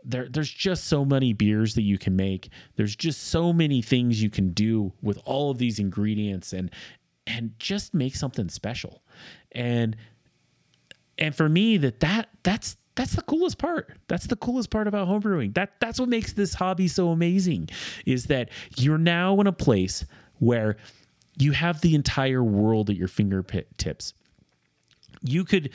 There, 0.05 0.30
there's 0.30 0.49
just 0.49 0.86
so 0.86 1.03
many 1.03 1.34
beers 1.34 1.74
that 1.76 1.82
you 1.82 1.97
can 1.97 2.16
make. 2.16 2.49
There's 2.76 2.95
just 2.95 3.24
so 3.24 3.51
many 3.51 3.82
things 3.82 4.22
you 4.22 4.30
can 4.30 4.51
do 4.51 4.93
with 5.01 5.20
all 5.26 5.49
of 5.51 5.57
these 5.57 5.80
ingredients, 5.80 6.53
and 6.53 6.72
and 7.28 7.51
just 7.59 7.93
make 7.93 8.15
something 8.15 8.49
special. 8.49 9.01
And 9.51 9.95
and 11.17 11.34
for 11.34 11.47
me 11.47 11.78
that 11.78 11.99
that 12.01 12.30
that's 12.43 12.78
that's 12.95 13.13
the 13.15 13.21
coolest 13.23 13.57
part. 13.57 13.97
That's 14.07 14.28
the 14.28 14.38
coolest 14.38 14.69
part 14.69 14.88
about 14.88 15.07
homebrewing. 15.07 15.53
That 15.55 15.73
that's 15.80 15.99
what 15.99 16.09
makes 16.09 16.34
this 16.34 16.53
hobby 16.53 16.88
so 16.88 17.09
amazing 17.09 17.69
is 18.05 18.26
that 18.28 18.49
you're 18.78 18.97
now 18.97 19.39
in 19.41 19.47
a 19.47 19.51
place 19.51 20.05
where 20.39 20.78
you 21.38 21.51
have 21.51 21.82
the 21.82 21.95
entire 21.95 22.43
world 22.43 22.89
at 22.89 22.95
your 22.95 23.09
fingertips. 23.09 24.13
You 25.21 25.43
could 25.43 25.71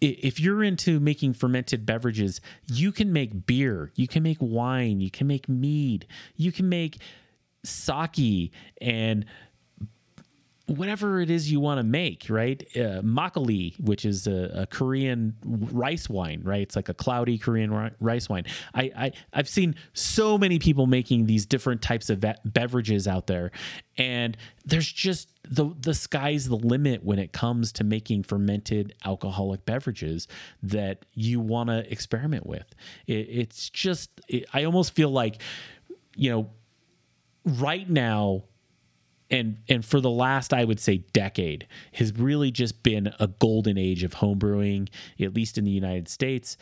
if 0.00 0.38
you're 0.38 0.62
into 0.62 1.00
making 1.00 1.32
fermented 1.32 1.86
beverages, 1.86 2.40
you 2.66 2.92
can 2.92 3.12
make 3.12 3.46
beer, 3.46 3.90
you 3.94 4.06
can 4.06 4.22
make 4.22 4.36
wine, 4.40 5.00
you 5.00 5.10
can 5.10 5.26
make 5.26 5.48
mead, 5.48 6.06
you 6.36 6.52
can 6.52 6.68
make 6.68 6.98
sake 7.64 8.52
and 8.80 9.24
whatever 10.66 11.20
it 11.20 11.30
is 11.30 11.52
you 11.52 11.60
want 11.60 11.78
to 11.78 11.82
make, 11.82 12.26
right? 12.30 12.62
Uh, 12.74 13.02
makgeolli, 13.02 13.78
which 13.80 14.06
is 14.06 14.26
a, 14.26 14.62
a, 14.62 14.66
Korean 14.66 15.34
rice 15.44 16.08
wine, 16.08 16.40
right? 16.42 16.62
It's 16.62 16.74
like 16.74 16.88
a 16.88 16.94
cloudy 16.94 17.36
Korean 17.36 17.92
rice 18.00 18.28
wine. 18.30 18.44
I, 18.74 18.90
I 18.96 19.12
I've 19.34 19.48
seen 19.48 19.74
so 19.92 20.38
many 20.38 20.58
people 20.58 20.86
making 20.86 21.26
these 21.26 21.44
different 21.44 21.82
types 21.82 22.08
of 22.08 22.20
be- 22.20 22.32
beverages 22.46 23.06
out 23.06 23.26
there, 23.26 23.50
and 23.98 24.36
there's 24.64 24.90
just 24.90 25.28
the 25.46 25.70
the 25.80 25.92
sky's 25.92 26.48
the 26.48 26.56
limit 26.56 27.04
when 27.04 27.18
it 27.18 27.32
comes 27.32 27.70
to 27.72 27.84
making 27.84 28.22
fermented 28.22 28.94
alcoholic 29.04 29.66
beverages 29.66 30.28
that 30.62 31.04
you 31.12 31.40
want 31.40 31.68
to 31.68 31.90
experiment 31.92 32.46
with. 32.46 32.74
It, 33.06 33.28
it's 33.28 33.68
just 33.68 34.10
it, 34.28 34.46
I 34.54 34.64
almost 34.64 34.94
feel 34.94 35.10
like, 35.10 35.42
you 36.16 36.30
know, 36.30 36.50
right 37.44 37.88
now 37.88 38.44
and 39.30 39.58
and 39.68 39.84
for 39.84 40.00
the 40.00 40.10
last 40.10 40.52
I 40.52 40.64
would 40.64 40.80
say 40.80 40.98
decade 41.12 41.66
has 41.92 42.12
really 42.16 42.50
just 42.50 42.82
been 42.82 43.12
a 43.18 43.26
golden 43.26 43.78
age 43.78 44.02
of 44.02 44.14
homebrewing, 44.14 44.88
at 45.20 45.34
least 45.34 45.58
in 45.58 45.64
the 45.64 45.70
United 45.70 46.08
States. 46.08 46.56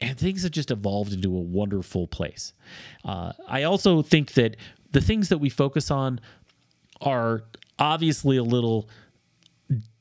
And 0.00 0.16
things 0.16 0.44
have 0.44 0.52
just 0.52 0.70
evolved 0.70 1.12
into 1.12 1.36
a 1.36 1.40
wonderful 1.40 2.06
place. 2.06 2.52
Uh, 3.04 3.32
I 3.48 3.64
also 3.64 4.00
think 4.02 4.34
that 4.34 4.56
the 4.92 5.00
things 5.00 5.28
that 5.28 5.38
we 5.38 5.48
focus 5.48 5.90
on 5.90 6.20
are 7.00 7.42
obviously 7.80 8.36
a 8.36 8.44
little 8.44 8.88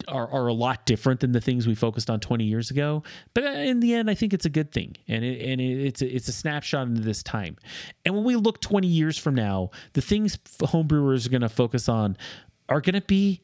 are, 0.07 0.29
are 0.31 0.47
a 0.47 0.53
lot 0.53 0.85
different 0.85 1.19
than 1.19 1.31
the 1.31 1.41
things 1.41 1.67
we 1.67 1.75
focused 1.75 2.09
on 2.09 2.19
20 2.19 2.43
years 2.43 2.71
ago. 2.71 3.03
But 3.33 3.43
uh, 3.43 3.49
in 3.49 3.79
the 3.79 3.93
end, 3.93 4.09
I 4.09 4.13
think 4.13 4.33
it's 4.33 4.45
a 4.45 4.49
good 4.49 4.71
thing, 4.71 4.95
and 5.07 5.23
it, 5.23 5.41
and 5.41 5.59
it, 5.59 5.85
it's 5.85 6.01
a, 6.01 6.15
it's 6.15 6.27
a 6.27 6.31
snapshot 6.31 6.87
into 6.87 7.01
this 7.01 7.23
time. 7.23 7.57
And 8.05 8.15
when 8.15 8.23
we 8.23 8.35
look 8.35 8.61
20 8.61 8.87
years 8.87 9.17
from 9.17 9.35
now, 9.35 9.71
the 9.93 10.01
things 10.01 10.37
homebrewers 10.59 11.25
are 11.25 11.29
going 11.29 11.41
to 11.41 11.49
focus 11.49 11.89
on 11.89 12.17
are 12.69 12.81
going 12.81 12.95
to 12.95 13.01
be 13.01 13.41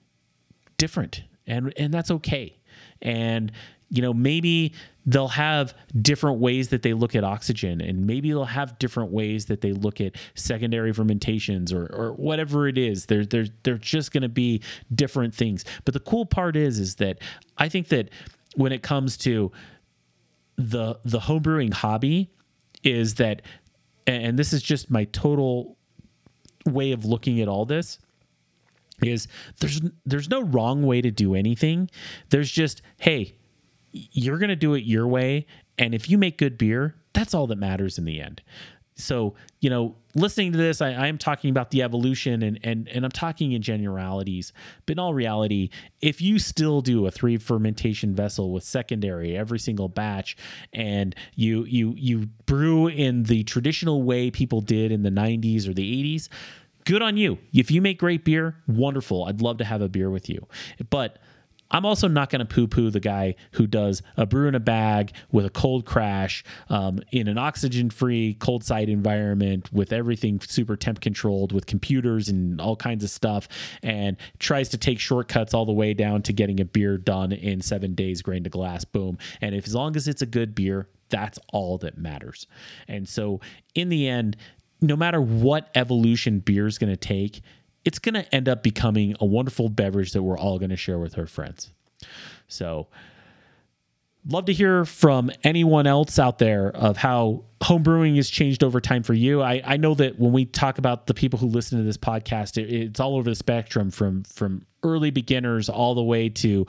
different, 0.77 1.23
and 1.47 1.73
and 1.77 1.93
that's 1.93 2.11
okay. 2.11 2.57
And 3.01 3.51
you 3.89 4.01
know, 4.01 4.13
maybe 4.13 4.73
they'll 5.05 5.27
have 5.27 5.73
different 6.01 6.39
ways 6.39 6.69
that 6.69 6.81
they 6.81 6.93
look 6.93 7.15
at 7.15 7.23
oxygen, 7.23 7.81
and 7.81 8.05
maybe 8.05 8.29
they'll 8.29 8.45
have 8.45 8.77
different 8.79 9.11
ways 9.11 9.45
that 9.47 9.61
they 9.61 9.73
look 9.73 9.99
at 9.99 10.15
secondary 10.35 10.93
fermentations 10.93 11.73
or, 11.73 11.87
or 11.87 12.13
whatever 12.13 12.67
it 12.67 12.77
is. 12.77 13.05
They're 13.05 13.25
they're 13.25 13.47
they're 13.63 13.77
just 13.77 14.11
going 14.11 14.23
to 14.23 14.29
be 14.29 14.61
different 14.93 15.33
things. 15.33 15.65
But 15.85 15.93
the 15.93 15.99
cool 15.99 16.25
part 16.25 16.55
is 16.55 16.79
is 16.79 16.95
that 16.95 17.19
I 17.57 17.69
think 17.69 17.89
that 17.89 18.09
when 18.55 18.71
it 18.71 18.81
comes 18.81 19.17
to 19.17 19.51
the 20.55 20.99
the 21.03 21.19
homebrewing 21.19 21.73
hobby, 21.73 22.29
is 22.83 23.15
that, 23.15 23.41
and 24.07 24.37
this 24.37 24.53
is 24.53 24.61
just 24.61 24.89
my 24.89 25.05
total 25.05 25.77
way 26.65 26.91
of 26.91 27.03
looking 27.03 27.41
at 27.41 27.47
all 27.47 27.65
this 27.65 27.99
is 29.01 29.27
there's 29.59 29.81
there's 30.05 30.29
no 30.29 30.41
wrong 30.43 30.83
way 30.83 31.01
to 31.01 31.11
do 31.11 31.35
anything. 31.35 31.89
There's 32.29 32.49
just 32.49 32.81
hey, 32.97 33.35
you're 33.93 34.37
going 34.37 34.49
to 34.49 34.55
do 34.55 34.73
it 34.73 34.83
your 34.83 35.07
way. 35.07 35.45
And 35.77 35.93
if 35.93 36.09
you 36.09 36.17
make 36.17 36.37
good 36.37 36.57
beer, 36.57 36.95
that's 37.13 37.33
all 37.33 37.47
that 37.47 37.57
matters 37.57 37.97
in 37.97 38.05
the 38.05 38.19
end. 38.19 38.41
So, 38.95 39.33
you 39.59 39.69
know, 39.69 39.95
listening 40.13 40.51
to 40.51 40.57
this, 40.57 40.79
I, 40.81 41.07
am 41.07 41.17
talking 41.17 41.49
about 41.49 41.71
the 41.71 41.81
evolution 41.81 42.43
and, 42.43 42.59
and, 42.63 42.87
and 42.89 43.03
I'm 43.03 43.11
talking 43.11 43.53
in 43.53 43.61
generalities. 43.61 44.53
But 44.85 44.93
in 44.93 44.99
all 44.99 45.13
reality, 45.13 45.69
if 46.01 46.21
you 46.21 46.37
still 46.37 46.81
do 46.81 47.07
a 47.07 47.11
three 47.11 47.37
fermentation 47.37 48.13
vessel 48.13 48.51
with 48.51 48.63
secondary 48.63 49.35
every 49.35 49.57
single 49.57 49.89
batch 49.89 50.37
and 50.73 51.15
you 51.35 51.63
you 51.65 51.95
you 51.97 52.27
brew 52.45 52.87
in 52.87 53.23
the 53.23 53.43
traditional 53.43 54.03
way 54.03 54.29
people 54.29 54.61
did 54.61 54.91
in 54.91 55.01
the 55.01 55.09
90s 55.09 55.67
or 55.67 55.73
the 55.73 56.15
80s, 56.15 56.29
good 56.85 57.01
on 57.01 57.17
you. 57.17 57.39
If 57.51 57.71
you 57.71 57.81
make 57.81 57.97
great 57.97 58.23
beer, 58.23 58.57
wonderful. 58.67 59.25
I'd 59.25 59.41
love 59.41 59.57
to 59.57 59.65
have 59.65 59.81
a 59.81 59.89
beer 59.89 60.11
with 60.11 60.29
you. 60.29 60.45
But 60.89 61.17
I'm 61.73 61.85
also 61.85 62.07
not 62.07 62.29
going 62.29 62.39
to 62.39 62.45
poo 62.45 62.67
poo 62.67 62.91
the 62.91 62.99
guy 62.99 63.35
who 63.53 63.65
does 63.65 64.03
a 64.15 64.25
brew 64.25 64.47
in 64.47 64.55
a 64.55 64.59
bag 64.59 65.11
with 65.31 65.45
a 65.45 65.49
cold 65.49 65.85
crash 65.85 66.43
um, 66.69 67.01
in 67.11 67.27
an 67.27 67.37
oxygen 67.39 67.89
free 67.89 68.35
cold 68.35 68.63
site 68.63 68.89
environment 68.89 69.73
with 69.73 69.91
everything 69.91 70.39
super 70.39 70.75
temp 70.75 71.01
controlled 71.01 71.51
with 71.51 71.65
computers 71.65 72.29
and 72.29 72.61
all 72.61 72.75
kinds 72.75 73.03
of 73.03 73.09
stuff 73.09 73.47
and 73.81 74.17
tries 74.37 74.69
to 74.69 74.77
take 74.77 74.99
shortcuts 74.99 75.53
all 75.53 75.65
the 75.65 75.73
way 75.73 75.93
down 75.93 76.21
to 76.21 76.31
getting 76.31 76.59
a 76.59 76.65
beer 76.65 76.97
done 76.97 77.31
in 77.31 77.59
seven 77.59 77.95
days, 77.95 78.21
grain 78.21 78.43
to 78.43 78.49
glass, 78.49 78.85
boom. 78.85 79.17
And 79.41 79.55
if 79.55 79.65
as 79.65 79.73
long 79.73 79.95
as 79.95 80.07
it's 80.07 80.21
a 80.21 80.27
good 80.27 80.53
beer, 80.53 80.87
that's 81.09 81.39
all 81.51 81.77
that 81.79 81.97
matters. 81.97 82.47
And 82.87 83.09
so 83.09 83.41
in 83.73 83.89
the 83.89 84.07
end, 84.07 84.37
no 84.81 84.95
matter 84.95 85.21
what 85.21 85.69
evolution 85.75 86.39
beer 86.39 86.67
is 86.67 86.77
going 86.77 86.91
to 86.91 86.97
take, 86.97 87.41
it's 87.85 87.99
going 87.99 88.15
to 88.15 88.35
end 88.35 88.47
up 88.47 88.63
becoming 88.63 89.15
a 89.19 89.25
wonderful 89.25 89.69
beverage 89.69 90.13
that 90.13 90.23
we're 90.23 90.37
all 90.37 90.57
going 90.59 90.69
to 90.69 90.77
share 90.77 90.99
with 90.99 91.17
our 91.17 91.27
friends. 91.27 91.71
So, 92.47 92.87
love 94.27 94.45
to 94.45 94.53
hear 94.53 94.85
from 94.85 95.31
anyone 95.43 95.85
else 95.85 96.17
out 96.17 96.39
there 96.39 96.69
of 96.69 96.97
how 96.97 97.43
homebrewing 97.61 98.15
has 98.15 98.29
changed 98.29 98.63
over 98.63 98.79
time 98.79 99.03
for 99.03 99.13
you. 99.13 99.41
I, 99.41 99.61
I 99.65 99.77
know 99.77 99.93
that 99.95 100.17
when 100.17 100.31
we 100.31 100.45
talk 100.45 100.77
about 100.77 101.07
the 101.07 101.13
people 101.13 101.39
who 101.39 101.47
listen 101.47 101.77
to 101.77 101.83
this 101.83 101.97
podcast, 101.97 102.57
it, 102.57 102.71
it's 102.71 102.99
all 102.99 103.15
over 103.15 103.29
the 103.29 103.35
spectrum 103.35 103.91
from 103.91 104.23
from 104.23 104.65
early 104.83 105.11
beginners 105.11 105.69
all 105.69 105.95
the 105.95 106.03
way 106.03 106.27
to 106.27 106.67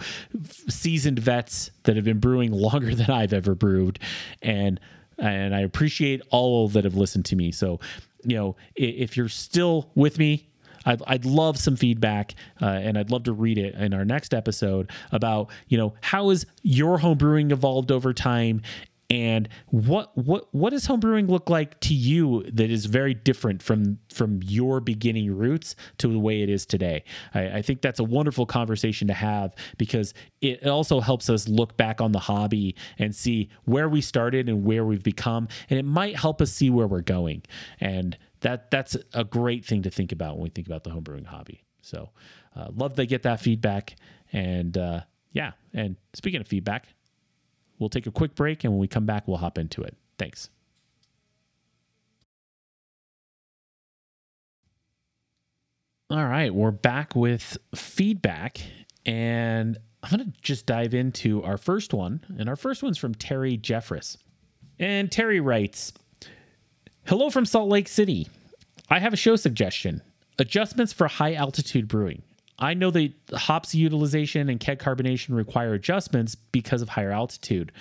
seasoned 0.68 1.18
vets 1.18 1.70
that 1.82 1.96
have 1.96 2.04
been 2.04 2.20
brewing 2.20 2.52
longer 2.52 2.94
than 2.94 3.10
I've 3.10 3.32
ever 3.32 3.54
brewed, 3.54 3.98
and 4.42 4.80
and 5.18 5.54
I 5.54 5.60
appreciate 5.60 6.22
all 6.30 6.68
that 6.70 6.84
have 6.84 6.96
listened 6.96 7.24
to 7.26 7.36
me. 7.36 7.52
So, 7.52 7.78
you 8.24 8.36
know, 8.36 8.56
if 8.74 9.16
you're 9.16 9.28
still 9.28 9.90
with 9.94 10.18
me 10.18 10.48
I'd, 10.84 11.02
I'd 11.06 11.24
love 11.24 11.58
some 11.58 11.76
feedback 11.76 12.34
uh, 12.60 12.66
and 12.66 12.98
I'd 12.98 13.10
love 13.10 13.24
to 13.24 13.32
read 13.32 13.58
it 13.58 13.74
in 13.74 13.94
our 13.94 14.04
next 14.04 14.34
episode 14.34 14.90
about, 15.12 15.50
you 15.68 15.78
know, 15.78 15.94
how 16.00 16.30
has 16.30 16.46
your 16.62 16.98
home 16.98 17.18
brewing 17.18 17.50
evolved 17.50 17.90
over 17.90 18.12
time? 18.12 18.62
And 19.10 19.48
what 19.66 20.16
what 20.16 20.52
what 20.52 20.70
does 20.70 20.86
homebrewing 20.86 21.28
look 21.28 21.50
like 21.50 21.78
to 21.80 21.94
you 21.94 22.42
that 22.52 22.70
is 22.70 22.86
very 22.86 23.12
different 23.12 23.62
from 23.62 23.98
from 24.10 24.40
your 24.42 24.80
beginning 24.80 25.36
roots 25.36 25.76
to 25.98 26.08
the 26.08 26.18
way 26.18 26.42
it 26.42 26.48
is 26.48 26.64
today? 26.64 27.04
I, 27.34 27.58
I, 27.58 27.62
think 27.62 27.82
that's 27.82 28.00
a 28.00 28.04
wonderful 28.04 28.46
conversation 28.46 29.06
to 29.08 29.14
have 29.14 29.54
because 29.76 30.14
it 30.40 30.66
also 30.66 31.00
helps 31.00 31.28
us 31.28 31.48
look 31.48 31.76
back 31.76 32.00
on 32.00 32.12
the 32.12 32.18
hobby 32.18 32.76
and 32.98 33.14
see 33.14 33.50
where 33.66 33.90
we 33.90 34.00
started 34.00 34.48
and 34.48 34.64
where 34.64 34.86
we've 34.86 35.02
become 35.02 35.48
and 35.68 35.78
it 35.78 35.84
might 35.84 36.16
help 36.16 36.40
us 36.40 36.50
see 36.50 36.70
where 36.70 36.86
we're 36.86 37.02
going. 37.02 37.42
And 37.80 38.16
that 38.44 38.70
that's 38.70 38.96
a 39.14 39.24
great 39.24 39.64
thing 39.64 39.82
to 39.82 39.90
think 39.90 40.12
about 40.12 40.34
when 40.34 40.44
we 40.44 40.50
think 40.50 40.66
about 40.66 40.84
the 40.84 40.90
homebrewing 40.90 41.26
hobby. 41.26 41.64
So, 41.82 42.10
uh, 42.54 42.68
love 42.74 42.94
to 42.94 43.06
get 43.06 43.22
that 43.24 43.40
feedback. 43.40 43.96
And 44.32 44.76
uh, 44.78 45.00
yeah, 45.32 45.52
and 45.72 45.96
speaking 46.12 46.40
of 46.40 46.46
feedback, 46.46 46.86
we'll 47.78 47.88
take 47.88 48.06
a 48.06 48.10
quick 48.10 48.34
break, 48.34 48.64
and 48.64 48.72
when 48.72 48.80
we 48.80 48.86
come 48.86 49.06
back, 49.06 49.26
we'll 49.26 49.38
hop 49.38 49.58
into 49.58 49.82
it. 49.82 49.96
Thanks. 50.18 50.50
All 56.10 56.26
right, 56.26 56.54
we're 56.54 56.70
back 56.70 57.16
with 57.16 57.56
feedback, 57.74 58.60
and 59.06 59.78
I'm 60.02 60.18
going 60.18 60.30
to 60.30 60.40
just 60.42 60.66
dive 60.66 60.92
into 60.92 61.42
our 61.42 61.56
first 61.56 61.94
one. 61.94 62.20
And 62.38 62.48
our 62.48 62.56
first 62.56 62.82
one's 62.82 62.98
from 62.98 63.14
Terry 63.14 63.56
Jeffress. 63.56 64.18
And 64.78 65.10
Terry 65.10 65.40
writes, 65.40 65.92
Hello 67.06 67.28
from 67.28 67.44
Salt 67.44 67.68
Lake 67.68 67.86
City. 67.86 68.28
I 68.88 68.98
have 68.98 69.12
a 69.12 69.16
show 69.16 69.36
suggestion 69.36 70.00
adjustments 70.38 70.90
for 70.90 71.06
high 71.06 71.34
altitude 71.34 71.86
brewing. 71.86 72.22
I 72.58 72.72
know 72.72 72.90
that 72.92 73.12
hops 73.34 73.74
utilization 73.74 74.48
and 74.48 74.58
keg 74.58 74.78
carbonation 74.78 75.36
require 75.36 75.74
adjustments 75.74 76.34
because 76.34 76.80
of 76.80 76.88
higher 76.88 77.10
altitude. 77.10 77.72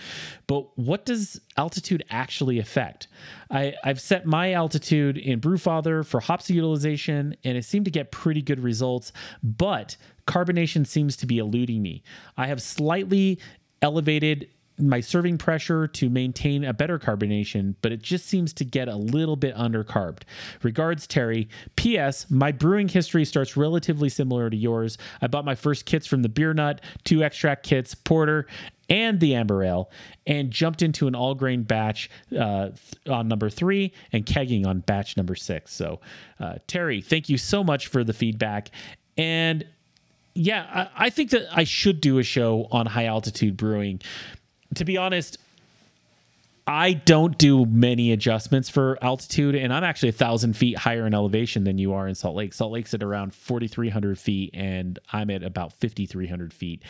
But 0.46 0.78
what 0.78 1.06
does 1.06 1.40
altitude 1.56 2.04
actually 2.10 2.60
affect? 2.60 3.08
I, 3.50 3.76
have 3.84 4.02
set 4.02 4.26
my 4.26 4.52
altitude 4.52 5.18
in 5.18 5.40
Brewfather 5.40 6.06
for 6.06 6.20
hops 6.20 6.50
utilization 6.50 7.34
and 7.46 7.58
it 7.58 7.64
seemed 7.64 7.86
to 7.86 7.92
get 7.92 8.12
pretty 8.12 8.42
good 8.42 8.60
results, 8.60 9.14
but 9.42 9.96
carbonation 10.28 10.86
seems 10.86 11.16
to 11.18 11.26
be 11.26 11.38
eluding 11.38 11.82
me. 11.82 12.04
I 12.36 12.48
have 12.48 12.62
slightly 12.62 13.40
elevated 13.82 14.50
my 14.78 15.00
serving 15.00 15.38
pressure 15.38 15.88
to 15.88 16.10
maintain 16.10 16.64
a 16.64 16.74
better 16.74 16.98
carbonation, 16.98 17.76
but 17.82 17.92
it 17.92 18.02
just 18.02 18.26
seems 18.26 18.54
to 18.54 18.66
get 18.66 18.88
a 18.88 18.96
little 18.96 19.36
bit 19.36 19.56
undercarbed. 19.56 20.24
Regards, 20.64 21.06
Terry. 21.06 21.48
P.S. 21.76 22.26
My 22.30 22.52
brewing 22.52 22.88
history 22.88 23.26
starts 23.26 23.56
relatively 23.56 24.10
similar 24.10 24.50
to 24.50 24.58
yours. 24.58 24.98
I 25.22 25.28
bought 25.28 25.46
my 25.46 25.56
first 25.56 25.86
kits 25.86 26.08
from 26.08 26.24
the 26.24 26.30
Beer 26.30 26.54
Nut, 26.54 26.82
two 27.04 27.24
extract 27.24 27.64
kits, 27.64 27.94
porter, 27.94 28.48
and 28.90 29.20
the 29.20 29.36
amber 29.36 29.64
ale, 29.64 29.90
and 30.28 30.52
jumped 30.52 30.82
into 30.82 31.08
an 31.08 31.16
all 31.16 31.36
grain 31.36 31.64
batch 31.64 32.10
uh, 32.38 32.70
on 33.08 33.28
number 33.28 33.50
three 33.50 33.94
and 34.12 34.26
kegging 34.26 34.66
on 34.66 34.80
batch 34.80 35.18
number 35.18 35.36
six. 35.36 35.74
So, 35.74 36.02
uh, 36.40 36.56
Terry, 36.68 37.02
thank 37.02 37.30
you 37.30 37.38
so 37.38 37.64
much 37.64 37.88
for 37.88 38.04
the 38.04 38.14
feedback. 38.14 38.72
And 39.18 39.66
yeah, 40.36 40.90
I, 40.96 41.06
I 41.06 41.10
think 41.10 41.30
that 41.30 41.46
I 41.56 41.64
should 41.64 42.02
do 42.02 42.18
a 42.18 42.24
show 42.24 42.68
on 42.72 42.86
high 42.88 43.06
altitude 43.06 43.56
brewing 43.56 44.02
to 44.78 44.86
be 44.86 44.98
honest, 44.98 45.38
I 46.66 46.94
don't 46.94 47.38
do 47.38 47.66
many 47.66 48.12
adjustments 48.14 48.70
for 48.70 48.98
altitude, 49.02 49.56
and 49.56 49.74
I'm 49.74 49.84
actually 49.84 50.10
a 50.10 50.14
thousand 50.14 50.56
feet 50.56 50.78
higher 50.78 51.06
in 51.06 51.14
elevation 51.14 51.66
than 51.66 51.78
you 51.78 51.94
are 51.94 52.08
in 52.08 52.16
Salt 52.16 52.36
Lake. 52.36 52.54
Salt 52.54 52.72
Lake's 52.72 52.94
at 52.94 53.04
around 53.04 53.36
4,300 53.36 54.18
feet, 54.18 54.52
and 54.54 54.98
I'm 55.12 55.30
at 55.30 55.44
about 55.44 55.74
5,300 55.74 56.54
feet. 56.54 56.82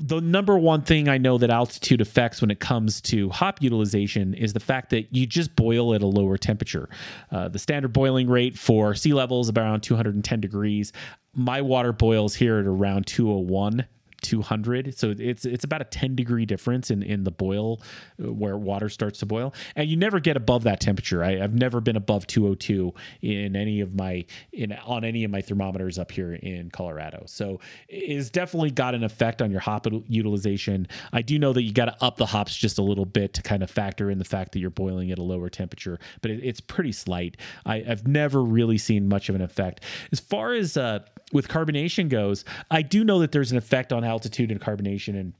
The 0.00 0.20
number 0.20 0.58
one 0.58 0.82
thing 0.82 1.08
I 1.08 1.18
know 1.18 1.38
that 1.38 1.50
altitude 1.50 2.00
affects 2.00 2.40
when 2.40 2.50
it 2.50 2.60
comes 2.60 3.00
to 3.02 3.30
hop 3.30 3.62
utilization 3.62 4.34
is 4.34 4.52
the 4.52 4.60
fact 4.60 4.90
that 4.90 5.14
you 5.14 5.26
just 5.26 5.54
boil 5.54 5.94
at 5.94 6.02
a 6.02 6.06
lower 6.06 6.36
temperature. 6.36 6.88
Uh, 7.30 7.48
the 7.48 7.60
standard 7.60 7.92
boiling 7.92 8.28
rate 8.28 8.58
for 8.58 8.94
sea 8.94 9.12
level 9.12 9.40
is 9.40 9.50
around 9.50 9.82
210 9.82 10.40
degrees. 10.40 10.92
My 11.32 11.62
water 11.62 11.92
boils 11.92 12.34
here 12.34 12.58
at 12.58 12.66
around 12.66 13.06
201 13.06 13.86
200 14.24 14.98
so 14.98 15.14
it's 15.16 15.44
it's 15.44 15.64
about 15.64 15.80
a 15.80 15.84
10 15.84 16.16
degree 16.16 16.46
difference 16.46 16.90
in 16.90 17.02
in 17.02 17.22
the 17.24 17.30
boil 17.30 17.80
uh, 18.22 18.32
where 18.32 18.56
water 18.56 18.88
starts 18.88 19.20
to 19.20 19.26
boil. 19.26 19.54
And 19.76 19.88
you 19.88 19.96
never 19.96 20.20
get 20.20 20.36
above 20.36 20.64
that 20.64 20.80
temperature. 20.80 21.22
I, 21.22 21.36
have 21.36 21.54
never 21.54 21.80
been 21.80 21.96
above 21.96 22.26
202 22.26 22.92
in 23.22 23.56
any 23.56 23.80
of 23.80 23.94
my 23.94 24.24
in 24.52 24.72
on 24.72 25.04
any 25.04 25.24
of 25.24 25.30
my 25.30 25.40
thermometers 25.40 25.98
up 25.98 26.10
here 26.10 26.34
in 26.34 26.70
colorado. 26.70 27.24
So 27.26 27.60
it's 27.88 28.30
definitely 28.30 28.70
got 28.70 28.94
an 28.94 29.04
effect 29.04 29.42
on 29.42 29.50
your 29.50 29.60
hop 29.60 29.86
utilization. 30.08 30.88
I 31.12 31.22
do 31.22 31.38
know 31.38 31.52
that 31.52 31.62
you 31.62 31.72
got 31.72 31.86
to 31.86 32.04
up 32.04 32.16
the 32.16 32.26
hops 32.26 32.56
just 32.56 32.78
a 32.78 32.82
little 32.82 33.04
bit 33.04 33.34
to 33.34 33.42
kind 33.42 33.62
of 33.62 33.70
factor 33.70 34.10
in 34.10 34.18
the 34.18 34.24
fact 34.24 34.52
that 34.52 34.60
you're 34.60 34.70
boiling 34.70 35.10
at 35.10 35.18
a 35.18 35.22
lower 35.22 35.48
temperature 35.48 35.98
but 36.22 36.30
it, 36.30 36.40
it's 36.42 36.60
pretty 36.60 36.92
slight. 36.92 37.36
I, 37.66 37.80
have 37.80 38.06
never 38.06 38.42
really 38.42 38.78
seen 38.78 39.08
much 39.08 39.28
of 39.28 39.34
an 39.34 39.42
effect. 39.42 39.82
As 40.12 40.20
far 40.20 40.54
as 40.54 40.76
uh, 40.76 41.00
with 41.32 41.48
carbonation 41.48 42.08
goes 42.08 42.44
i 42.70 42.82
do 42.82 43.02
know 43.02 43.18
that 43.18 43.32
there's 43.32 43.50
an 43.50 43.58
effect 43.58 43.92
on 43.92 44.04
altitude 44.14 44.50
and 44.50 44.60
carbonation 44.60 45.18
and 45.18 45.34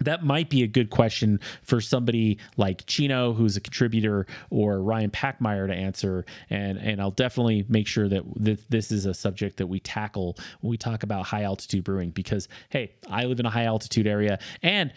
that 0.00 0.24
might 0.24 0.48
be 0.48 0.62
a 0.62 0.66
good 0.66 0.90
question 0.90 1.40
for 1.62 1.80
somebody 1.80 2.38
like 2.56 2.86
Chino, 2.86 3.32
who's 3.32 3.56
a 3.56 3.60
contributor, 3.60 4.26
or 4.50 4.80
Ryan 4.80 5.10
Pachmayer 5.10 5.66
to 5.66 5.74
answer. 5.74 6.24
And 6.50 6.78
and 6.78 7.00
I'll 7.00 7.10
definitely 7.10 7.64
make 7.68 7.86
sure 7.86 8.08
that 8.08 8.22
th- 8.44 8.60
this 8.68 8.92
is 8.92 9.06
a 9.06 9.14
subject 9.14 9.56
that 9.56 9.66
we 9.66 9.80
tackle 9.80 10.36
when 10.60 10.70
we 10.70 10.76
talk 10.76 11.02
about 11.02 11.26
high 11.26 11.42
altitude 11.42 11.84
brewing. 11.84 12.10
Because 12.10 12.48
hey, 12.70 12.92
I 13.10 13.24
live 13.24 13.40
in 13.40 13.46
a 13.46 13.50
high 13.50 13.64
altitude 13.64 14.06
area, 14.06 14.38
and 14.62 14.92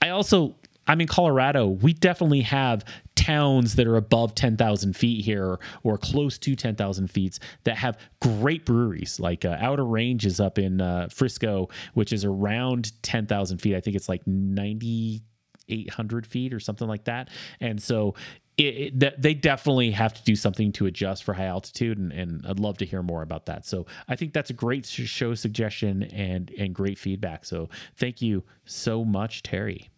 I 0.00 0.10
also 0.10 0.54
I'm 0.88 1.02
in 1.02 1.06
Colorado. 1.06 1.68
We 1.68 1.92
definitely 1.92 2.40
have 2.40 2.84
towns 3.14 3.74
that 3.74 3.86
are 3.86 3.96
above 3.96 4.34
10,000 4.34 4.96
feet 4.96 5.24
here 5.24 5.58
or 5.82 5.98
close 5.98 6.38
to 6.38 6.56
10,000 6.56 7.08
feet 7.08 7.38
that 7.64 7.76
have 7.76 7.98
great 8.22 8.64
breweries. 8.64 9.20
Like 9.20 9.44
uh, 9.44 9.58
Outer 9.60 9.84
Range 9.84 10.24
is 10.24 10.40
up 10.40 10.58
in 10.58 10.80
uh, 10.80 11.08
Frisco, 11.10 11.68
which 11.92 12.12
is 12.12 12.24
around 12.24 12.92
10,000 13.02 13.58
feet. 13.58 13.76
I 13.76 13.80
think 13.80 13.96
it's 13.96 14.08
like 14.08 14.26
9,800 14.26 16.26
feet 16.26 16.54
or 16.54 16.60
something 16.60 16.88
like 16.88 17.04
that. 17.04 17.28
And 17.60 17.82
so 17.82 18.14
it, 18.56 19.02
it, 19.02 19.22
they 19.22 19.34
definitely 19.34 19.90
have 19.90 20.14
to 20.14 20.24
do 20.24 20.34
something 20.34 20.72
to 20.72 20.86
adjust 20.86 21.22
for 21.22 21.34
high 21.34 21.44
altitude, 21.44 21.96
and, 21.96 22.12
and, 22.12 22.44
I'd 22.44 22.58
love 22.58 22.78
to 22.78 22.86
hear 22.86 23.04
more 23.04 23.22
about 23.22 23.46
that. 23.46 23.64
So 23.64 23.86
I 24.08 24.16
think 24.16 24.32
that's 24.32 24.50
a 24.50 24.54
great 24.54 24.84
show 24.84 25.34
suggestion 25.34 26.02
and 26.02 26.50
and 26.58 26.74
great 26.74 26.98
feedback. 26.98 27.44
So 27.44 27.68
thank 27.96 28.20
you 28.20 28.42
so 28.64 29.04
much, 29.04 29.44
Terry. 29.44 29.90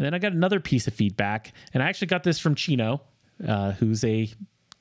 And 0.00 0.06
then 0.06 0.14
I 0.14 0.18
got 0.18 0.32
another 0.32 0.60
piece 0.60 0.86
of 0.86 0.94
feedback, 0.94 1.52
and 1.74 1.82
I 1.82 1.88
actually 1.90 2.06
got 2.06 2.22
this 2.22 2.38
from 2.38 2.54
Chino, 2.54 3.02
uh, 3.46 3.72
who's 3.72 4.02
a 4.02 4.30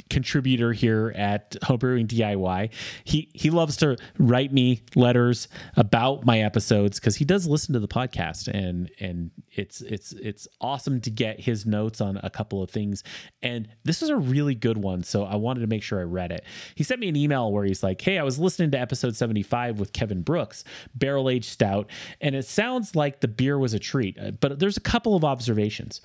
contributor 0.09 0.73
here 0.73 1.13
at 1.15 1.51
Homebrewing 1.63 2.07
DIY. 2.07 2.69
He 3.03 3.29
he 3.33 3.49
loves 3.49 3.77
to 3.77 3.97
write 4.17 4.51
me 4.51 4.81
letters 4.95 5.47
about 5.75 6.25
my 6.25 6.39
episodes 6.39 6.99
because 6.99 7.15
he 7.15 7.25
does 7.25 7.47
listen 7.47 7.73
to 7.73 7.79
the 7.79 7.87
podcast 7.87 8.47
and 8.47 8.91
and 8.99 9.31
it's 9.51 9.81
it's 9.81 10.13
it's 10.13 10.47
awesome 10.61 11.01
to 11.01 11.09
get 11.09 11.39
his 11.39 11.65
notes 11.65 12.01
on 12.01 12.19
a 12.23 12.29
couple 12.29 12.61
of 12.63 12.69
things. 12.69 13.03
And 13.41 13.67
this 13.83 14.01
is 14.01 14.09
a 14.09 14.17
really 14.17 14.55
good 14.55 14.77
one, 14.77 15.03
so 15.03 15.23
I 15.23 15.35
wanted 15.35 15.61
to 15.61 15.67
make 15.67 15.83
sure 15.83 15.99
I 15.99 16.03
read 16.03 16.31
it. 16.31 16.43
He 16.75 16.83
sent 16.83 16.99
me 16.99 17.09
an 17.09 17.15
email 17.15 17.51
where 17.51 17.65
he's 17.65 17.83
like, 17.83 18.01
"Hey, 18.01 18.17
I 18.17 18.23
was 18.23 18.39
listening 18.39 18.71
to 18.71 18.79
episode 18.79 19.15
75 19.15 19.79
with 19.79 19.93
Kevin 19.93 20.21
Brooks, 20.21 20.63
barrel 20.95 21.29
aged 21.29 21.45
stout, 21.45 21.89
and 22.21 22.35
it 22.35 22.45
sounds 22.45 22.95
like 22.95 23.19
the 23.21 23.27
beer 23.27 23.57
was 23.57 23.73
a 23.73 23.79
treat, 23.79 24.17
uh, 24.19 24.31
but 24.31 24.59
there's 24.59 24.77
a 24.77 24.81
couple 24.81 25.15
of 25.15 25.23
observations. 25.23 26.01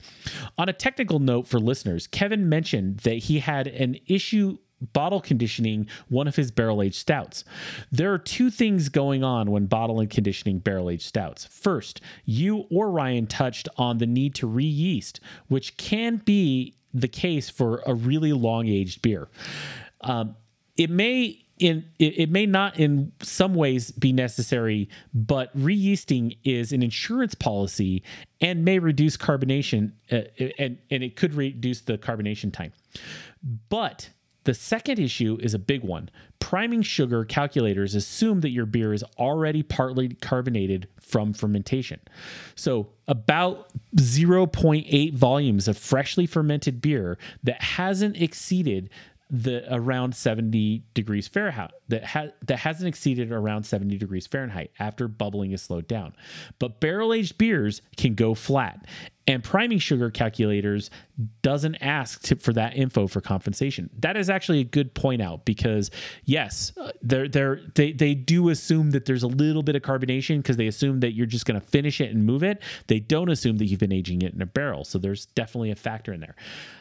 On 0.59 0.69
a 0.69 0.73
technical 0.73 1.19
note 1.19 1.47
for 1.47 1.59
listeners, 1.59 2.07
Kevin 2.07 2.49
mentioned 2.49 2.99
that 2.99 3.15
he 3.15 3.39
had 3.39 3.67
an 3.67 3.94
issue 4.07 4.59
bottle 4.93 5.21
conditioning 5.21 5.87
one 6.09 6.29
of 6.29 6.37
his 6.37 6.51
barrel 6.51 6.83
aged 6.83 6.97
stouts. 6.97 7.45
There 7.91 8.13
are 8.13 8.19
two 8.19 8.51
things 8.51 8.89
going 8.89 9.25
on 9.25 9.51
when 9.51 9.67
bottle 9.67 10.01
and 10.01 10.11
conditioning 10.11 10.59
barrel 10.59 10.91
aged 10.91 11.05
stouts. 11.05 11.47
First, 11.47 12.01
you 12.25 12.67
or 12.71 12.91
Ryan 12.91 13.27
touched 13.27 13.69
on 13.77 13.99
the 13.99 14.07
need 14.07 14.35
to 14.37 14.47
re 14.47 14.65
yeast, 14.65 15.21
which 15.49 15.77
can 15.77 16.17
be 16.17 16.77
the 16.93 17.09
case 17.09 17.51
for 17.51 17.83
a 17.87 17.95
really 17.95 18.33
long 18.33 18.69
aged 18.69 19.03
beer. 19.03 19.29
Um, 20.03 20.37
it 20.77 20.91
may 20.91 21.41
in 21.59 21.85
it, 21.99 22.19
it, 22.19 22.31
may 22.31 22.47
not 22.47 22.79
in 22.81 23.13
some 23.23 23.55
ways 23.55 23.93
be 23.93 24.13
necessary, 24.13 24.89
but 25.13 25.51
re-yeasting 25.55 26.37
is 26.43 26.73
an 26.73 26.83
insurance 26.83 27.35
policy 27.35 28.03
and 28.41 28.65
may 28.65 28.81
reduce 28.81 29.17
carbonation 29.17 29.93
uh, 30.11 30.23
and 30.59 30.79
and 30.91 31.05
it 31.05 31.15
could 31.15 31.35
reduce 31.35 31.83
the 31.83 31.97
carbonation 31.97 32.53
time. 32.53 32.73
But 33.69 34.11
the 34.45 34.55
second 34.55 34.99
issue 34.99 35.39
is 35.41 35.55
a 35.55 35.59
big 35.59 35.83
one. 35.83 36.11
Priming 36.39 36.83
sugar 36.83 37.25
calculators 37.25 37.95
assume 37.95 38.41
that 38.41 38.51
your 38.51 38.67
beer 38.67 38.93
is 38.93 39.03
already 39.19 39.63
partly 39.63 40.11
carbonated 40.11 40.89
from 41.01 41.33
fermentation. 41.33 42.01
So, 42.55 42.89
about 43.09 43.71
0.8 43.97 45.15
volumes 45.15 45.69
of 45.69 45.79
freshly 45.79 46.27
fermented 46.27 46.81
beer 46.81 47.19
that 47.43 47.63
hasn't 47.63 48.21
exceeded 48.21 48.91
the 49.43 49.65
around 49.75 50.15
70 50.15 50.85
degrees 50.95 51.27
Fahrenheit 51.27 51.73
that 51.89 52.05
ha- 52.05 52.29
that 52.47 52.61
hasn't 52.61 52.87
exceeded 52.87 53.33
around 53.33 53.65
70 53.65 53.99
degrees 53.99 54.29
Fahrenheit 54.29 54.71
after 54.79 55.09
bubbling 55.09 55.51
is 55.51 55.61
slowed 55.61 55.89
down. 55.89 56.15
But 56.61 56.81
barrel 56.81 57.13
aged 57.13 57.37
beers 57.37 57.83
can 57.97 58.15
go 58.15 58.35
flat, 58.35 58.87
and 59.27 59.43
priming 59.43 59.81
sugar 59.81 60.09
calculators 60.09 60.89
doesn't 61.43 61.75
ask 61.77 62.23
to, 62.23 62.37
for 62.37 62.53
that 62.53 62.77
info 62.77 63.09
for 63.09 63.21
compensation. 63.21 63.91
That 63.99 64.17
is 64.17 64.31
actually 64.31 64.61
a 64.61 64.65
good 64.65 64.95
point 64.95 65.21
out 65.21 65.45
because 65.45 65.91
yes, 66.25 66.73
uh, 66.81 66.93
they're, 67.03 67.27
they're, 67.27 67.61
they 67.75 67.91
they 67.91 68.15
do 68.15 68.51
assume 68.51 68.93
that 68.93 69.05
there's 69.05 69.25
a 69.25 69.29
little 69.29 69.65
bit 69.65 69.75
of 69.75 69.83
carbonation 69.83 70.37
because 70.37 70.59
they 70.59 70.69
assume 70.69 71.01
that 71.01 71.13
you're 71.15 71.27
just 71.27 71.45
going 71.45 71.61
to 71.61 71.67
finish 71.67 72.01
it 72.01 72.13
and 72.13 72.25
move 72.25 72.45
it. 72.45 72.63
They 72.87 73.01
don't 73.01 73.31
assume 73.31 73.57
that 73.57 73.67
you've 73.67 73.81
been 73.81 73.93
aging 73.93 74.23
it 74.23 74.33
in 74.33 74.41
a 74.41 74.47
barrel, 74.47 74.85
so 74.85 74.99
there's 74.99 75.27
definitely 75.27 75.73
a 75.73 75.77
factor 75.77 76.13
in 76.13 76.21
there. 76.21 76.37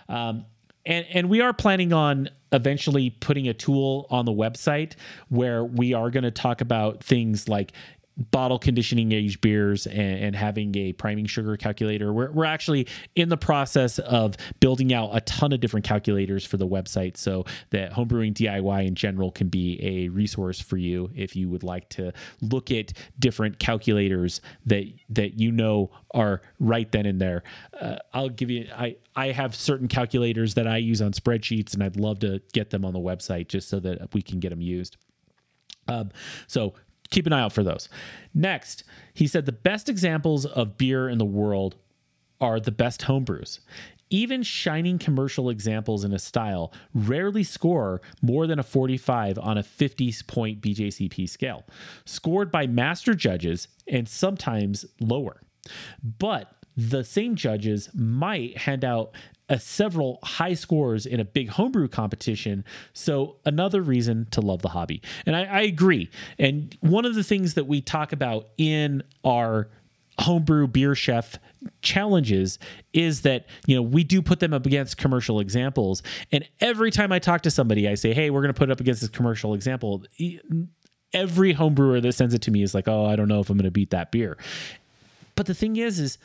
Um, 0.07 0.45
and 0.85 1.05
and 1.11 1.29
we 1.29 1.41
are 1.41 1.53
planning 1.53 1.93
on 1.93 2.29
eventually 2.51 3.09
putting 3.09 3.47
a 3.47 3.53
tool 3.53 4.07
on 4.09 4.25
the 4.25 4.31
website 4.31 4.95
where 5.29 5.63
we 5.63 5.93
are 5.93 6.09
going 6.09 6.23
to 6.23 6.31
talk 6.31 6.61
about 6.61 7.03
things 7.03 7.49
like 7.49 7.73
bottle 8.17 8.59
conditioning 8.59 9.11
aged 9.11 9.41
beers 9.41 9.87
and, 9.87 10.19
and, 10.19 10.35
having 10.35 10.75
a 10.77 10.93
priming 10.93 11.25
sugar 11.25 11.57
calculator. 11.57 12.13
We're, 12.13 12.31
we're 12.31 12.45
actually 12.45 12.87
in 13.15 13.29
the 13.29 13.37
process 13.37 13.97
of 13.99 14.35
building 14.59 14.93
out 14.93 15.09
a 15.13 15.21
ton 15.21 15.51
of 15.51 15.59
different 15.59 15.85
calculators 15.85 16.45
for 16.45 16.57
the 16.57 16.67
website 16.67 17.17
so 17.17 17.45
that 17.71 17.91
homebrewing 17.91 18.33
DIY 18.33 18.87
in 18.87 18.95
general 18.95 19.31
can 19.31 19.47
be 19.47 19.79
a 19.81 20.09
resource 20.09 20.59
for 20.59 20.77
you 20.77 21.09
if 21.15 21.35
you 21.35 21.49
would 21.49 21.63
like 21.63 21.89
to 21.89 22.13
look 22.41 22.71
at 22.71 22.93
different 23.17 23.57
calculators 23.59 24.41
that 24.65 24.85
that 25.09 25.39
you 25.39 25.51
know 25.51 25.89
are 26.11 26.41
right 26.59 26.91
then 26.91 27.05
and 27.05 27.19
there. 27.19 27.43
Uh, 27.79 27.97
I'll 28.13 28.29
give 28.29 28.49
you 28.49 28.67
I 28.75 28.97
I 29.15 29.27
have 29.31 29.55
certain 29.55 29.87
calculators 29.87 30.53
that 30.55 30.67
I 30.67 30.77
use 30.77 31.01
on 31.01 31.13
spreadsheets 31.13 31.73
and 31.73 31.83
I'd 31.83 31.97
love 31.97 32.19
to 32.19 32.41
get 32.53 32.69
them 32.69 32.85
on 32.85 32.93
the 32.93 32.99
website 32.99 33.47
just 33.47 33.69
so 33.69 33.79
that 33.79 34.13
we 34.13 34.21
can 34.21 34.39
get 34.39 34.49
them 34.49 34.61
used. 34.61 34.97
Um, 35.87 36.11
so 36.47 36.73
keep 37.13 37.27
an 37.27 37.33
eye 37.33 37.41
out 37.41 37.53
for 37.53 37.63
those. 37.63 37.87
Next, 38.33 38.83
he 39.13 39.27
said 39.27 39.45
the 39.45 39.51
best 39.51 39.87
examples 39.87 40.45
of 40.45 40.77
beer 40.77 41.07
in 41.07 41.19
the 41.19 41.25
world 41.25 41.75
are 42.41 42.59
the 42.59 42.71
best 42.71 43.01
homebrews. 43.03 43.59
Even 44.09 44.43
shining 44.43 44.99
commercial 44.99 45.49
examples 45.49 46.03
in 46.03 46.11
a 46.11 46.19
style 46.19 46.73
rarely 46.93 47.43
score 47.43 48.01
more 48.21 48.45
than 48.45 48.59
a 48.59 48.63
45 48.63 49.39
on 49.39 49.57
a 49.57 49.63
50 49.63 50.13
point 50.27 50.61
BJCP 50.61 51.29
scale, 51.29 51.63
scored 52.05 52.51
by 52.51 52.67
master 52.67 53.13
judges 53.13 53.67
and 53.87 54.07
sometimes 54.07 54.85
lower. 54.99 55.41
But 56.19 56.53
the 56.75 57.03
same 57.03 57.35
judges 57.35 57.89
might 57.93 58.57
hand 58.57 58.83
out 58.83 59.15
a 59.49 59.59
several 59.59 60.19
high 60.23 60.53
scores 60.53 61.05
in 61.05 61.19
a 61.19 61.25
big 61.25 61.49
homebrew 61.49 61.87
competition. 61.87 62.63
So 62.93 63.35
another 63.45 63.81
reason 63.81 64.27
to 64.31 64.41
love 64.41 64.61
the 64.61 64.69
hobby. 64.69 65.01
And 65.25 65.35
I, 65.35 65.43
I 65.43 65.61
agree. 65.61 66.09
And 66.39 66.75
one 66.81 67.05
of 67.05 67.15
the 67.15 67.23
things 67.23 67.55
that 67.55 67.65
we 67.65 67.81
talk 67.81 68.13
about 68.13 68.49
in 68.57 69.03
our 69.23 69.69
homebrew 70.19 70.67
beer 70.67 70.93
chef 70.93 71.39
challenges 71.81 72.59
is 72.93 73.21
that 73.21 73.47
you 73.65 73.75
know 73.75 73.81
we 73.81 74.03
do 74.03 74.21
put 74.21 74.39
them 74.39 74.53
up 74.53 74.65
against 74.65 74.95
commercial 74.95 75.39
examples 75.39 76.03
and 76.31 76.47
every 76.59 76.91
time 76.91 77.11
i 77.11 77.17
talk 77.17 77.41
to 77.41 77.49
somebody 77.49 77.89
i 77.89 77.95
say 77.95 78.13
hey 78.13 78.29
we're 78.29 78.41
going 78.41 78.53
to 78.53 78.57
put 78.57 78.69
it 78.69 78.71
up 78.71 78.79
against 78.79 79.01
this 79.01 79.09
commercial 79.09 79.55
example 79.55 80.03
every 81.13 81.51
homebrewer 81.55 81.99
that 81.99 82.13
sends 82.13 82.35
it 82.35 82.43
to 82.43 82.51
me 82.51 82.61
is 82.61 82.75
like 82.75 82.87
oh 82.87 83.07
i 83.07 83.15
don't 83.15 83.27
know 83.27 83.39
if 83.39 83.49
i'm 83.49 83.57
going 83.57 83.65
to 83.65 83.71
beat 83.71 83.89
that 83.89 84.11
beer 84.11 84.37
but 85.35 85.47
the 85.47 85.53
thing 85.55 85.77
is 85.77 85.99
is 85.99 86.19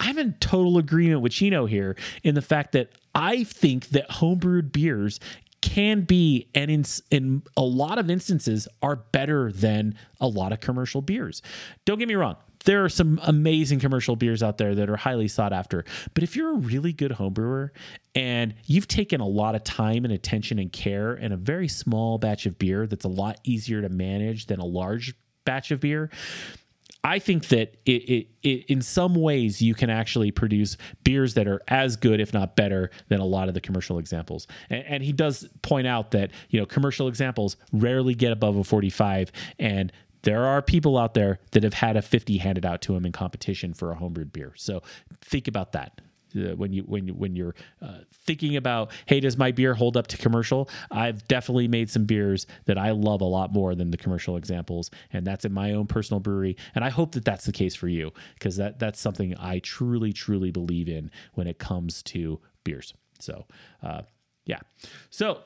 I'm 0.00 0.18
in 0.18 0.34
total 0.34 0.78
agreement 0.78 1.20
with 1.20 1.32
Chino 1.32 1.66
here 1.66 1.96
in 2.22 2.34
the 2.34 2.42
fact 2.42 2.72
that 2.72 2.90
I 3.14 3.44
think 3.44 3.88
that 3.90 4.08
homebrewed 4.10 4.72
beers 4.72 5.20
can 5.64 6.02
be 6.02 6.46
and 6.54 6.70
in 6.70 6.84
in 7.10 7.42
a 7.56 7.62
lot 7.62 7.98
of 7.98 8.10
instances 8.10 8.68
are 8.82 8.96
better 8.96 9.50
than 9.50 9.96
a 10.20 10.26
lot 10.26 10.52
of 10.52 10.60
commercial 10.60 11.00
beers. 11.00 11.40
Don't 11.86 11.98
get 11.98 12.06
me 12.06 12.16
wrong. 12.16 12.36
There 12.66 12.84
are 12.84 12.88
some 12.90 13.18
amazing 13.22 13.80
commercial 13.80 14.14
beers 14.14 14.42
out 14.42 14.58
there 14.58 14.74
that 14.74 14.90
are 14.90 14.96
highly 14.96 15.28
sought 15.28 15.52
after. 15.52 15.84
But 16.12 16.22
if 16.22 16.36
you're 16.36 16.52
a 16.52 16.58
really 16.58 16.92
good 16.92 17.12
homebrewer 17.12 17.70
and 18.14 18.54
you've 18.66 18.88
taken 18.88 19.20
a 19.20 19.26
lot 19.26 19.54
of 19.54 19.64
time 19.64 20.04
and 20.04 20.12
attention 20.12 20.58
and 20.58 20.72
care 20.72 21.14
in 21.14 21.32
a 21.32 21.36
very 21.36 21.68
small 21.68 22.18
batch 22.18 22.46
of 22.46 22.58
beer 22.58 22.86
that's 22.86 23.04
a 23.04 23.08
lot 23.08 23.38
easier 23.44 23.80
to 23.80 23.88
manage 23.88 24.46
than 24.46 24.60
a 24.60 24.66
large 24.66 25.14
batch 25.44 25.70
of 25.70 25.80
beer, 25.80 26.10
I 27.04 27.18
think 27.18 27.48
that 27.48 27.76
it, 27.84 27.90
it, 27.90 28.28
it, 28.42 28.64
in 28.66 28.80
some 28.80 29.14
ways 29.14 29.60
you 29.60 29.74
can 29.74 29.90
actually 29.90 30.30
produce 30.30 30.78
beers 31.04 31.34
that 31.34 31.46
are 31.46 31.60
as 31.68 31.96
good, 31.96 32.18
if 32.18 32.32
not 32.32 32.56
better, 32.56 32.90
than 33.08 33.20
a 33.20 33.26
lot 33.26 33.48
of 33.48 33.54
the 33.54 33.60
commercial 33.60 33.98
examples. 33.98 34.46
And, 34.70 34.84
and 34.86 35.02
he 35.02 35.12
does 35.12 35.46
point 35.60 35.86
out 35.86 36.12
that 36.12 36.30
you 36.48 36.58
know 36.58 36.64
commercial 36.66 37.06
examples 37.06 37.58
rarely 37.72 38.14
get 38.14 38.32
above 38.32 38.56
a 38.56 38.64
45, 38.64 39.30
and 39.58 39.92
there 40.22 40.46
are 40.46 40.62
people 40.62 40.96
out 40.96 41.12
there 41.12 41.38
that 41.50 41.62
have 41.62 41.74
had 41.74 41.98
a 41.98 42.02
50 42.02 42.38
handed 42.38 42.64
out 42.64 42.80
to 42.82 42.94
them 42.94 43.04
in 43.04 43.12
competition 43.12 43.74
for 43.74 43.92
a 43.92 43.96
homebrewed 43.96 44.32
beer. 44.32 44.54
So 44.56 44.82
think 45.20 45.46
about 45.46 45.72
that 45.72 46.00
uh, 46.36 46.54
when 46.56 46.72
you 46.72 46.82
when 46.82 47.06
you, 47.06 47.14
when 47.14 47.36
you're 47.36 47.54
uh, 47.82 47.98
thinking 48.12 48.56
about 48.56 48.90
hey 49.06 49.20
does 49.20 49.36
my 49.36 49.50
beer 49.50 49.74
hold 49.74 49.96
up 49.96 50.06
to 50.06 50.16
commercial 50.16 50.68
i've 50.90 51.26
definitely 51.28 51.68
made 51.68 51.90
some 51.90 52.04
beers 52.04 52.46
that 52.66 52.78
i 52.78 52.90
love 52.90 53.20
a 53.20 53.26
lot 53.26 53.52
more 53.52 53.74
than 53.74 53.90
the 53.90 53.96
commercial 53.96 54.36
examples 54.36 54.90
and 55.12 55.26
that's 55.26 55.44
in 55.44 55.52
my 55.52 55.72
own 55.72 55.86
personal 55.86 56.20
brewery 56.20 56.56
and 56.74 56.84
i 56.84 56.90
hope 56.90 57.12
that 57.12 57.24
that's 57.24 57.44
the 57.44 57.52
case 57.52 57.74
for 57.74 57.88
you 57.88 58.12
because 58.34 58.56
that 58.56 58.78
that's 58.78 59.00
something 59.00 59.36
i 59.38 59.58
truly 59.60 60.12
truly 60.12 60.50
believe 60.50 60.88
in 60.88 61.10
when 61.34 61.46
it 61.46 61.58
comes 61.58 62.02
to 62.02 62.40
beers 62.64 62.94
so 63.20 63.46
uh, 63.82 64.02
yeah 64.46 64.60
so 65.10 65.40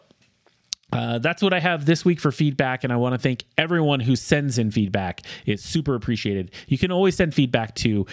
uh, 0.92 1.18
that's 1.18 1.42
what 1.42 1.52
I 1.52 1.60
have 1.60 1.84
this 1.84 2.04
week 2.04 2.18
for 2.18 2.32
feedback, 2.32 2.82
and 2.82 2.92
I 2.92 2.96
want 2.96 3.14
to 3.14 3.18
thank 3.18 3.44
everyone 3.58 4.00
who 4.00 4.16
sends 4.16 4.56
in 4.58 4.70
feedback. 4.70 5.20
It's 5.44 5.62
super 5.62 5.94
appreciated. 5.94 6.50
You 6.66 6.78
can 6.78 6.90
always 6.90 7.14
send 7.14 7.34
feedback 7.34 7.74
to 7.76 8.06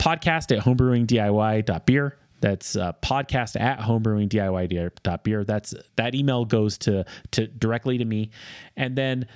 podcast 0.00 0.56
at 0.56 0.64
homebrewingdiy.beer. 0.64 2.16
That's 2.40 2.74
uh, 2.74 2.92
podcast 3.02 3.60
at 3.60 3.80
homebrewingdiy.beer. 3.80 5.44
That's 5.44 5.74
that 5.96 6.14
email 6.14 6.44
goes 6.46 6.78
to 6.78 7.04
to 7.32 7.46
directly 7.46 7.98
to 7.98 8.04
me, 8.04 8.30
and 8.76 8.96
then 8.96 9.26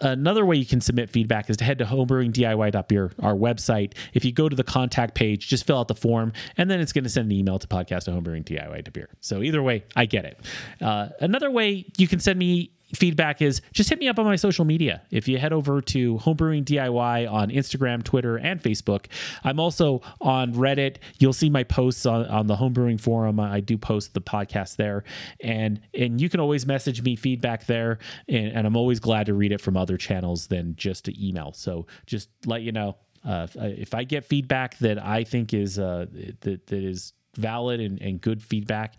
another 0.00 0.44
way 0.44 0.56
you 0.56 0.66
can 0.66 0.80
submit 0.80 1.10
feedback 1.10 1.50
is 1.50 1.56
to 1.58 1.64
head 1.64 1.78
to 1.78 1.84
homebrewingdiy.beer, 1.84 3.12
our 3.20 3.34
website. 3.34 3.94
If 4.14 4.24
you 4.24 4.32
go 4.32 4.48
to 4.48 4.56
the 4.56 4.64
contact 4.64 5.14
page, 5.14 5.48
just 5.48 5.66
fill 5.66 5.78
out 5.78 5.88
the 5.88 5.94
form, 5.94 6.32
and 6.56 6.70
then 6.70 6.80
it's 6.80 6.92
going 6.92 7.04
to 7.04 7.10
send 7.10 7.30
an 7.30 7.36
email 7.36 7.58
to 7.58 7.66
podcast 7.66 8.08
at 8.08 8.14
homebrewingdiy.beer. 8.14 9.08
So 9.20 9.42
either 9.42 9.62
way, 9.62 9.84
I 9.96 10.06
get 10.06 10.24
it. 10.24 10.40
Uh, 10.80 11.08
another 11.20 11.50
way 11.50 11.86
you 11.96 12.08
can 12.08 12.20
send 12.20 12.38
me 12.38 12.70
feedback 12.94 13.40
is 13.40 13.60
just 13.72 13.88
hit 13.88 13.98
me 13.98 14.08
up 14.08 14.18
on 14.18 14.24
my 14.24 14.36
social 14.36 14.64
media. 14.64 15.02
If 15.10 15.28
you 15.28 15.38
head 15.38 15.52
over 15.52 15.80
to 15.80 16.18
Homebrewing 16.18 16.64
DIY 16.64 17.30
on 17.30 17.50
Instagram, 17.50 18.02
Twitter, 18.02 18.36
and 18.36 18.62
Facebook, 18.62 19.06
I'm 19.44 19.58
also 19.58 20.02
on 20.20 20.54
Reddit. 20.54 20.96
You'll 21.18 21.32
see 21.32 21.50
my 21.50 21.64
posts 21.64 22.06
on, 22.06 22.26
on 22.26 22.46
the 22.46 22.56
Homebrewing 22.56 23.00
forum. 23.00 23.40
I 23.40 23.60
do 23.60 23.78
post 23.78 24.14
the 24.14 24.20
podcast 24.20 24.76
there, 24.76 25.04
and 25.40 25.80
and 25.98 26.20
you 26.20 26.28
can 26.28 26.40
always 26.40 26.66
message 26.66 27.02
me 27.02 27.16
feedback 27.16 27.66
there, 27.66 27.98
and, 28.28 28.48
and 28.48 28.66
I'm 28.66 28.76
always 28.76 29.00
glad 29.00 29.26
to 29.26 29.34
read 29.34 29.52
it 29.52 29.60
from 29.60 29.76
other 29.76 29.96
channels 29.96 30.46
than 30.46 30.76
just 30.76 31.08
email. 31.08 31.52
So 31.52 31.86
just 32.06 32.28
let 32.46 32.62
you 32.62 32.72
know 32.72 32.96
uh, 33.24 33.46
if 33.54 33.94
I 33.94 34.04
get 34.04 34.24
feedback 34.24 34.78
that 34.78 35.02
I 35.02 35.24
think 35.24 35.54
is 35.54 35.78
uh, 35.78 36.06
that 36.40 36.66
that 36.66 36.84
is 36.84 37.12
valid 37.36 37.80
and, 37.80 38.00
and 38.00 38.20
good 38.20 38.42
feedback 38.42 38.96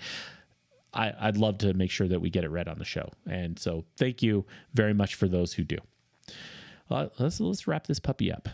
I, 0.93 1.25
would 1.25 1.37
love 1.37 1.57
to 1.59 1.73
make 1.73 1.91
sure 1.91 2.07
that 2.07 2.19
we 2.19 2.29
get 2.29 2.43
it 2.43 2.49
read 2.49 2.67
on 2.67 2.77
the 2.77 2.85
show. 2.85 3.09
And 3.27 3.57
so 3.57 3.85
thank 3.97 4.21
you 4.21 4.45
very 4.73 4.93
much 4.93 5.15
for 5.15 5.27
those 5.27 5.53
who 5.53 5.63
do. 5.63 5.77
Uh, 6.89 7.07
let's 7.17 7.39
let's 7.39 7.67
wrap 7.67 7.87
this 7.87 7.99
puppy 7.99 8.31
up. 8.31 8.49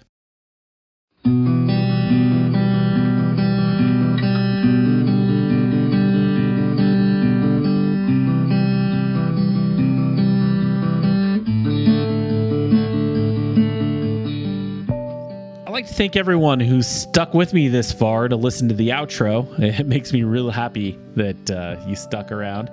Like 15.80 15.88
to 15.88 15.94
thank 15.94 16.18
everyone 16.18 16.60
who 16.60 16.84
stuck 16.84 17.34
with 17.34 17.54
me 17.54 17.70
this 17.70 17.90
far 17.90 18.28
to 18.28 18.36
listen 18.36 18.68
to 18.68 18.76
the 18.76 18.90
outro. 18.90 19.48
It 19.80 19.88
makes 19.88 20.12
me 20.12 20.24
real 20.24 20.52
happy 20.52 21.00
that 21.16 21.50
uh, 21.50 21.78
you 21.88 21.96
stuck 21.96 22.34
around. 22.34 22.70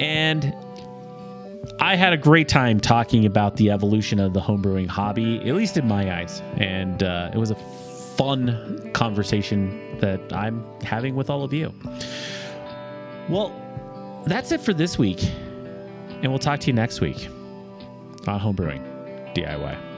And 0.00 0.54
I 1.78 1.94
had 1.94 2.14
a 2.14 2.16
great 2.16 2.48
time 2.48 2.80
talking 2.80 3.26
about 3.26 3.56
the 3.56 3.70
evolution 3.70 4.18
of 4.18 4.32
the 4.32 4.40
homebrewing 4.40 4.86
hobby, 4.86 5.46
at 5.46 5.54
least 5.54 5.76
in 5.76 5.86
my 5.86 6.20
eyes. 6.20 6.40
And 6.56 7.02
uh, 7.02 7.30
it 7.34 7.36
was 7.36 7.50
a 7.50 7.56
fun 8.16 8.90
conversation 8.94 9.98
that 9.98 10.20
I'm 10.32 10.64
having 10.80 11.14
with 11.14 11.28
all 11.28 11.44
of 11.44 11.52
you. 11.52 11.70
Well, 13.28 13.52
that's 14.26 14.52
it 14.52 14.62
for 14.62 14.72
this 14.72 14.96
week. 14.96 15.22
And 16.22 16.28
we'll 16.28 16.38
talk 16.38 16.60
to 16.60 16.68
you 16.68 16.72
next 16.72 17.02
week 17.02 17.28
on 18.26 18.40
Homebrewing 18.40 19.34
DIY. 19.34 19.91